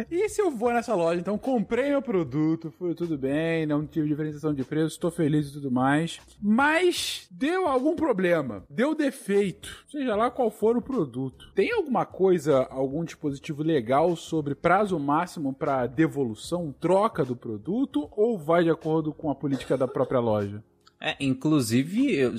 [0.09, 4.07] E se eu vou nessa loja, então comprei meu produto, foi tudo bem, não tive
[4.07, 6.19] diferenciação de preço, estou feliz e tudo mais.
[6.41, 11.51] Mas deu algum problema, deu defeito, seja lá qual for o produto.
[11.53, 18.37] Tem alguma coisa, algum dispositivo legal sobre prazo máximo para devolução, troca do produto ou
[18.37, 20.63] vai de acordo com a política da própria loja?
[21.01, 22.33] É, inclusive, eu,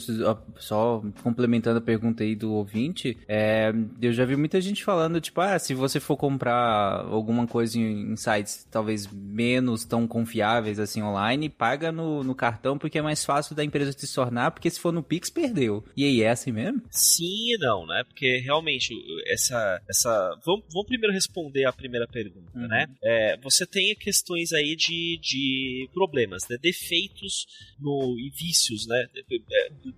[0.56, 5.40] só complementando a pergunta aí do ouvinte, é, eu já vi muita gente falando, tipo,
[5.40, 11.48] ah, se você for comprar alguma coisa em, sites talvez menos tão confiáveis assim online,
[11.48, 14.92] paga no, no, cartão porque é mais fácil da empresa te tornar, porque se for
[14.92, 15.84] no Pix, perdeu.
[15.96, 16.82] E aí, é assim mesmo?
[16.90, 18.04] Sim e não, né?
[18.04, 18.94] Porque realmente,
[19.26, 19.80] essa.
[19.88, 20.10] essa
[20.44, 22.68] vamos, vamos primeiro responder a primeira pergunta, uhum.
[22.68, 22.86] né?
[23.02, 26.56] É, você tem questões aí de, de problemas, né?
[26.60, 27.46] Defeitos
[27.80, 28.16] no
[28.52, 29.06] vícios, né?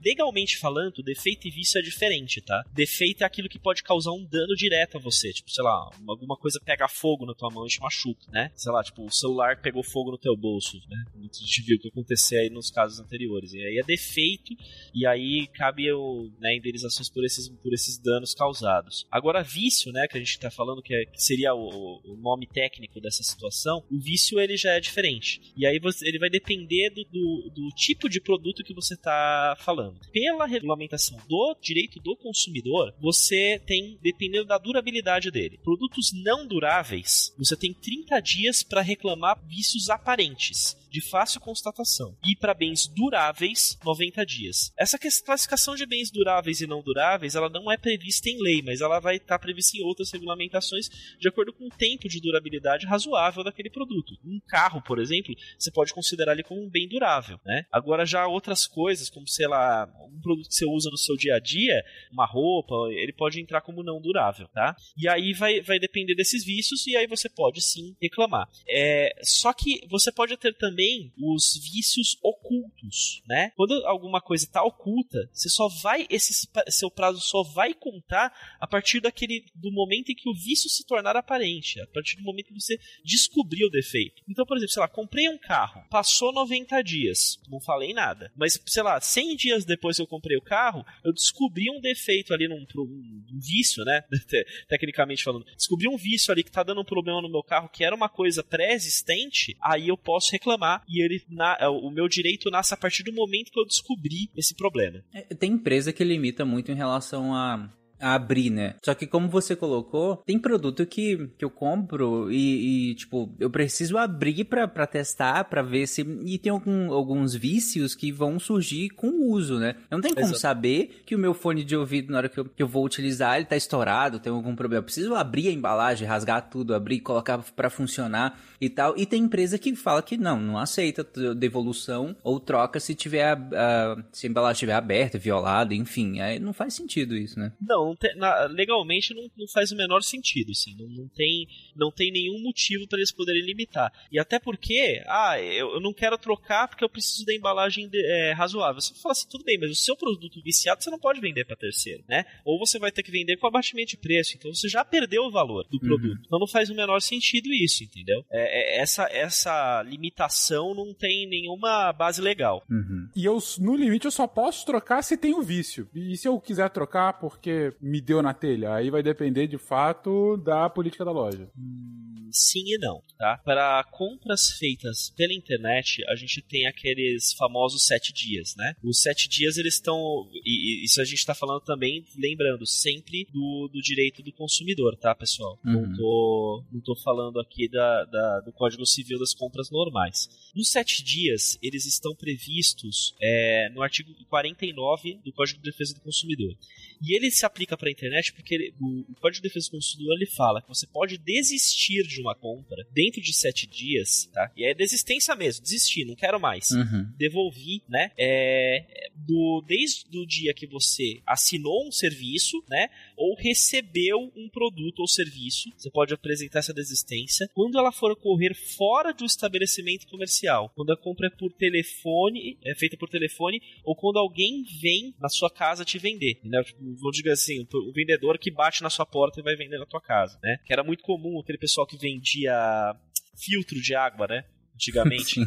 [0.05, 2.65] Legalmente falando, defeito e vício é diferente, tá?
[2.73, 5.33] Defeito é aquilo que pode causar um dano direto a você.
[5.33, 8.51] Tipo, sei lá, alguma coisa pega fogo na tua mão e te machuca, né?
[8.55, 11.05] Sei lá, tipo, o celular pegou fogo no teu bolso, né?
[11.15, 13.53] A gente viu o que acontecer aí nos casos anteriores.
[13.53, 14.55] E aí é defeito,
[14.95, 19.07] e aí cabe o, né, indenizações por esses, por esses danos causados.
[19.11, 22.47] Agora, vício, né, que a gente tá falando que, é, que seria o, o, nome
[22.47, 25.41] técnico dessa situação, o vício ele já é diferente.
[25.57, 29.57] E aí você, ele vai depender do, do, do tipo de produto que você tá
[29.61, 29.99] falando.
[30.13, 35.59] Pela regulamentação do direito do consumidor, você tem, dependendo da durabilidade dele.
[35.63, 42.17] Produtos não duráveis, você tem 30 dias para reclamar vícios aparentes de fácil constatação.
[42.25, 44.73] E para bens duráveis, 90 dias.
[44.79, 48.81] Essa classificação de bens duráveis e não duráveis, ela não é prevista em lei, mas
[48.81, 50.89] ela vai estar tá prevista em outras regulamentações
[51.19, 54.15] de acordo com o tempo de durabilidade razoável daquele produto.
[54.25, 57.65] Um carro, por exemplo, você pode considerar ele como um bem durável, né?
[57.73, 61.35] Agora já outras coisas, como sei lá, um produto que você usa no seu dia
[61.35, 64.77] a dia, uma roupa, ele pode entrar como não durável, tá?
[64.97, 68.49] E aí vai, vai depender desses vícios e aí você pode sim reclamar.
[68.69, 73.53] É, só que você pode ter também também os vícios ocultos, né?
[73.57, 78.67] Quando alguma coisa está oculta, você só vai esse seu prazo só vai contar a
[78.67, 82.49] partir daquele do momento em que o vício se tornar aparente, a partir do momento
[82.49, 84.23] que você descobriu o defeito.
[84.29, 88.61] Então, por exemplo, sei lá, comprei um carro, passou 90 dias, não falei nada, mas
[88.67, 92.49] sei lá, 100 dias depois que eu comprei o carro, eu descobri um defeito ali
[92.49, 94.05] num um, um vício, né?
[94.69, 97.85] Tecnicamente falando, descobri um vício ali que está dando um problema no meu carro que
[97.85, 102.51] era uma coisa pré-existente, aí eu posso reclamar e ele na, é, o meu direito
[102.51, 105.03] nasce a partir do momento que eu descobri esse problema.
[105.13, 107.69] É, tem empresa que limita muito em relação a
[108.01, 108.75] a abrir, né?
[108.83, 113.51] Só que como você colocou, tem produto que, que eu compro e, e tipo, eu
[113.51, 116.03] preciso abrir pra, pra testar, pra ver se...
[116.25, 119.77] E tem algum, alguns vícios que vão surgir com o uso, né?
[119.91, 120.41] Não tem como Exato.
[120.41, 123.37] saber que o meu fone de ouvido, na hora que eu, que eu vou utilizar,
[123.37, 124.81] ele tá estourado, tem algum problema.
[124.81, 128.95] Eu preciso abrir a embalagem, rasgar tudo, abrir, colocar para funcionar e tal.
[128.97, 133.33] E tem empresa que fala que não, não aceita devolução ou troca se tiver a,
[133.35, 136.21] a, se a embalagem estiver aberta, violada, enfim.
[136.21, 137.53] Aí não faz sentido isso, né?
[137.61, 141.49] Não, não tem, na, legalmente não, não, faz o menor sentido, assim, não, não, tem,
[141.77, 143.93] não tem nenhum motivo para eles poderem limitar.
[144.11, 147.99] E até porque, ah, eu, eu, não quero trocar porque eu preciso da embalagem de,
[147.99, 148.81] é, razoável.
[148.81, 151.57] Você fala assim, tudo bem, mas o seu produto viciado você não pode vender para
[151.57, 152.25] terceiro, né?
[152.45, 155.31] Ou você vai ter que vender com abatimento de preço, então você já perdeu o
[155.31, 155.81] valor do uhum.
[155.81, 156.23] produto.
[156.27, 158.25] Então não faz o menor sentido isso, entendeu?
[158.31, 162.63] É, é, essa, essa limitação não tem nenhuma base legal.
[162.71, 163.09] Uhum.
[163.15, 165.89] E eu, no limite, eu só posso trocar se tem o vício.
[165.95, 168.75] E se eu quiser trocar porque me deu na telha.
[168.75, 171.49] Aí vai depender de fato da política da loja.
[171.59, 173.39] Hum, sim e não, tá?
[173.39, 178.75] Para compras feitas pela internet, a gente tem aqueles famosos sete dias, né?
[178.83, 180.29] Os sete dias eles estão.
[180.45, 185.15] E, isso a gente está falando também, lembrando, sempre do, do direito do consumidor, tá,
[185.15, 185.59] pessoal?
[185.65, 185.73] Uhum.
[185.73, 190.29] Não, tô, não tô falando aqui da, da, do Código Civil das compras normais.
[190.55, 196.01] Nos sete dias, eles estão previstos é, no artigo 49 do Código de Defesa do
[196.01, 196.57] Consumidor.
[197.03, 199.73] E ele se aplica para a internet porque ele, o, o, Código de Defesa do
[199.73, 204.51] Consumidor ele fala que você pode desistir de uma compra dentro de sete dias, tá?
[204.57, 206.71] E é desistência mesmo, desistir, não quero mais.
[206.71, 207.13] Uhum.
[207.17, 208.11] Devolvi, né?
[208.19, 212.89] É, do, desde o dia que você assinou um serviço, né?
[213.17, 217.49] Ou recebeu um produto ou serviço, você pode apresentar essa desistência.
[217.55, 222.75] Quando ela for ocorrer fora do estabelecimento comercial, quando a compra é por telefone, é
[222.75, 226.63] feita por telefone, ou quando alguém vem na sua casa te vender, né?
[226.63, 229.87] Tipo, vou dizer assim, o vendedor que bate na sua porta e vai vender na
[229.87, 230.59] tua casa, né?
[230.65, 232.97] Que era muito comum aquele pessoal que vendia
[233.37, 234.45] filtro de água, né?
[234.75, 235.41] Antigamente.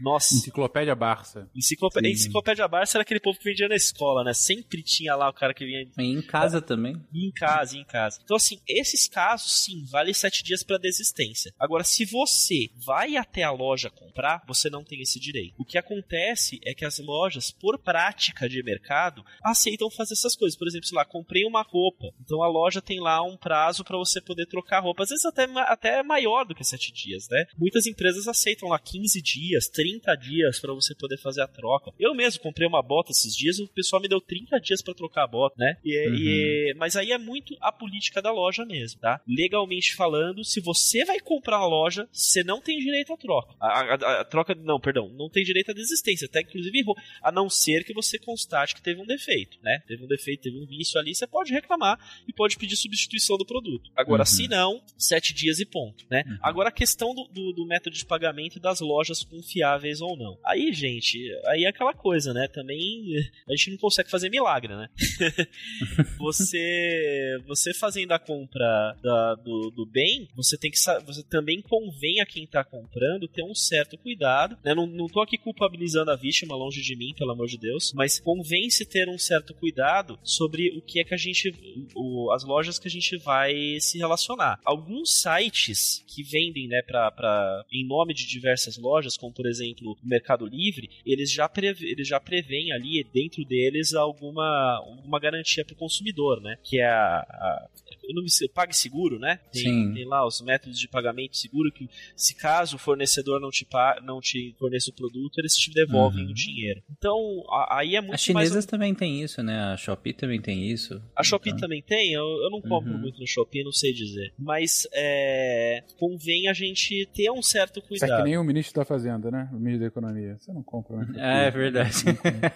[0.00, 0.34] Nossa.
[0.34, 1.48] Enciclopédia Barça.
[1.54, 4.32] Enciclopédia, Enciclopédia Barça era aquele povo que vendia na escola, né?
[4.34, 5.86] Sempre tinha lá o cara que vinha.
[5.98, 6.96] E em casa também.
[7.12, 8.20] E em casa, em casa.
[8.24, 11.52] Então, assim, esses casos, sim, vale sete dias para desistência.
[11.58, 15.54] Agora, se você vai até a loja comprar, você não tem esse direito.
[15.58, 20.58] O que acontece é que as lojas, por prática de mercado, aceitam fazer essas coisas.
[20.58, 22.12] Por exemplo, sei lá, comprei uma roupa.
[22.20, 25.02] Então a loja tem lá um prazo para você poder trocar roupa.
[25.02, 27.44] Às vezes até, até maior do que sete dias, né?
[27.56, 31.90] Muitas empresas aceitam ficam lá 15 dias, 30 dias para você poder fazer a troca.
[31.98, 35.24] Eu mesmo comprei uma bota esses dias, o pessoal me deu 30 dias para trocar
[35.24, 35.76] a bota, né?
[35.84, 36.14] E, uhum.
[36.14, 39.20] e, mas aí é muito a política da loja mesmo, tá?
[39.26, 43.54] Legalmente falando, se você vai comprar a loja, você não tem direito à troca.
[43.60, 46.94] A, a, a, troca, não, perdão, não tem direito à desistência, até inclusive errou.
[47.22, 49.82] A não ser que você constate que teve um defeito, né?
[49.86, 51.98] Teve um defeito, teve um vício ali, você pode reclamar
[52.28, 53.90] e pode pedir substituição do produto.
[53.96, 54.26] Agora, uhum.
[54.26, 56.22] se não, sete dias e ponto, né?
[56.26, 56.38] Uhum.
[56.42, 60.38] Agora, a questão do, do, do método de pagamento dentro das lojas confiáveis ou não.
[60.44, 62.48] Aí, gente, aí é aquela coisa, né?
[62.48, 63.16] Também
[63.48, 64.88] a gente não consegue fazer milagre, né?
[66.18, 72.20] você você fazendo a compra da, do, do bem, você tem que você também convém
[72.20, 74.74] a quem tá comprando ter um certo cuidado, né?
[74.74, 78.20] Não, não tô aqui culpabilizando a vítima, longe de mim, pelo amor de Deus, mas
[78.20, 81.52] convém-se ter um certo cuidado sobre o que é que a gente
[81.94, 84.58] o, as lojas que a gente vai se relacionar.
[84.64, 89.92] Alguns sites que vendem, né, pra, pra, em nome de diversas lojas, como por exemplo
[90.02, 95.64] o Mercado Livre, eles já, preve, eles já prevêem ali dentro deles alguma, alguma garantia
[95.64, 96.56] para o consumidor, né?
[96.64, 97.68] Que é a, a
[98.02, 99.38] eu não me sei, PagSeguro, né?
[99.52, 99.92] Tem, Sim.
[99.94, 103.64] tem lá os métodos de pagamento seguro que se caso o fornecedor não te,
[104.02, 106.30] não te forneça o produto, eles te devolvem Uhum.
[106.30, 106.82] o dinheiro.
[106.90, 107.16] Então,
[107.48, 108.66] a- aí é muito As chinesas mais...
[108.66, 109.56] também tem isso, né?
[109.72, 111.00] A Shopee também tem isso.
[111.16, 112.98] A Shopee Então, também tem, eu, eu não compro Uhum.
[112.98, 114.32] muito no Shopee, não sei dizer.
[114.36, 118.22] Mas é, convém a gente ter um certo Isso é cuidado.
[118.32, 119.48] Nem o ministro da Fazenda, né?
[119.52, 120.38] O ministro da Economia.
[120.40, 121.12] Você não compra, né?
[121.16, 121.92] É, é verdade.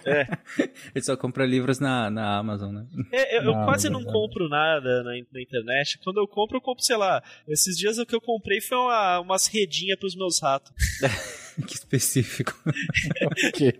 [0.05, 0.27] É.
[0.95, 2.87] Ele só compra livros na, na Amazon, né?
[3.11, 5.99] É, eu, eu Não, quase é não compro nada na, na internet.
[6.03, 7.21] Quando eu compro, eu compro, sei lá.
[7.47, 10.71] Esses dias o que eu comprei foi uma, umas redinhas pros meus ratos.
[11.65, 12.53] que específico.
[13.47, 13.73] Ok.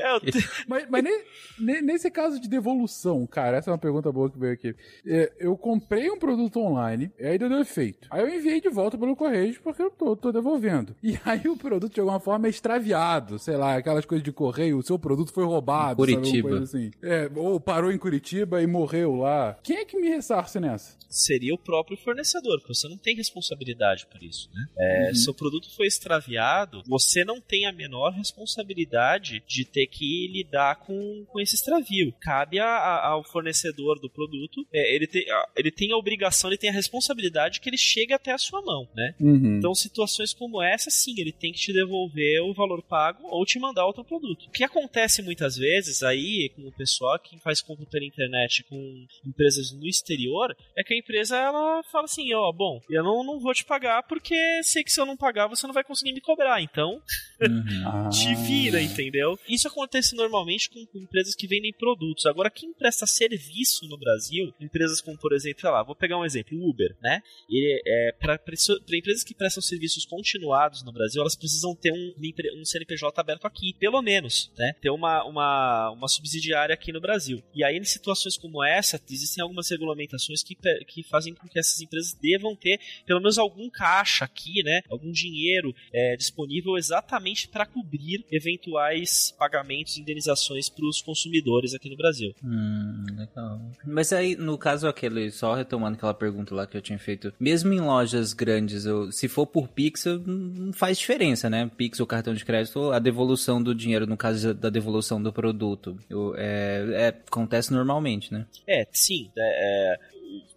[0.00, 1.24] É, eu te- Mas, mas ne-
[1.58, 4.74] ne- nesse caso de devolução, cara, essa é uma pergunta boa que veio aqui.
[5.06, 8.08] É, eu comprei um produto online, e aí deu defeito.
[8.10, 10.94] Aí eu enviei de volta pelo correio porque eu tô, tô devolvendo.
[11.02, 14.78] E aí o produto de alguma forma é extraviado, sei lá, aquelas coisas de correio,
[14.78, 16.48] o seu produto foi roubado, sabe, Curitiba.
[16.48, 16.90] coisa assim.
[17.02, 19.58] É, ou parou em Curitiba e morreu lá.
[19.62, 21.00] Quem é que me ressarce nessa?
[21.12, 24.64] seria o próprio fornecedor, porque você não tem responsabilidade por isso, né?
[24.78, 30.76] É, Seu produto foi extraviado, você não tem a menor responsabilidade de ter que lidar
[30.76, 32.12] com, com esse extravio.
[32.20, 36.50] Cabe a- a- ao fornecedor do produto, é, ele, tem, a- ele tem a obrigação,
[36.50, 39.14] ele tem a responsabilidade que ele chegue até a sua mão, né?
[39.20, 39.58] Uhum.
[39.58, 43.58] Então, situações como essa, sim, ele tem que te devolver o valor pago ou te
[43.58, 44.46] mandar outro produto.
[44.46, 49.06] O que acontece muitas vezes aí com o pessoal que faz compra pela internet com
[49.26, 53.40] empresas no exterior é que a empresa ela fala assim: ó, bom, eu não, não
[53.40, 56.20] vou te pagar porque sei que se eu não pagar você não vai conseguir me
[56.20, 56.60] cobrar.
[56.60, 57.00] Então,
[57.40, 57.82] Uhum.
[57.84, 58.08] Ah.
[58.08, 59.38] te vira, entendeu?
[59.48, 62.26] Isso acontece normalmente com, com empresas que vendem produtos.
[62.26, 66.24] Agora, quem presta serviço no Brasil, empresas como, por exemplo, sei lá, vou pegar um
[66.24, 67.22] exemplo, o Uber, né?
[67.48, 68.38] E, é, para
[68.92, 72.14] empresas que prestam serviços continuados no Brasil, elas precisam ter um,
[72.60, 74.74] um CNPJ aberto aqui, pelo menos, né?
[74.80, 77.42] Ter uma, uma, uma subsidiária aqui no Brasil.
[77.54, 80.56] E aí, em situações como essa, existem algumas regulamentações que,
[80.86, 84.82] que fazem com que essas empresas devam ter pelo menos algum caixa aqui, né?
[84.88, 87.01] Algum dinheiro é, disponível exatamente
[87.50, 92.34] para cobrir eventuais pagamentos e indenizações para os consumidores aqui no Brasil.
[92.44, 93.60] Hum, legal.
[93.84, 97.72] Mas aí, no caso aquele, só retomando aquela pergunta lá que eu tinha feito, mesmo
[97.72, 101.70] em lojas grandes, eu, se for por Pix, não faz diferença, né?
[101.76, 105.98] Pix ou cartão de crédito, a devolução do dinheiro, no caso da devolução do produto,
[106.08, 108.46] eu- é, é- acontece normalmente, né?
[108.66, 109.30] É, sim.
[109.36, 109.98] é, é,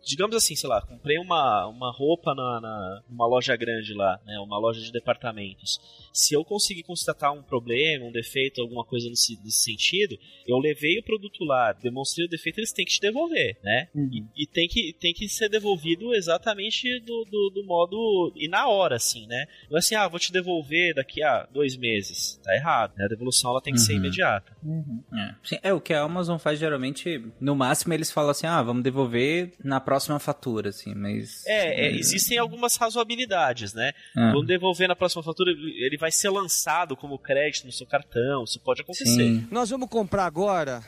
[0.06, 4.38] digamos assim, sei lá, comprei uma, uma roupa na, na- numa loja grande lá, né?
[4.40, 5.80] Uma loja de departamentos.
[6.14, 10.18] Se eu conseguir constatar um problema, um defeito, alguma coisa nesse, nesse sentido,
[10.48, 13.88] eu levei o produto lá, demonstrei o defeito, eles têm que te devolver, né?
[13.96, 14.28] Uhum.
[14.38, 18.32] E tem que, tem que ser devolvido exatamente do, do, do modo.
[18.36, 19.46] E na hora, assim, né?
[19.70, 22.40] Não é assim, ah, vou te devolver daqui a dois meses.
[22.44, 23.06] Tá errado, né?
[23.06, 24.00] A devolução ela tem que ser Uhum.
[24.00, 24.56] imediata.
[24.64, 25.04] Uhum.
[25.18, 25.36] É.
[25.44, 28.84] Sim, é o que a Amazon faz geralmente, no máximo eles falam assim, ah, vamos
[28.84, 31.46] devolver na próxima fatura, assim, mas...
[31.46, 33.94] É, é, existem algumas razoabilidades, né?
[34.16, 38.44] Ah, Quando devolver na próxima fatura, ele vai ser lançado como crédito no seu cartão.
[38.44, 39.06] Isso pode acontecer.
[39.06, 39.48] sim.
[39.52, 40.84] Nós vamos comprar agora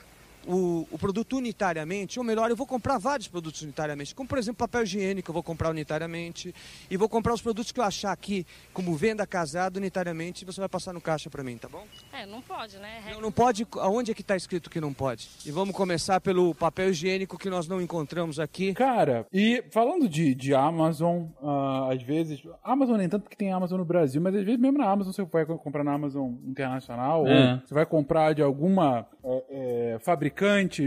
[0.48, 4.57] o, o produto unitariamente, ou melhor, eu vou comprar vários produtos unitariamente, como por exemplo
[4.57, 6.53] papel higiênico, eu vou comprar unitariamente,
[6.90, 10.60] e vou comprar os produtos que eu achar aqui como venda casada unitariamente, e você
[10.60, 11.84] vai passar no caixa para mim, tá bom?
[12.14, 13.02] É, não pode, né?
[13.14, 15.28] Não, não pode, aonde é que está escrito que não pode?
[15.45, 18.74] E vamos começar pelo papel higiênico que nós não encontramos aqui.
[18.74, 22.41] Cara, e falando de, de Amazon, ah, às vezes.
[22.64, 25.24] Amazon nem tanto porque tem Amazon no Brasil, mas às vezes mesmo na Amazon você
[25.24, 27.53] vai comprar na Amazon Internacional, É.
[27.53, 29.44] ou você vai comprar de alguma é,
[29.95, 30.36] é, fabricante.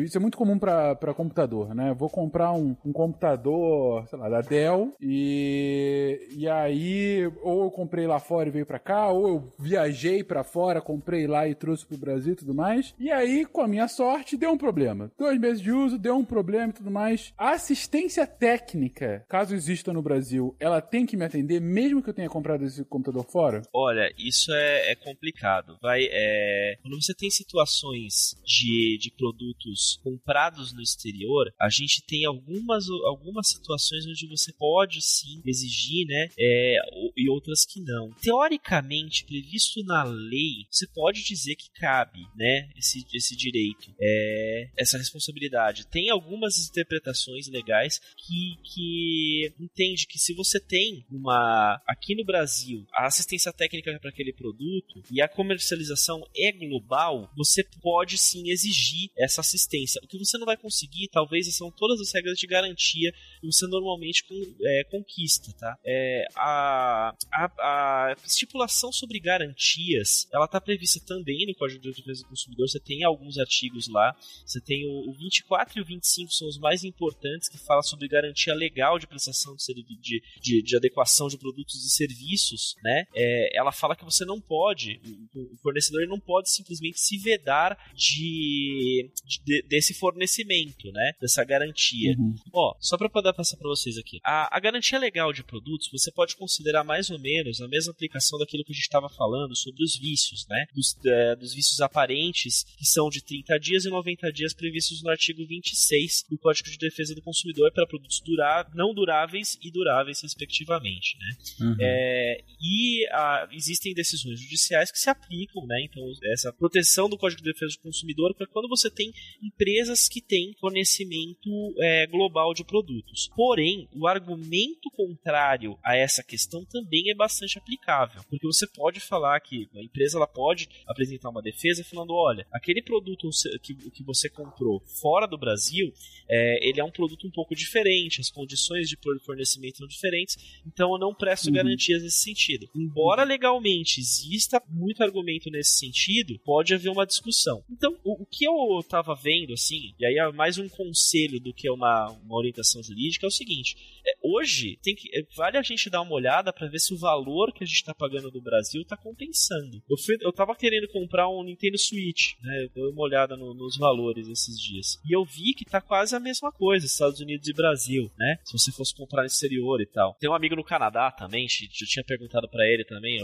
[0.04, 1.92] Isso é muito comum pra computador, né?
[1.92, 8.06] Vou comprar um, um computador, sei lá, da Dell, e, e aí, ou eu comprei
[8.06, 11.84] lá fora e veio pra cá, ou eu viajei pra fora, comprei lá e trouxe
[11.84, 12.94] pro Brasil e tudo mais.
[12.98, 15.10] E aí, com a minha sorte, deu um problema.
[15.18, 17.32] Dois meses de uso, deu um problema e tudo mais.
[17.36, 22.14] A assistência técnica, caso exista no Brasil, ela tem que me atender, mesmo que eu
[22.14, 23.62] tenha comprado esse computador fora?
[23.72, 25.76] Olha, isso é, é complicado.
[25.82, 32.02] Vai, é, quando você tem situações de, de produto produtos comprados no exterior, a gente
[32.06, 36.28] tem algumas, algumas situações onde você pode sim exigir, né?
[36.38, 36.76] É,
[37.16, 38.10] e outras que não.
[38.20, 42.68] Teoricamente, previsto na lei, você pode dizer que cabe, né?
[42.76, 45.86] Esse, esse direito, é, essa responsabilidade.
[45.86, 52.86] Tem algumas interpretações legais que, que entende que se você tem uma aqui no Brasil
[52.92, 59.10] a assistência técnica para aquele produto e a comercialização é global, você pode sim exigir
[59.16, 60.00] essa assistência.
[60.02, 63.66] O que você não vai conseguir, talvez, são todas as regras de garantia que você
[63.66, 64.24] normalmente
[64.62, 65.76] é, conquista, tá?
[65.84, 72.22] É, a, a, a, estipulação sobre garantias, ela está prevista também no Código de Defesa
[72.22, 72.68] do Consumidor.
[72.68, 74.16] Você tem alguns artigos lá.
[74.44, 78.08] Você tem o, o 24 e o 25 são os mais importantes que falam sobre
[78.08, 83.04] garantia legal de prestação de, de, de, de adequação de produtos e serviços, né?
[83.14, 85.00] É, ela fala que você não pode,
[85.34, 91.12] o fornecedor não pode simplesmente se vedar de, de desse fornecimento, né?
[91.20, 92.14] Dessa garantia.
[92.18, 92.34] Uhum.
[92.52, 94.18] Ó, só para poder passar para vocês aqui.
[94.24, 98.38] A, a garantia legal de produtos você pode considerar mais ou menos a mesma aplicação
[98.38, 100.66] daquilo que a gente estava falando sobre os vícios, né?
[100.74, 105.10] Dos, é, dos vícios aparentes, que são de 30 dias e 90 dias previstos no
[105.10, 110.20] artigo 26 do Código de Defesa do Consumidor para produtos durar, não duráveis e duráveis,
[110.22, 111.36] respectivamente, né?
[111.60, 111.76] Uhum.
[111.80, 115.82] É, e a, existem decisões judiciais que se aplicam, né?
[115.82, 119.12] Então, essa proteção do Código de Defesa do Consumidor para quando você tem
[119.42, 121.48] empresas que têm fornecimento
[121.78, 123.30] é, global de produtos.
[123.34, 129.40] Porém, o argumento contrário a essa questão também é bastante aplicável, porque você pode falar
[129.40, 133.30] que a empresa ela pode apresentar uma defesa falando, olha, aquele produto
[133.62, 135.92] que, que você comprou fora do Brasil,
[136.28, 140.36] é, ele é um produto um pouco diferente, as condições de fornecimento são diferentes,
[140.66, 141.54] então eu não presto uhum.
[141.54, 142.68] garantias nesse sentido.
[142.74, 147.64] Embora legalmente exista muito argumento nesse sentido, pode haver uma discussão.
[147.70, 151.54] Então, o, o que eu estava vendo, assim, e aí é mais um conselho do
[151.54, 153.76] que uma, uma orientação jurídica, é o seguinte:
[154.06, 156.98] é, hoje tem que, é, vale a gente dar uma olhada para ver se o
[156.98, 159.82] valor que a gente está pagando no Brasil está compensando.
[159.88, 162.64] Eu, fui, eu tava querendo comprar um Nintendo Switch, né?
[162.64, 164.98] Eu dei uma olhada no, nos valores esses dias.
[165.04, 168.38] E eu vi que tá quase a mesma coisa, Estados Unidos e Brasil, né?
[168.44, 170.16] Se você fosse comprar no exterior e tal.
[170.18, 173.20] Tem um amigo no Canadá também, eu tinha perguntado para ele também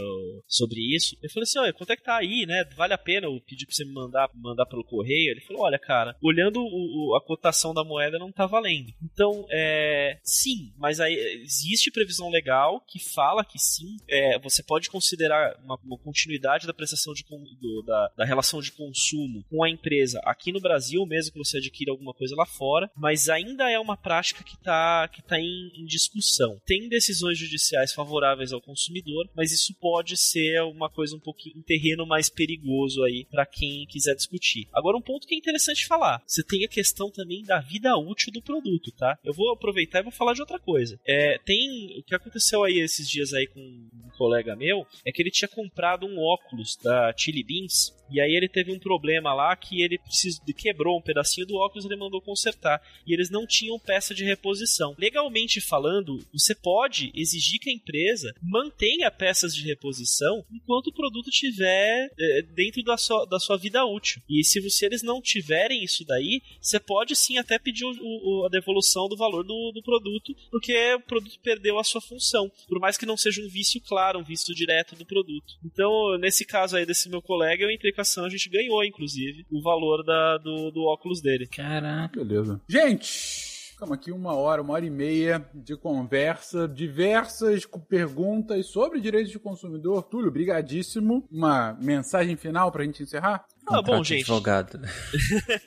[0.47, 1.17] sobre isso.
[1.21, 2.63] Eu falei assim: olha, quanto é que tá aí, né?
[2.75, 5.31] Vale a pena eu pedir pra você me mandar, mandar pelo correio?
[5.31, 8.93] Ele falou: olha, cara, olhando o, o, a cotação da moeda não tá valendo.
[9.01, 10.19] Então, é.
[10.23, 11.13] Sim, mas aí
[11.43, 16.73] existe previsão legal que fala que sim, é, você pode considerar uma, uma continuidade da
[16.73, 21.33] prestação de, do, da, da relação de consumo com a empresa aqui no Brasil, mesmo
[21.33, 25.21] que você adquira alguma coisa lá fora, mas ainda é uma prática que está que
[25.21, 26.59] tá em, em discussão.
[26.65, 31.61] Tem decisões judiciais favoráveis ao consumidor, mas isso pode ser uma coisa um pouquinho um
[31.61, 34.67] terreno mais perigoso aí para quem quiser discutir.
[34.73, 38.31] Agora um ponto que é interessante falar, você tem a questão também da vida útil
[38.33, 39.17] do produto, tá?
[39.23, 40.99] Eu vou aproveitar e vou falar de outra coisa.
[41.07, 45.21] É, tem o que aconteceu aí esses dias aí com um colega meu, é que
[45.21, 49.55] ele tinha comprado um óculos da Chili Beans e aí ele teve um problema lá
[49.55, 52.81] que ele precisou, quebrou um pedacinho do óculos e ele mandou consertar.
[53.05, 54.95] E eles não tinham peça de reposição.
[54.97, 61.29] Legalmente falando, você pode exigir que a empresa mantenha peças de reposição enquanto o produto
[61.29, 64.21] estiver é, dentro da sua, da sua vida útil.
[64.29, 68.45] E se você, eles não tiverem isso daí, você pode sim até pedir o, o,
[68.45, 72.51] a devolução do valor do, do produto, porque o produto perdeu a sua função.
[72.67, 75.55] Por mais que não seja um vício claro, um vício direto do produto.
[75.63, 80.03] Então, nesse caso aí desse meu colega, eu entrei a gente ganhou, inclusive, o valor
[80.03, 81.47] da, do, do óculos dele.
[81.47, 82.23] Caraca.
[82.23, 82.61] Beleza.
[82.67, 83.57] Gente!
[83.77, 89.37] Ficamos aqui uma hora, uma hora e meia de conversa, diversas perguntas sobre direitos de
[89.37, 90.01] consumidor.
[90.01, 91.27] Túlio, brigadíssimo.
[91.31, 93.45] Uma mensagem final pra gente encerrar?
[93.69, 94.21] Ah, bom, gente.
[94.21, 94.79] Advogado.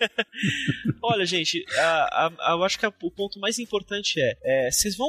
[1.02, 4.96] Olha, gente, a, a, eu acho que a, o ponto mais importante é, é, vocês
[4.96, 5.08] vão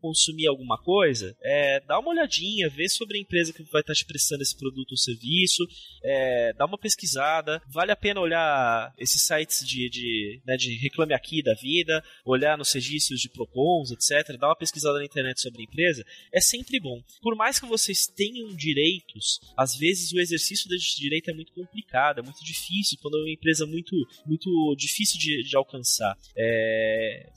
[0.00, 4.04] consumir alguma coisa, é, dá uma olhadinha, vê sobre a empresa que vai estar te
[4.04, 5.64] prestando esse produto ou serviço,
[6.02, 11.14] é, dá uma pesquisada, vale a pena olhar esses sites de, de, né, de Reclame
[11.14, 15.62] Aqui da vida, olhar nos registros de Procons, etc., dar uma pesquisada na internet sobre
[15.62, 17.02] a empresa, é sempre bom.
[17.20, 22.11] Por mais que vocês tenham direitos, às vezes o exercício desse direito é muito complicado,
[22.20, 23.94] é muito difícil, quando é uma empresa muito,
[24.26, 26.16] muito difícil de, de alcançar.
[26.36, 27.30] É,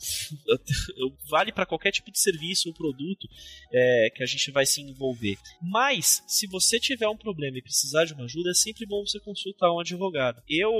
[1.29, 3.27] vale para qualquer tipo de serviço ou produto
[3.71, 5.37] é, que a gente vai se envolver.
[5.61, 9.19] Mas, se você tiver um problema e precisar de uma ajuda, é sempre bom você
[9.19, 10.41] consultar um advogado.
[10.49, 10.71] Eu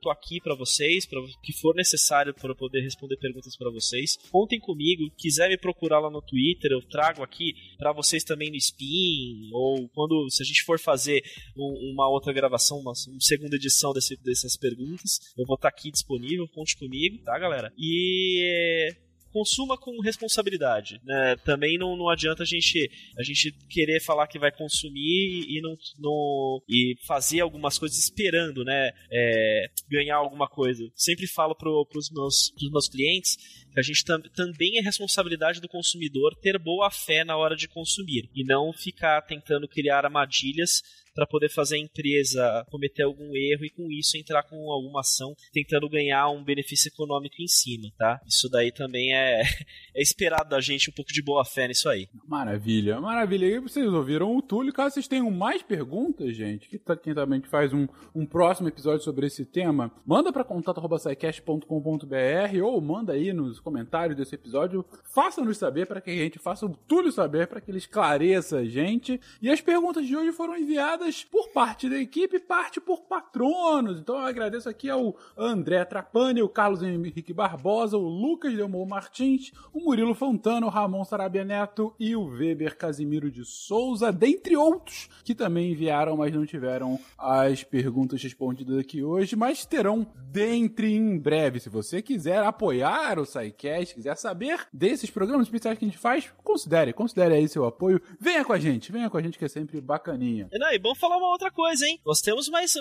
[0.00, 4.16] tô aqui para vocês, para que for necessário para poder responder perguntas para vocês.
[4.30, 8.56] Contem comigo, quiser me procurar lá no Twitter, eu trago aqui para vocês também no
[8.56, 11.22] Spin ou quando se a gente for fazer
[11.56, 15.18] um, uma outra gravação, uma, um segundo segunda edição desse, dessas perguntas.
[15.36, 17.72] Eu vou estar aqui disponível, conte comigo, tá, galera?
[17.78, 18.94] E
[19.32, 21.36] consuma com responsabilidade, né?
[21.44, 25.76] Também não, não adianta a gente a gente querer falar que vai consumir e não,
[25.98, 28.90] não e fazer algumas coisas esperando, né?
[29.10, 30.84] É, ganhar alguma coisa.
[30.94, 33.36] Sempre falo pro, pros meus meus clientes
[33.72, 37.68] que a gente tam, também é responsabilidade do consumidor ter boa fé na hora de
[37.68, 40.82] consumir e não ficar tentando criar armadilhas
[41.14, 45.34] para poder fazer a empresa cometer algum erro e com isso entrar com alguma ação
[45.52, 48.20] tentando ganhar um benefício econômico em cima, tá?
[48.26, 49.42] Isso daí também é,
[49.94, 52.08] é esperado da gente um pouco de boa fé nisso aí.
[52.26, 53.46] Maravilha, maravilha.
[53.46, 54.72] E vocês ouviram o Túlio.
[54.72, 59.04] Caso vocês tenham mais perguntas, gente, que tá, quem também faz um, um próximo episódio
[59.04, 64.84] sobre esse tema, manda para contato.sicast.com.br ou manda aí nos comentários desse episódio.
[65.14, 68.64] Faça-nos saber para que a gente faça o Túlio saber, para que ele esclareça a
[68.64, 69.20] gente.
[69.40, 70.99] E as perguntas de hoje foram enviadas
[71.30, 73.98] por parte da equipe, parte por patronos.
[73.98, 79.50] Então eu agradeço aqui ao André Trapani, o Carlos Henrique Barbosa, o Lucas Delmor Martins,
[79.72, 85.08] o Murilo Fontana, o Ramon Sarabia Neto e o Weber Casimiro de Souza, dentre outros
[85.24, 91.18] que também enviaram, mas não tiveram as perguntas respondidas aqui hoje, mas terão dentre em
[91.18, 91.60] breve.
[91.60, 96.30] Se você quiser apoiar o SciCast, quiser saber desses programas especiais que a gente faz,
[96.44, 98.00] considere, considere aí seu apoio.
[98.20, 100.48] Venha com a gente, venha com a gente que é sempre bacaninha.
[100.52, 102.00] E, não, e bom falar uma outra coisa, hein?
[102.04, 102.72] Nós temos mais.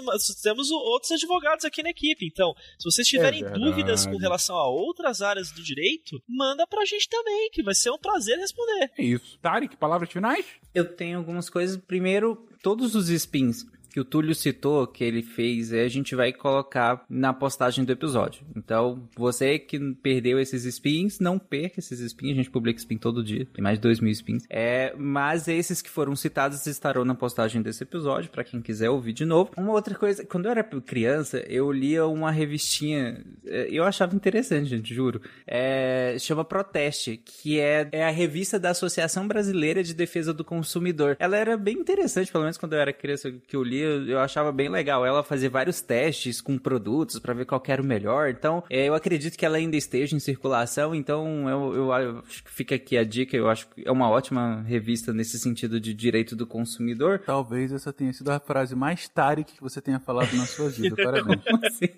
[0.42, 2.26] Temos outros advogados aqui na equipe.
[2.26, 6.86] Então, se vocês tiverem É dúvidas com relação a outras áreas do direito, manda pra
[6.86, 8.92] gente também, que vai ser um prazer responder.
[8.98, 9.38] É isso.
[9.40, 10.46] Tarek, palavras finais?
[10.74, 11.78] Eu tenho algumas coisas.
[11.78, 16.32] Primeiro, todos os spins que o Túlio citou, que ele fez, é, a gente vai
[16.32, 18.46] colocar na postagem do episódio.
[18.56, 22.34] Então, você que perdeu esses spins, não perca esses spins.
[22.34, 24.44] A gente publica spin todo dia, tem mais de 2 mil spins.
[24.50, 29.14] É, mas esses que foram citados estarão na postagem desse episódio, pra quem quiser ouvir
[29.14, 29.52] de novo.
[29.58, 34.70] Uma outra coisa, quando eu era criança, eu lia uma revistinha, é, eu achava interessante,
[34.70, 35.22] gente, juro.
[35.46, 41.16] É, chama Proteste, que é, é a revista da Associação Brasileira de Defesa do Consumidor.
[41.20, 44.52] Ela era bem interessante, pelo menos quando eu era criança que eu lia, eu achava
[44.52, 45.06] bem legal.
[45.06, 48.30] Ela fazia vários testes com produtos pra ver qual que era o melhor.
[48.30, 50.94] Então, é, eu acredito que ela ainda esteja em circulação.
[50.94, 53.36] Então, eu, eu acho que fica aqui a dica.
[53.36, 57.20] Eu acho que é uma ótima revista nesse sentido de direito do consumidor.
[57.26, 60.96] Talvez essa tenha sido a frase mais Tarek que você tenha falado na sua vida.
[60.96, 61.42] Parabéns.
[61.64, 61.90] Assim.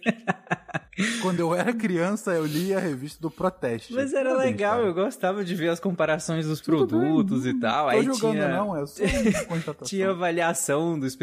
[1.21, 3.93] Quando eu era criança, eu lia a revista do Proteste.
[3.93, 4.87] Mas era Parabéns, legal, cara.
[4.87, 7.83] eu gostava de ver as comparações dos Tudo produtos bem, e tal.
[7.85, 11.15] Não Aí tô julgando, tinha, não, é só uma tinha avaliação dos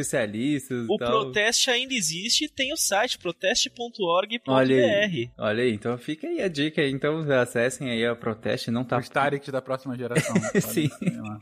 [0.57, 1.11] especialistas O e tal.
[1.23, 4.39] Proteste ainda existe e tem o site proteste.org.br.
[4.47, 8.71] Olha aí, olha aí, então fica aí a dica aí, então acessem aí a Proteste,
[8.71, 8.99] não tá...
[8.99, 10.35] Os Tareks da próxima geração.
[10.61, 10.89] Sim.
[10.99, 11.39] Sei lá.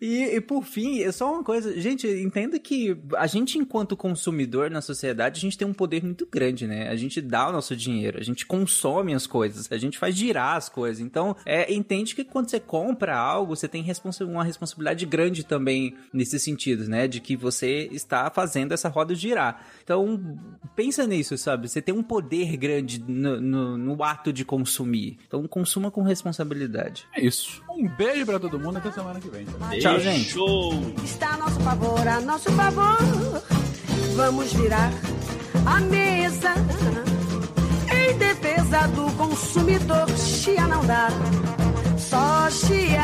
[0.00, 4.70] E, e por fim, é só uma coisa, gente, entenda que a gente enquanto consumidor
[4.70, 6.88] na sociedade, a gente tem um poder muito grande, né?
[6.88, 10.56] A gente dá o nosso dinheiro, a gente consome as coisas, a gente faz girar
[10.56, 11.00] as coisas.
[11.00, 15.94] Então, é, entende que quando você compra algo, você tem responsa- uma responsabilidade grande também
[16.12, 17.06] nesse sentido, né?
[17.08, 19.62] De que você está fazendo essa roda girar.
[19.82, 20.38] Então,
[20.74, 21.68] pensa nisso, sabe?
[21.68, 25.18] Você tem um poder grande no, no- no ato de consumir.
[25.26, 27.06] Então, consuma com responsabilidade.
[27.14, 27.62] É isso.
[27.70, 29.44] Um beijo pra todo mundo até semana que vem.
[29.46, 29.70] tá?
[29.78, 30.30] Tchau, gente.
[30.30, 30.72] Show!
[31.04, 32.96] Está a nosso favor, a nosso favor.
[34.14, 34.90] Vamos virar
[35.66, 36.52] a mesa
[37.92, 40.08] em defesa do consumidor.
[40.16, 41.08] Chia não dá,
[41.98, 43.02] só chia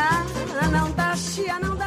[0.71, 1.87] não dá, chia não dá.